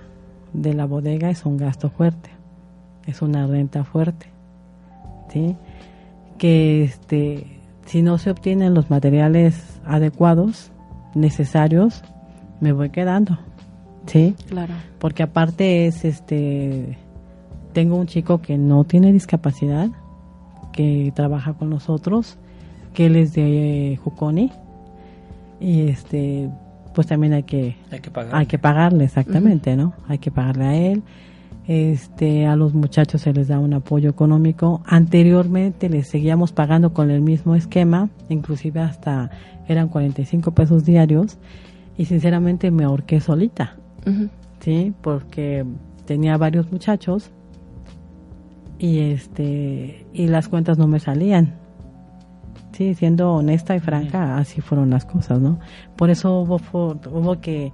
de 0.53 0.75
la 0.75 0.87
bodega 0.87 1.31
es 1.31 1.47
un 1.47 1.57
gasto 1.57 1.91
fuerte, 1.91 2.31
es 3.07 3.23
una 3.23 3.47
renta 3.47 3.85
fuerte, 3.85 4.27
¿sí? 5.33 5.57
Que 6.39 6.83
este 6.85 7.61
si 7.87 8.03
no 8.03 8.19
se 8.19 8.31
obtienen 8.31 8.75
los 8.75 8.91
materiales 8.91 9.81
adecuados 9.85 10.73
necesarios, 11.15 12.03
me 12.61 12.73
voy 12.73 12.91
quedando, 12.91 13.39
¿sí? 14.07 14.35
Claro. 14.49 14.75
Porque 14.99 15.23
aparte 15.23 15.87
es 15.87 16.05
este 16.05 16.97
tengo 17.73 17.97
un 17.97 18.07
chico 18.07 18.43
que 18.43 18.59
no 18.59 18.85
tiene 18.85 19.13
discapacidad, 19.13 19.89
que 20.73 21.13
trabaja 21.15 21.55
con 21.55 21.71
nosotros, 21.71 22.37
que 22.95 23.07
él 23.07 23.17
es 23.17 23.33
de 23.33 23.93
eh, 23.93 23.97
Juconi 23.97 24.51
y 25.61 25.89
este 25.89 26.51
pues 26.95 27.07
también 27.07 27.33
hay 27.33 27.45
que 27.45 27.77
Hay 27.91 28.01
que 28.01 28.11
pagar. 28.11 28.35
hay 28.35 28.47
que 28.47 28.59
pagarle 28.59 29.05
exactamente, 29.05 29.77
¿no? 29.77 29.95
Hay 30.09 30.19
que 30.19 30.31
pagarle 30.31 30.65
a 30.65 30.75
él. 30.75 31.03
Este, 31.69 32.47
a 32.47 32.57
los 32.57 32.75
muchachos 32.75 33.23
se 33.23 33.33
les 33.33 33.49
da 33.49 33.59
un 33.59 33.73
apoyo 33.73 34.11
económico. 34.11 34.83
Anteriormente 34.85 35.89
les 35.89 36.09
seguíamos 36.09 36.53
pagando 36.53 36.93
con 36.93 37.11
el 37.11 37.23
mismo 37.23 37.55
esquema, 37.55 38.11
inclusive 38.29 38.81
hasta 38.81 39.31
eran 39.69 39.89
45 39.89 40.51
pesos 40.51 40.85
diarios 40.85 41.39
y 41.97 42.07
sinceramente 42.07 42.71
me 42.71 42.85
ahorqué 42.85 43.21
solita. 43.21 43.77
Sí, 44.61 44.93
porque 45.01 45.65
tenía 46.07 46.37
varios 46.37 46.71
muchachos 46.71 47.31
y 48.79 48.99
este 49.01 50.07
y 50.13 50.27
las 50.29 50.49
cuentas 50.49 50.79
no 50.79 50.87
me 50.87 51.01
salían. 51.01 51.55
Sí, 52.73 52.95
siendo 52.95 53.35
honesta 53.35 53.77
y 53.77 53.81
franca, 53.81 54.39
así 54.39 54.61
fueron 54.61 54.91
las 54.91 55.05
cosas, 55.05 55.41
¿no? 55.41 55.59
Por 55.97 56.11
eso 56.11 56.41
hubo, 56.41 56.61
hubo 56.75 57.41
que 57.41 57.73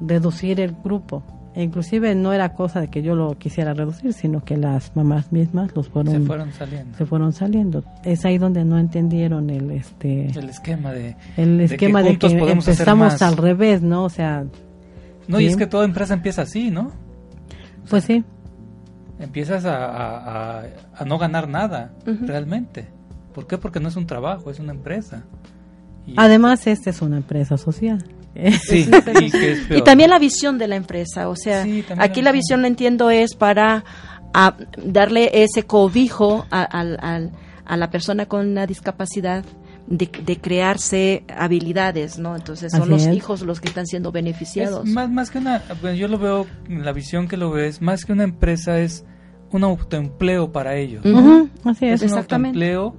reducir 0.00 0.60
el 0.60 0.74
grupo. 0.84 1.22
E 1.54 1.62
inclusive 1.62 2.14
no 2.16 2.32
era 2.32 2.52
cosa 2.52 2.80
de 2.80 2.88
que 2.88 3.00
yo 3.02 3.14
lo 3.14 3.38
quisiera 3.38 3.74
reducir, 3.74 4.12
sino 4.12 4.44
que 4.44 4.56
las 4.56 4.94
mamás 4.96 5.30
mismas 5.30 5.74
los 5.76 5.88
fueron 5.88 6.12
Se 6.12 6.20
fueron 6.20 6.52
saliendo. 6.52 6.98
se 6.98 7.06
fueron 7.06 7.32
saliendo. 7.32 7.84
Es 8.02 8.24
ahí 8.24 8.38
donde 8.38 8.64
no 8.64 8.76
entendieron 8.76 9.48
el 9.50 9.70
este 9.70 10.26
El 10.36 10.48
esquema 10.50 10.90
de... 10.92 11.16
el 11.36 11.58
de 11.58 11.64
esquema 11.64 12.02
que 12.02 12.10
de 12.10 12.18
que 12.18 12.50
empezamos 12.50 13.22
al 13.22 13.36
revés, 13.36 13.82
¿no? 13.82 14.04
O 14.04 14.10
sea, 14.10 14.44
No, 15.28 15.40
y 15.40 15.44
Sí. 15.44 15.50
es 15.52 15.56
que 15.56 15.66
toda 15.66 15.84
empresa 15.84 16.14
empieza 16.14 16.42
así, 16.42 16.70
¿no? 16.70 16.92
pues 17.88 18.04
sí, 18.04 18.24
Empiezas 19.20 19.64
a, 19.64 19.84
a- 19.86 20.58
a- 20.60 20.64
a 20.96 21.04
no 21.04 21.18
ganar 21.18 21.48
nada, 21.48 21.92
Ujú. 22.06 22.26
realmente. 22.26 22.88
¿Por 23.32 23.46
qué? 23.46 23.58
Porque 23.58 23.78
no 23.78 23.88
es 23.88 23.96
un 23.96 24.06
trabajo, 24.06 24.50
es 24.50 24.58
una 24.58 24.72
empresa. 24.72 25.22
Y- 26.06 26.14
Además, 26.16 26.66
esta 26.66 26.90
es 26.90 27.00
una 27.00 27.18
empresa 27.18 27.56
social. 27.56 28.04
Sí, 28.68 28.88
y 29.22 29.30
que 29.30 29.76
Y 29.78 29.82
también 29.82 30.10
la 30.10 30.18
visión 30.18 30.58
de 30.58 30.66
la 30.66 30.74
empresa, 30.76 31.28
o 31.28 31.36
sea, 31.36 31.62
Sí, 31.62 31.84
aquí 31.98 32.20
la 32.22 32.30
la 32.30 32.32
visión. 32.32 32.62
visión 32.62 32.64
entiendo 32.64 33.10
es 33.10 33.36
para 33.36 33.84
a, 34.34 34.56
darle 34.84 35.30
ese 35.44 35.62
cobijo 35.62 36.44
a, 36.50 36.62
al- 36.64 36.98
al- 37.00 37.30
a 37.64 37.76
la 37.76 37.90
persona 37.90 38.26
con 38.26 38.48
una 38.48 38.66
discapacidad 38.66 39.44
de, 39.86 40.08
de 40.24 40.40
crearse 40.40 41.24
habilidades, 41.36 42.18
¿no? 42.18 42.36
Entonces 42.36 42.72
son 42.72 42.82
Así 42.82 42.90
los 42.90 43.06
es. 43.06 43.14
hijos 43.14 43.42
los 43.42 43.60
que 43.60 43.68
están 43.68 43.86
siendo 43.86 44.12
beneficiados. 44.12 44.86
Es 44.88 44.94
más, 44.94 45.10
más 45.10 45.30
que 45.30 45.38
una, 45.38 45.62
bueno, 45.80 45.96
yo 45.96 46.08
lo 46.08 46.18
veo, 46.18 46.46
la 46.68 46.92
visión 46.92 47.28
que 47.28 47.36
lo 47.36 47.50
veo 47.50 47.66
es 47.66 47.82
más 47.82 48.04
que 48.04 48.12
una 48.12 48.24
empresa 48.24 48.78
es 48.80 49.04
un 49.50 49.62
autoempleo 49.64 50.50
para 50.52 50.76
ellos. 50.76 51.04
Ujú, 51.04 51.48
así 51.64 51.86
es. 51.86 52.02
Es 52.02 52.12
un 52.12 52.18
autoempleo, 52.18 52.96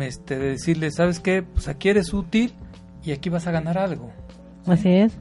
este, 0.00 0.38
de 0.38 0.46
decirle, 0.50 0.90
¿sabes 0.90 1.18
qué? 1.20 1.42
Pues 1.42 1.68
aquí 1.68 1.88
eres 1.88 2.12
útil 2.12 2.52
y 3.02 3.12
aquí 3.12 3.30
vas 3.30 3.46
a 3.46 3.50
ganar 3.50 3.78
algo. 3.78 4.10
Así 4.66 4.90
es. 4.90 5.12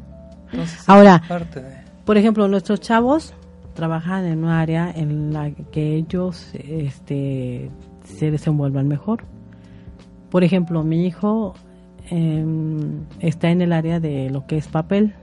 Entonces, 0.52 0.88
Ahora, 0.88 1.20
es 1.24 1.30
parte 1.30 1.62
de... 1.62 1.86
Por 2.06 2.18
ejemplo, 2.18 2.48
nuestros 2.48 2.80
chavos 2.82 3.34
trabajan 3.74 4.26
en 4.26 4.44
un 4.44 4.50
área 4.52 4.92
en 4.92 5.34
la 5.34 5.52
que 5.72 5.96
ellos 5.96 6.52
este, 6.54 7.72
se 8.04 8.32
desenvuelvan 8.32 8.88
mejor. 8.88 9.24
Por 10.36 10.44
ejemplo, 10.44 10.84
mi 10.84 11.06
hijo 11.06 11.54
em, 12.10 13.06
está 13.22 13.52
en 13.52 13.62
el 13.62 13.72
área 13.72 14.02
de 14.02 14.30
lo 14.30 14.46
que 14.46 14.58
es 14.58 14.68
papel, 14.68 15.14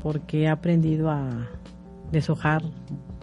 porque 0.00 0.46
ha 0.46 0.52
aprendido 0.52 1.10
a 1.10 1.48
deshojar 2.12 2.62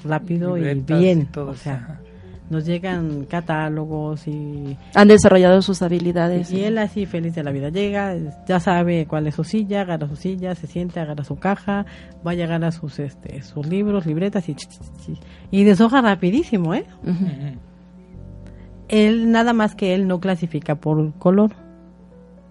rápido 0.03 0.57
y 0.57 0.73
bien. 0.81 1.21
y 1.21 1.25
todo 1.27 1.51
o 1.51 1.55
sea, 1.55 1.75
ajá. 1.75 2.01
nos 2.49 2.65
llegan 2.65 3.23
catálogos 3.29 4.27
y 4.27 4.75
Han 4.93 5.07
desarrollado 5.07 5.61
sus 5.61 5.81
habilidades. 5.81 6.51
y 6.51 6.65
él 6.65 6.77
así 6.77 7.05
feliz 7.05 7.33
de 7.33 7.43
la 7.43 7.51
vida 7.51 7.69
llega, 7.69 8.17
ya 8.45 8.59
sabe 8.59 9.05
cuál 9.05 9.25
es 9.27 9.35
su 9.35 9.45
silla, 9.45 9.83
agarra 9.83 10.05
su 10.05 10.17
silla, 10.17 10.53
se 10.53 10.67
siente, 10.67 10.99
agarra 10.99 11.23
su 11.23 11.37
caja, 11.37 11.85
va 12.27 12.31
a 12.31 12.35
llegar 12.35 12.61
a 12.65 12.73
sus 12.73 12.99
este 12.99 13.41
sus 13.41 13.65
libros, 13.65 14.05
libretas 14.05 14.49
y 14.49 14.53
ch, 14.53 14.67
ch, 14.67 14.79
ch, 15.05 15.19
y 15.49 15.63
deshoja 15.63 16.01
rapidísimo, 16.01 16.73
¿eh? 16.73 16.83
Ujú. 17.05 17.25
Él 18.89 19.31
nada 19.31 19.53
más 19.53 19.75
que 19.75 19.93
él 19.95 20.07
no 20.07 20.19
clasifica 20.19 20.75
por 20.75 21.13
color. 21.13 21.51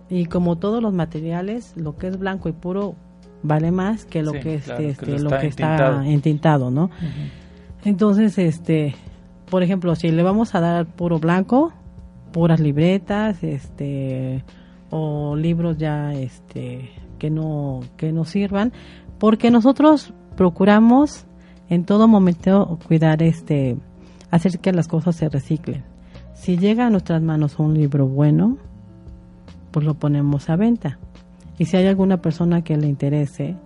Y 0.09 0.27
como 0.27 0.57
todos 0.57 0.83
los 0.83 0.95
materiales, 0.95 1.75
lo 1.77 1.97
que 1.97 2.09
es 2.09 2.19
blanco 2.19 2.49
y 2.49 2.53
puro 2.53 2.95
vale 3.43 3.71
más 3.71 4.05
que 4.05 4.23
lo 4.23 4.33
Sí, 4.33 4.41
que, 4.41 4.59
claro, 4.59 4.83
este, 4.83 5.05
que 5.05 5.11
lo 5.11 5.17
este, 5.17 5.23
lo 5.25 5.29
está 5.29 5.41
que 5.41 5.47
entintado. 5.47 6.01
está 6.01 6.11
entintado, 6.11 6.71
¿no? 6.71 6.91
Entonces, 7.85 8.39
este, 8.39 8.95
por 9.51 9.63
ejemplo, 9.63 9.95
si 9.95 10.11
le 10.11 10.23
vamos 10.23 10.55
a 10.55 10.61
dar 10.61 10.87
puro 10.87 11.19
blanco, 11.19 11.73
puras 12.33 12.61
libretas, 12.61 13.43
este, 13.43 14.45
o 14.91 15.37
libros 15.37 15.77
ya, 15.79 16.13
este, 16.15 16.91
que 17.19 17.31
no, 17.31 17.81
que 17.97 18.13
no 18.13 18.25
sirvan, 18.25 18.73
porque 19.19 19.51
nosotros 19.51 20.13
procuramos 20.37 21.27
en 21.69 21.85
todo 21.85 22.09
momento 22.09 22.79
cuidar, 22.87 23.23
este, 23.23 23.77
hacer 24.31 24.59
que 24.59 24.73
las 24.73 24.89
cosas 24.89 25.17
se 25.17 25.29
reciclen. 25.29 25.85
Si 26.41 26.57
llega 26.57 26.87
a 26.87 26.91
nuestras 26.91 27.21
manos 27.23 27.59
un 27.59 27.75
libro 27.75 28.07
bueno, 28.07 28.57
pues 29.71 29.85
lo 29.85 29.95
ponemos 29.95 30.49
a 30.49 30.57
venta. 30.57 30.99
Y 31.59 31.67
si 31.67 31.77
hay 31.77 31.87
alguna 31.87 32.19
persona 32.23 32.63
que 32.63 32.77
le 32.77 32.87
interese, 32.87 33.57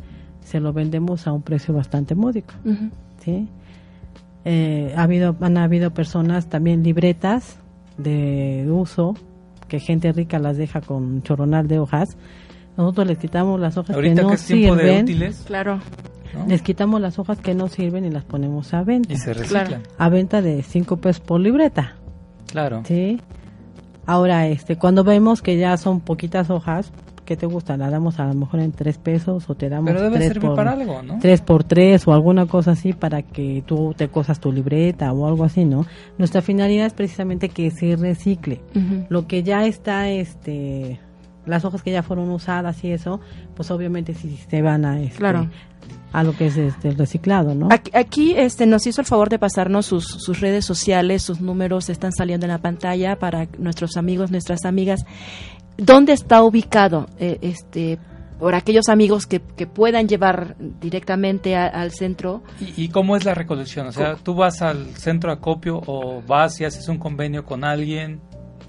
se 0.40 0.58
lo 0.60 0.72
vendemos 0.72 1.26
a 1.26 1.32
un 1.32 1.42
precio 1.42 1.74
bastante 1.74 2.14
módico. 2.14 2.54
¿sí? 3.22 3.48
Eh, 4.44 4.92
ha 4.96 5.02
habido, 5.02 5.36
han 5.40 5.58
habido 5.58 5.92
personas 5.92 6.46
también 6.48 6.82
libretas 6.82 7.58
de 7.98 8.66
uso 8.70 9.14
que 9.68 9.78
gente 9.78 10.10
rica 10.12 10.38
las 10.38 10.56
deja 10.56 10.80
con 10.80 11.02
un 11.04 11.22
choronal 11.22 11.68
de 11.68 11.78
hojas. 11.78 12.16
Nosotros 12.76 13.06
les 13.06 13.18
quitamos 13.18 13.60
las 13.60 13.76
hojas 13.76 13.94
Ahorita 13.94 14.14
que 14.16 14.22
no 14.22 14.28
que 14.30 14.34
es 14.34 14.46
tiempo 14.46 14.76
de 14.76 14.82
sirven. 14.82 15.04
útiles, 15.04 15.42
Claro. 15.46 15.78
¿no? 16.34 16.46
Les 16.46 16.62
quitamos 16.62 17.00
las 17.02 17.18
hojas 17.18 17.38
que 17.38 17.54
no 17.54 17.68
sirven 17.68 18.06
y 18.06 18.10
las 18.10 18.24
ponemos 18.24 18.72
a 18.72 18.82
venta. 18.82 19.12
Y 19.12 19.18
se 19.18 19.34
reciclan. 19.34 19.82
A 19.98 20.08
venta 20.08 20.40
de 20.40 20.62
5 20.62 20.96
pesos 20.96 21.20
por 21.20 21.38
libreta. 21.40 21.96
Claro. 22.52 22.82
¿sí? 22.84 23.18
Ahora, 24.04 24.46
este, 24.46 24.76
cuando 24.76 25.04
vemos 25.04 25.40
que 25.40 25.56
ya 25.56 25.76
son 25.78 26.00
poquitas 26.00 26.50
hojas, 26.50 26.92
¿qué 27.24 27.34
te 27.34 27.46
gusta? 27.46 27.78
La 27.78 27.88
damos 27.88 28.20
a 28.20 28.26
lo 28.26 28.34
mejor 28.34 28.60
en 28.60 28.72
3 28.72 28.98
pesos 28.98 29.48
o 29.48 29.54
te 29.54 29.70
damos 29.70 29.90
Pero 29.90 30.02
debe 30.02 30.16
tres 30.16 30.28
servir 30.28 30.48
por, 30.48 30.56
para 30.56 30.72
algo, 30.72 31.02
¿no? 31.02 31.18
3 31.18 31.40
por 31.40 31.64
3 31.64 32.06
o 32.06 32.12
alguna 32.12 32.46
cosa 32.46 32.72
así 32.72 32.92
para 32.92 33.22
que 33.22 33.62
tú 33.64 33.94
te 33.96 34.08
cosas 34.08 34.38
tu 34.38 34.52
libreta 34.52 35.12
o 35.12 35.26
algo 35.26 35.44
así, 35.44 35.64
¿no? 35.64 35.86
Nuestra 36.18 36.42
finalidad 36.42 36.86
es 36.86 36.92
precisamente 36.92 37.48
que 37.48 37.70
se 37.70 37.96
recicle. 37.96 38.60
Lo 39.08 39.26
que 39.26 39.42
ya 39.42 39.64
está, 39.64 40.10
este, 40.10 41.00
las 41.46 41.64
hojas 41.64 41.82
que 41.82 41.90
ya 41.92 42.02
fueron 42.02 42.30
usadas 42.30 42.82
y 42.84 42.92
eso, 42.92 43.20
pues 43.56 43.70
obviamente 43.70 44.14
sí 44.14 44.38
se 44.48 44.62
van 44.62 44.84
a, 44.84 45.00
este, 45.00 45.18
Claro. 45.18 45.48
a 46.12 46.22
lo 46.22 46.32
que 46.36 46.46
es 46.46 46.56
este, 46.56 46.88
el 46.88 46.96
reciclado, 46.98 47.54
¿no? 47.54 47.68
Aquí, 47.70 47.90
aquí, 47.94 48.34
este, 48.36 48.66
nos 48.66 48.86
hizo 48.86 49.00
el 49.00 49.06
favor 49.06 49.28
de 49.28 49.38
pasarnos 49.38 49.86
sus, 49.86 50.04
sus 50.06 50.40
redes 50.40 50.64
sociales, 50.64 51.22
sus 51.22 51.40
números 51.40 51.88
están 51.90 52.12
saliendo 52.12 52.46
en 52.46 52.52
la 52.52 52.58
pantalla 52.58 53.18
para 53.18 53.48
nuestros 53.58 53.96
amigos, 53.96 54.30
nuestras 54.30 54.64
amigas. 54.64 55.04
¿Dónde 55.76 56.12
está 56.12 56.42
ubicado 56.42 57.06
eh, 57.18 57.38
este 57.42 57.98
por 58.38 58.56
aquellos 58.56 58.88
amigos 58.88 59.26
que, 59.26 59.40
que 59.40 59.68
puedan 59.68 60.08
llevar 60.08 60.56
directamente 60.80 61.54
a- 61.56 61.66
al 61.68 61.92
centro? 61.92 62.42
¿Y, 62.60 62.84
y 62.84 62.88
cómo 62.88 63.16
es 63.16 63.24
la 63.24 63.34
recolección? 63.34 63.86
O 63.86 63.92
sea, 63.92 64.16
tú 64.16 64.34
vas 64.34 64.62
al 64.62 64.94
centro 64.96 65.30
de 65.30 65.36
acopio 65.38 65.80
o 65.86 66.20
vas 66.26 66.60
y 66.60 66.64
haces 66.64 66.88
un 66.88 66.98
convenio 66.98 67.44
con 67.44 67.62
alguien. 67.64 68.20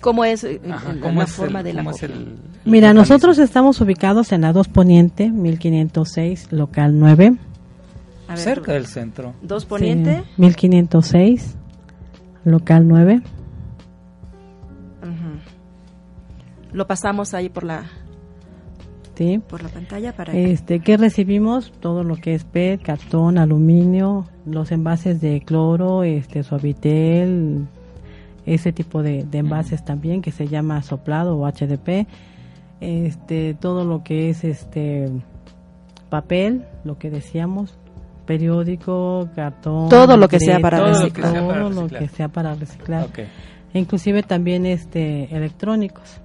¿Cómo 0.04 0.26
es 0.26 0.44
eh, 0.44 0.62
Ajá, 0.70 0.92
el- 0.92 1.00
¿cómo 1.00 1.20
la 1.20 1.24
es 1.26 1.32
forma 1.32 1.60
el- 1.60 1.66
de 1.66 1.74
la 1.74 1.84
copia? 1.84 2.06
el- 2.06 2.12
el 2.12 2.18
Mira, 2.66 2.90
mecanismo? 2.90 2.94
nosotros 3.02 3.38
estamos 3.40 3.82
ubicados 3.82 4.32
en 4.32 4.42
la 4.42 4.54
2 4.54 4.68
Poniente, 4.68 5.30
1506, 5.32 6.48
local 6.52 7.00
9. 7.00 7.34
A 8.28 8.32
ver, 8.36 8.40
cerca 8.40 8.74
del 8.74 8.86
centro. 8.86 9.34
Dos 9.42 9.66
Poniente. 9.66 10.24
Sí, 10.36 10.42
1506, 10.42 11.56
local 12.46 12.88
9. 12.88 13.22
Ujú. 15.02 16.76
Lo 16.78 16.88
pasamos 16.88 17.34
ahí 17.34 17.50
por 17.50 17.64
la 17.64 17.84
¿sí? 19.16 19.40
por 19.48 19.62
la 19.62 19.70
pantalla 19.70 20.14
para 20.16 20.34
Este, 20.34 20.80
¿Qué 20.80 20.98
recibimos? 20.98 21.72
Todo 21.80 22.04
lo 22.04 22.16
que 22.16 22.34
es 22.34 22.44
PET, 22.46 22.82
cartón, 22.82 23.38
aluminio, 23.38 24.26
los 24.46 24.72
envases 24.72 25.22
de 25.22 25.42
cloro, 25.42 26.04
este, 26.04 26.44
suavitel, 26.44 27.68
ese 28.46 28.72
tipo 28.74 29.02
de, 29.04 29.24
de 29.24 29.38
envases 29.40 29.84
también 29.86 30.22
que 30.22 30.32
se 30.32 30.48
llama 30.48 30.82
soplado 30.84 31.38
o 31.38 31.48
HDP. 31.50 32.08
Este, 32.82 33.54
todo 33.54 33.86
lo 33.86 34.04
que 34.04 34.30
es 34.30 34.44
este 34.44 35.10
papel, 36.10 36.66
lo 36.84 36.98
que 36.98 37.10
decíamos, 37.10 37.78
periódico, 38.26 39.30
cartón, 39.36 39.90
Todo 39.90 40.18
lo 40.18 40.28
que 40.28 40.40
sea 40.40 40.60
para 40.60 40.78
Todo 40.80 40.88
lo 40.90 40.94
que 40.94 41.04
reciclar. 41.04 41.32
sea 41.32 41.42
para 41.48 41.60
todo 41.60 41.70
lo 41.70 41.82
reciclar. 41.82 42.02
que 42.02 42.08
sea 42.10 42.28
para 42.30 42.56
reciclar. 42.56 43.04
Ok. 43.06 43.20
E 43.74 43.80
inclusive 43.80 44.24
también 44.24 44.66
este 44.66 45.36
electrónicos 45.36 46.20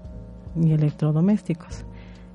y 0.60 0.72
electrodomésticos 0.72 1.84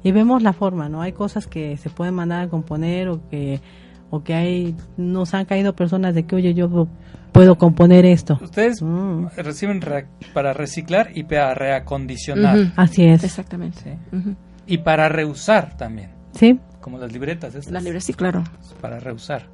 y 0.04 0.12
vemos 0.12 0.42
la 0.42 0.54
forma 0.54 0.90
no 0.90 1.02
hay 1.02 1.12
cosas 1.12 1.46
que 1.48 1.78
se 1.78 1.90
pueden 1.90 2.14
mandar 2.16 2.42
a 2.46 2.50
componer 2.50 3.10
o 3.10 3.20
que 3.30 3.60
o 4.14 4.24
que 4.24 4.34
hay 4.36 4.76
nos 4.98 5.34
han 5.34 5.46
caído 5.46 5.76
personas 5.76 6.14
de 6.14 6.24
que 6.26 6.36
oye 6.36 6.54
yo 6.54 6.88
puedo 7.32 7.56
componer 7.58 8.06
esto 8.06 8.40
Ustedes 8.42 8.82
Mm, 8.82 9.28
reciben 9.38 9.82
re- 9.82 10.06
para 10.34 10.54
reciclar 10.54 11.10
y 11.16 11.24
para 11.24 11.54
reacondicionar. 11.56 12.72
Así 12.76 13.06
es 13.06 13.24
Exactamente. 13.24 13.98
Y 14.68 14.78
para 14.80 15.10
reusar 15.10 15.76
también. 15.78 16.12
sí 16.34 16.60
Como 16.80 16.98
las 17.00 17.12
libretas. 17.12 17.56
estas, 17.56 17.72
Las 17.74 17.84
libres, 17.84 18.04
sí, 18.04 18.14
claro. 18.14 18.44
Para 18.82 19.00
reusar. 19.00 19.48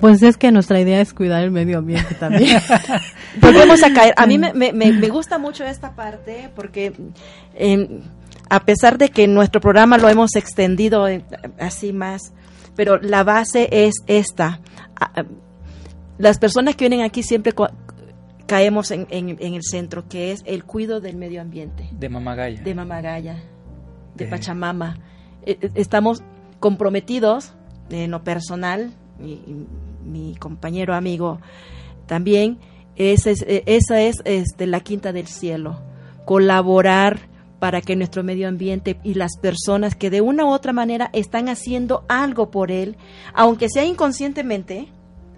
pues 0.00 0.22
es 0.22 0.36
que 0.36 0.52
nuestra 0.52 0.78
idea 0.80 1.00
es 1.00 1.12
cuidar 1.14 1.42
el 1.42 1.50
medio 1.50 1.78
ambiente 1.78 2.14
también 2.14 2.60
Volvemos 3.40 3.82
a 3.82 3.92
caer. 3.92 4.14
A 4.16 4.26
mí 4.26 4.38
me, 4.38 4.52
me, 4.52 4.72
me- 4.72 5.08
gusta 5.08 5.38
mucho 5.38 5.64
esta 5.64 5.96
parte 5.96 6.50
porque 6.54 6.92
eh, 7.54 8.00
a 8.48 8.60
pesar 8.64 8.98
de 8.98 9.08
que 9.08 9.26
nuestro 9.26 9.60
programa 9.60 9.98
lo 9.98 10.08
hemos 10.08 10.36
extendido 10.36 11.08
eh, 11.08 11.24
así 11.58 11.92
más, 11.92 12.32
pero 12.76 12.98
la 13.00 13.24
base 13.24 13.68
es 13.72 13.94
esta. 14.06 14.60
Ah, 15.00 15.10
ah, 15.16 15.24
Las 16.18 16.38
personas 16.38 16.76
que 16.76 16.88
vienen 16.88 17.04
aquí 17.04 17.22
siempre 17.22 17.52
caemos 18.46 18.90
en, 18.90 19.06
en- 19.10 19.36
en 19.40 19.54
el 19.54 19.62
centro, 19.62 20.08
que 20.08 20.32
es 20.32 20.42
el 20.46 20.64
cuidado 20.64 21.00
del 21.00 21.16
medio 21.16 21.40
ambiente, 21.40 21.88
De 21.92 22.08
mamagaya. 22.08 22.62
de 22.62 22.74
Mamagaya, 22.74 23.34
de 24.14 24.24
De- 24.24 24.30
Pachamama. 24.30 24.98
Eh, 25.44 25.58
eh, 25.60 25.70
Estamos 25.74 26.22
comprometidos 26.60 27.52
en 27.90 28.10
lo 28.12 28.22
personal, 28.24 28.92
y, 29.20 29.32
y 29.32 29.66
mi 30.04 30.36
compañero 30.36 30.94
amigo 30.94 31.40
también, 32.06 32.58
esa 32.96 33.30
es, 33.30 33.42
eh, 33.42 33.62
esa 33.66 34.00
es 34.00 34.16
este, 34.24 34.66
la 34.66 34.80
quinta 34.80 35.12
del 35.12 35.26
cielo, 35.26 35.80
colaborar 36.24 37.18
para 37.58 37.80
que 37.80 37.96
nuestro 37.96 38.22
medio 38.22 38.48
ambiente 38.48 38.98
y 39.02 39.14
las 39.14 39.36
personas 39.40 39.94
que 39.94 40.10
de 40.10 40.20
una 40.20 40.44
u 40.44 40.48
otra 40.48 40.72
manera 40.72 41.08
están 41.12 41.48
haciendo 41.48 42.04
algo 42.08 42.50
por 42.50 42.70
él, 42.70 42.96
aunque 43.34 43.68
sea 43.68 43.84
inconscientemente, 43.84 44.88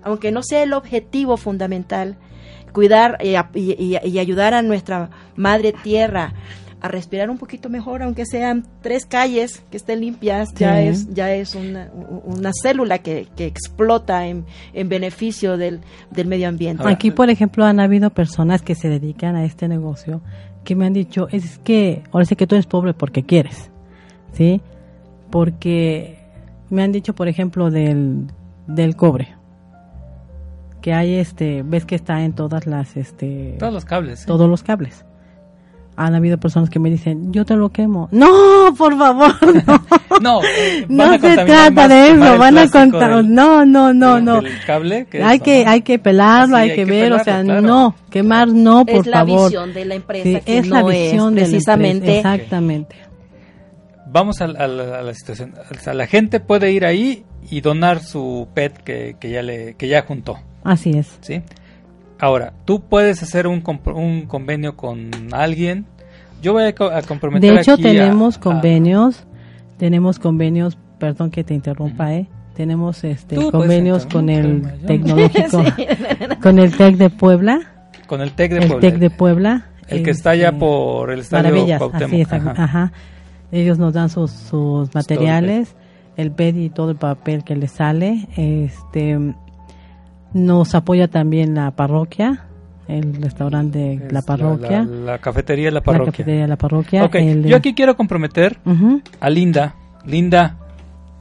aunque 0.02 0.32
no 0.32 0.42
sea 0.42 0.62
el 0.62 0.72
objetivo 0.72 1.36
fundamental, 1.36 2.16
cuidar 2.72 3.18
y, 3.24 3.34
a- 3.34 3.50
y- 3.54 4.18
ayudar 4.18 4.54
a 4.54 4.62
nuestra 4.62 5.10
madre 5.36 5.72
tierra 5.82 6.32
a 6.80 6.86
respirar 6.86 7.28
un 7.28 7.38
poquito 7.38 7.68
mejor, 7.68 8.04
aunque 8.04 8.24
sean 8.24 8.64
tres 8.82 9.04
calles 9.04 9.64
que 9.68 9.76
estén 9.76 10.00
limpias, 10.00 10.50
ya 10.54 10.80
es 10.80 11.12
ya 11.12 11.34
es 11.34 11.56
una, 11.56 11.90
una 12.24 12.50
célula 12.62 12.98
que, 12.98 13.26
que 13.36 13.46
explota 13.46 14.28
en, 14.28 14.44
en 14.74 14.88
beneficio 14.88 15.56
del, 15.56 15.80
del 16.12 16.28
medio 16.28 16.48
ambiente. 16.48 16.84
Aquí, 16.86 17.10
por 17.10 17.30
ejemplo, 17.30 17.64
han 17.64 17.80
habido 17.80 18.10
personas 18.10 18.62
que 18.62 18.76
se 18.76 18.88
dedican 18.88 19.34
a 19.34 19.44
este 19.44 19.66
negocio 19.66 20.20
que 20.68 20.76
me 20.76 20.84
han 20.84 20.92
dicho, 20.92 21.28
es 21.32 21.56
que 21.60 22.02
ahora 22.12 22.26
sí 22.26 22.36
que 22.36 22.46
tú 22.46 22.54
eres 22.54 22.66
pobre 22.66 22.92
porque 22.92 23.22
quieres, 23.22 23.70
¿sí? 24.34 24.60
Porque 25.30 26.18
me 26.68 26.82
han 26.82 26.92
dicho, 26.92 27.14
por 27.14 27.26
ejemplo, 27.26 27.70
del, 27.70 28.26
del 28.66 28.94
cobre, 28.94 29.34
que 30.82 30.92
hay 30.92 31.14
este, 31.14 31.62
ves 31.62 31.86
que 31.86 31.94
está 31.94 32.22
en 32.22 32.34
todas 32.34 32.66
las, 32.66 32.98
este, 32.98 33.56
Todos 33.58 33.72
los 33.72 33.86
cables. 33.86 34.18
¿sí? 34.18 34.26
todos 34.26 34.46
los 34.46 34.62
cables. 34.62 35.06
Han 36.00 36.14
habido 36.14 36.38
personas 36.38 36.70
que 36.70 36.78
me 36.78 36.90
dicen, 36.90 37.32
yo 37.32 37.44
te 37.44 37.56
lo 37.56 37.70
quemo. 37.70 38.08
No, 38.12 38.28
por 38.78 38.96
favor, 38.96 39.34
no. 39.66 39.80
No, 40.20 40.40
eh, 40.44 40.84
van 40.88 40.96
No 40.96 41.04
a 41.04 41.18
se 41.18 41.34
trata 41.44 41.88
de 41.88 42.10
eso, 42.12 42.38
van 42.38 42.56
a 42.58 42.68
contar, 42.70 43.16
del- 43.16 43.34
no, 43.34 43.64
no, 43.66 43.92
no, 43.92 44.20
no. 44.20 44.40
del 44.40 44.52
cable. 44.64 45.06
que 45.10 45.22
hay 45.22 45.36
eso, 45.36 45.44
que 45.44 45.64
¿no? 45.64 45.70
hay 45.70 45.82
que 45.82 45.98
pelarlo, 45.98 46.56
Así, 46.56 46.62
hay, 46.64 46.70
hay 46.70 46.76
que 46.76 46.84
que 46.84 46.90
ver, 46.90 47.12
o 47.12 47.18
sea, 47.24 47.42
claro. 47.42 47.60
no, 47.62 47.96
quemar 48.10 48.46
no, 48.48 48.86
por 48.86 48.94
es 49.00 49.06
la 49.06 49.18
favor. 49.18 49.50
visión 49.50 49.74
de 49.74 49.84
la 49.84 49.94
empresa 49.96 50.24
Sí, 50.24 50.40
que 50.44 50.58
es 50.58 50.68
no 50.68 50.74
la 50.76 50.82
visión 50.84 51.34
de 51.34 51.40
la 51.40 51.46
precisamente 51.48 51.96
empresa, 52.18 52.34
exactamente. 52.36 52.96
Vamos 54.06 54.40
a, 54.40 54.44
a 54.44 54.66
la, 54.68 54.98
a 55.00 55.02
la 55.02 55.14
situación. 55.14 55.54
O 55.70 55.74
sea, 55.80 55.94
la 55.94 56.06
gente 56.06 56.40
puede 56.40 56.72
ir 56.72 56.84
ahí 56.86 57.24
y 57.50 57.60
donar 57.60 58.00
su 58.02 58.48
PET 58.54 58.78
que, 58.78 59.16
que 59.20 59.30
ya 59.30 59.42
le 59.42 59.74
que 59.74 59.88
ya 59.88 60.02
juntó, 60.02 60.38
Así 60.64 60.90
es. 60.90 61.18
¿sí? 61.20 61.42
Ahora, 62.20 62.52
tú 62.64 62.80
puedes 62.80 63.22
hacer 63.22 63.46
un, 63.46 63.62
compro- 63.62 63.94
un 63.96 64.22
convenio 64.26 64.76
con 64.76 65.10
alguien. 65.32 65.86
Yo 66.42 66.52
voy 66.52 66.64
a, 66.64 66.74
co- 66.74 66.90
a 66.90 67.02
comprometer 67.02 67.52
De 67.54 67.60
hecho, 67.60 67.72
aquí 67.74 67.82
tenemos 67.82 68.36
a- 68.36 68.40
convenios, 68.40 69.24
tenemos 69.76 70.18
convenios, 70.18 70.76
perdón 70.98 71.30
que 71.30 71.44
te 71.44 71.54
interrumpa, 71.54 72.14
¿eh? 72.14 72.26
Tenemos 72.54 73.04
este 73.04 73.36
Tú 73.36 73.52
convenios 73.52 74.04
con 74.06 74.28
el 74.30 74.62
tecnológico, 74.86 75.62
con 76.42 76.58
el 76.58 76.76
TEC 76.76 76.96
de 76.96 77.08
Puebla, 77.10 77.60
con 78.08 78.20
el 78.20 78.32
TEC 78.32 78.50
de 78.52 78.58
el 78.58 78.66
Puebla. 78.68 78.80
TEC 78.80 78.98
de 78.98 79.10
Puebla. 79.10 79.66
el 79.86 80.02
que 80.02 80.10
está 80.10 80.30
allá 80.30 80.48
este, 80.48 80.58
por 80.58 81.10
el 81.12 81.20
estadio 81.20 81.50
Maravillas, 81.50 81.82
así 81.92 82.20
es, 82.22 82.32
ajá. 82.32 82.54
ajá. 82.56 82.92
Ellos 83.52 83.78
nos 83.78 83.92
dan 83.94 84.08
sus, 84.10 84.32
sus 84.32 84.92
materiales. 84.92 85.76
el 86.16 86.32
PET 86.32 86.56
y 86.56 86.68
todo 86.70 86.90
el 86.90 86.96
papel 86.96 87.44
que 87.44 87.54
le 87.54 87.68
sale. 87.68 88.26
Este 88.36 89.16
nos 90.32 90.74
apoya 90.74 91.08
también 91.08 91.54
la 91.54 91.70
parroquia, 91.72 92.44
el 92.86 93.14
restaurante 93.22 93.94
Es 93.94 94.12
la 94.12 94.22
parroquia. 94.22 94.82
La, 94.84 95.12
la 95.12 95.18
cafetería 95.18 95.66
de 95.66 95.70
la 95.72 95.80
La 95.80 95.84
parroquia. 95.84 96.12
cafetería 96.12 96.40
de 96.42 96.48
la 96.48 96.56
parroquia. 96.56 97.04
Ok, 97.04 97.14
el 97.16 97.42
de- 97.42 97.48
yo 97.50 97.56
aquí 97.56 97.74
quiero 97.74 97.96
comprometer 97.96 98.58
a 99.20 99.30
Linda. 99.30 99.74
Linda, 100.04 100.56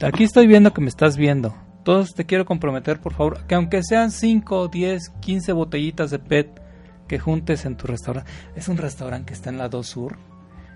aquí 0.02 0.24
estoy 0.24 0.46
viendo 0.46 0.72
que 0.72 0.80
me 0.80 0.88
estás 0.88 1.16
viendo. 1.16 1.54
Todos 1.84 2.14
te 2.14 2.24
quiero 2.26 2.44
comprometer, 2.44 3.00
por 3.00 3.14
favor, 3.14 3.46
que 3.46 3.54
aunque 3.54 3.82
sean 3.82 4.10
5, 4.10 4.68
10, 4.68 5.10
15 5.20 5.52
botellitas 5.52 6.10
de 6.10 6.18
PET 6.18 6.60
que 7.06 7.18
juntes 7.18 7.64
en 7.64 7.76
tu 7.76 7.86
restaurante. 7.86 8.30
Es 8.56 8.68
un 8.68 8.76
restaurante 8.76 9.26
que 9.28 9.34
está 9.34 9.48
en 9.50 9.56
la 9.58 9.68
2 9.70 9.86
Sur, 9.86 10.16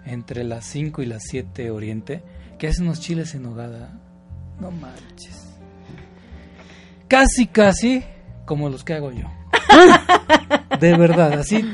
entre 0.06 0.42
las 0.44 0.64
5 0.64 1.02
y 1.02 1.06
las 1.06 1.22
7 1.24 1.70
Oriente, 1.70 2.22
que 2.58 2.68
hace 2.68 2.82
unos 2.82 3.00
chiles 3.00 3.34
en 3.34 3.42
nogada. 3.42 3.98
No 4.60 4.70
manches. 4.70 5.48
Casi, 7.08 7.46
casi 7.46 8.02
como 8.44 8.68
los 8.68 8.84
que 8.84 8.94
hago 8.94 9.12
yo. 9.12 9.26
De 10.80 10.96
verdad, 10.96 11.32
así 11.34 11.64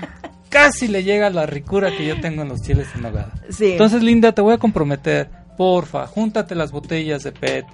casi 0.48 0.88
le 0.88 1.04
llega 1.04 1.30
la 1.30 1.46
ricura 1.46 1.96
que 1.96 2.06
yo 2.06 2.20
tengo 2.20 2.42
en 2.42 2.48
los 2.48 2.62
chiles 2.62 2.88
en 2.94 3.02
nogada. 3.02 3.32
Sí. 3.50 3.72
Entonces, 3.72 4.02
Linda, 4.02 4.32
te 4.32 4.42
voy 4.42 4.54
a 4.54 4.58
comprometer, 4.58 5.30
porfa, 5.56 6.06
júntate 6.06 6.54
las 6.54 6.72
botellas 6.72 7.22
de 7.22 7.32
PET. 7.32 7.66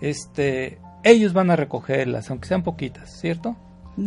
Este, 0.00 0.78
ellos 1.02 1.32
van 1.32 1.50
a 1.50 1.56
recogerlas, 1.56 2.30
aunque 2.30 2.48
sean 2.48 2.62
poquitas, 2.62 3.20
¿cierto? 3.20 3.56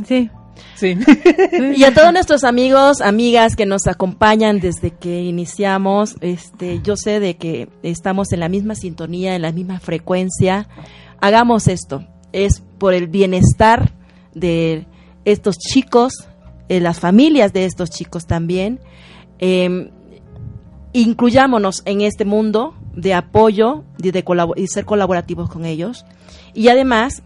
Sí. 0.05 0.29
Sí. 0.75 0.97
Y 1.75 1.83
a 1.83 1.93
todos 1.93 2.11
nuestros 2.11 2.43
amigos, 2.43 3.01
amigas 3.01 3.55
que 3.55 3.65
nos 3.65 3.87
acompañan 3.87 4.59
desde 4.59 4.91
que 4.91 5.21
iniciamos, 5.21 6.15
este, 6.19 6.81
yo 6.83 6.97
sé 6.97 7.19
de 7.19 7.37
que 7.37 7.69
estamos 7.81 8.33
en 8.33 8.41
la 8.41 8.49
misma 8.49 8.75
sintonía, 8.75 9.35
en 9.35 9.41
la 9.41 9.51
misma 9.51 9.79
frecuencia. 9.79 10.67
Hagamos 11.21 11.67
esto. 11.67 12.05
Es 12.33 12.61
por 12.77 12.93
el 12.93 13.07
bienestar 13.07 13.93
de 14.39 14.85
estos 15.25 15.57
chicos, 15.57 16.13
de 16.67 16.79
las 16.79 16.99
familias 16.99 17.53
de 17.53 17.65
estos 17.65 17.89
chicos 17.89 18.25
también. 18.25 18.79
Eh, 19.39 19.91
incluyámonos 20.93 21.81
en 21.85 22.01
este 22.01 22.25
mundo 22.25 22.73
de 22.95 23.13
apoyo 23.13 23.83
y, 23.97 24.11
de 24.11 24.23
y 24.55 24.67
ser 24.67 24.85
colaborativos 24.85 25.49
con 25.49 25.65
ellos. 25.65 26.05
Y 26.53 26.69
además, 26.69 27.23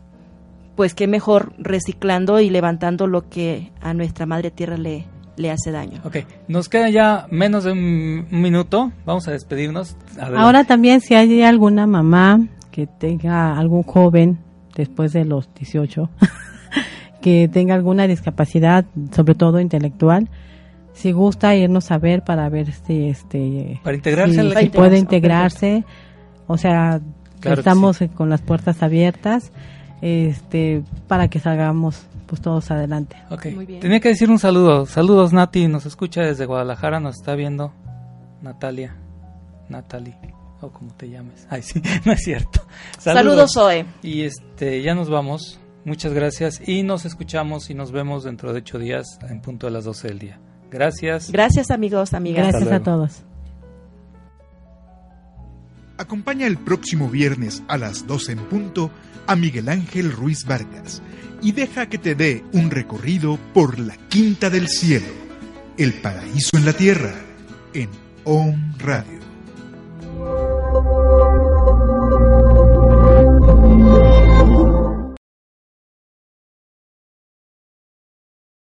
pues 0.76 0.94
qué 0.94 1.08
mejor 1.08 1.54
reciclando 1.58 2.40
y 2.40 2.50
levantando 2.50 3.08
lo 3.08 3.30
que 3.30 3.72
a 3.82 3.94
nuestra 3.94 4.26
madre 4.26 4.52
tierra 4.52 4.78
le, 4.78 5.06
le 5.38 5.52
hace 5.52 5.72
daño. 5.72 6.02
Ok, 6.04 6.18
nos 6.48 6.70
queda 6.70 6.90
ya 6.90 7.28
menos 7.32 7.64
de 7.64 7.72
un, 7.72 8.28
un 8.32 8.42
minuto. 8.42 8.92
Vamos 9.06 9.28
a 9.28 9.32
despedirnos. 9.32 9.96
Adelante. 10.14 10.40
Ahora 10.40 10.64
también 10.66 11.02
si 11.02 11.16
hay 11.16 11.42
alguna 11.44 11.88
mamá 11.88 12.48
que 12.72 12.88
tenga 12.88 13.58
algún 13.58 13.84
joven 13.84 14.40
después 14.76 15.14
de 15.14 15.26
los 15.26 15.54
18 15.54 16.10
que 17.24 17.48
tenga 17.48 17.74
alguna 17.74 18.06
discapacidad, 18.06 18.84
sobre 19.16 19.34
todo 19.34 19.62
intelectual, 19.62 20.28
si 20.92 21.14
gusta 21.14 21.56
irnos 21.56 21.90
a 21.90 21.98
ver 21.98 22.24
para 22.24 22.50
ver 22.50 22.72
si 22.74 23.08
este 23.08 23.80
Para 23.82 23.96
integrarse 23.96 24.34
si, 24.34 24.40
al 24.42 24.52
si 24.52 24.58
equipo. 24.58 24.76
puede 24.80 24.98
integrarse, 24.98 25.86
o 26.48 26.58
sea, 26.58 27.00
Claro 27.40 27.60
estamos 27.62 28.00
con 28.14 28.30
las 28.30 28.42
puertas 28.42 28.84
abiertas 28.84 29.52
este 30.02 30.84
para 31.08 31.30
que 31.30 31.40
salgamos 31.40 32.06
pues 32.28 32.42
todos 32.42 32.70
adelante. 32.72 33.16
Ok, 33.30 33.48
Muy 33.56 33.66
bien. 33.66 33.80
tenía 33.80 34.02
que 34.02 34.10
decir 34.10 34.30
un 34.30 34.40
saludo. 34.40 34.86
Saludos, 34.86 35.32
Nati. 35.32 35.68
Nos 35.70 35.86
escucha 35.86 36.22
desde 36.22 36.46
Guadalajara. 36.46 37.00
Nos 37.00 37.16
está 37.16 37.36
viendo 37.36 37.72
Natalia. 38.42 38.96
Natalie. 39.70 40.16
O 40.60 40.70
como 40.70 40.94
te 40.94 41.10
llames. 41.10 41.48
Ay, 41.50 41.62
sí, 41.62 41.82
no 42.06 42.12
es 42.12 42.22
cierto. 42.22 42.66
Saludos, 42.98 43.52
Zoe. 43.54 43.86
Y 44.02 44.24
este, 44.24 44.82
ya 44.82 44.94
nos 44.94 45.10
vamos. 45.10 45.60
Muchas 45.86 46.14
gracias. 46.14 46.62
Y 46.68 46.84
nos 46.84 47.06
escuchamos 47.06 47.70
y 47.70 47.74
nos 47.74 47.92
vemos 47.92 48.24
dentro 48.24 48.54
de 48.54 48.60
ocho 48.60 48.80
días 48.80 49.06
en 49.30 49.42
punto 49.42 49.68
de 49.68 49.74
las 49.74 49.84
12 49.84 50.08
del 50.08 50.20
día. 50.20 50.40
Gracias. 50.72 51.32
Gracias 51.32 51.72
amigos, 51.72 52.14
amigas. 52.14 52.48
Gracias 52.48 52.72
a 52.72 52.80
todos. 52.82 53.24
Acompaña 55.98 56.48
el 56.48 56.58
próximo 56.58 57.10
viernes 57.10 57.64
a 57.68 57.78
las 57.78 58.08
12 58.08 58.32
en 58.32 58.40
punto 58.40 58.90
a 59.28 59.36
Miguel 59.36 59.70
Ángel 59.70 60.12
Ruiz 60.12 60.46
Vargas 60.46 61.02
y 61.42 61.52
deja 61.52 61.88
que 61.88 61.98
te 61.98 62.16
dé 62.16 62.44
un 62.54 62.72
recorrido 62.72 63.38
por 63.54 63.78
la 63.78 63.96
Quinta 64.10 64.50
del 64.50 64.68
Cielo, 64.70 65.14
el 65.78 65.94
paraíso 65.94 66.58
en 66.58 66.66
la 66.66 66.74
tierra, 66.74 67.14
en 67.74 67.90
OM 68.24 68.74
Radio. 68.80 70.53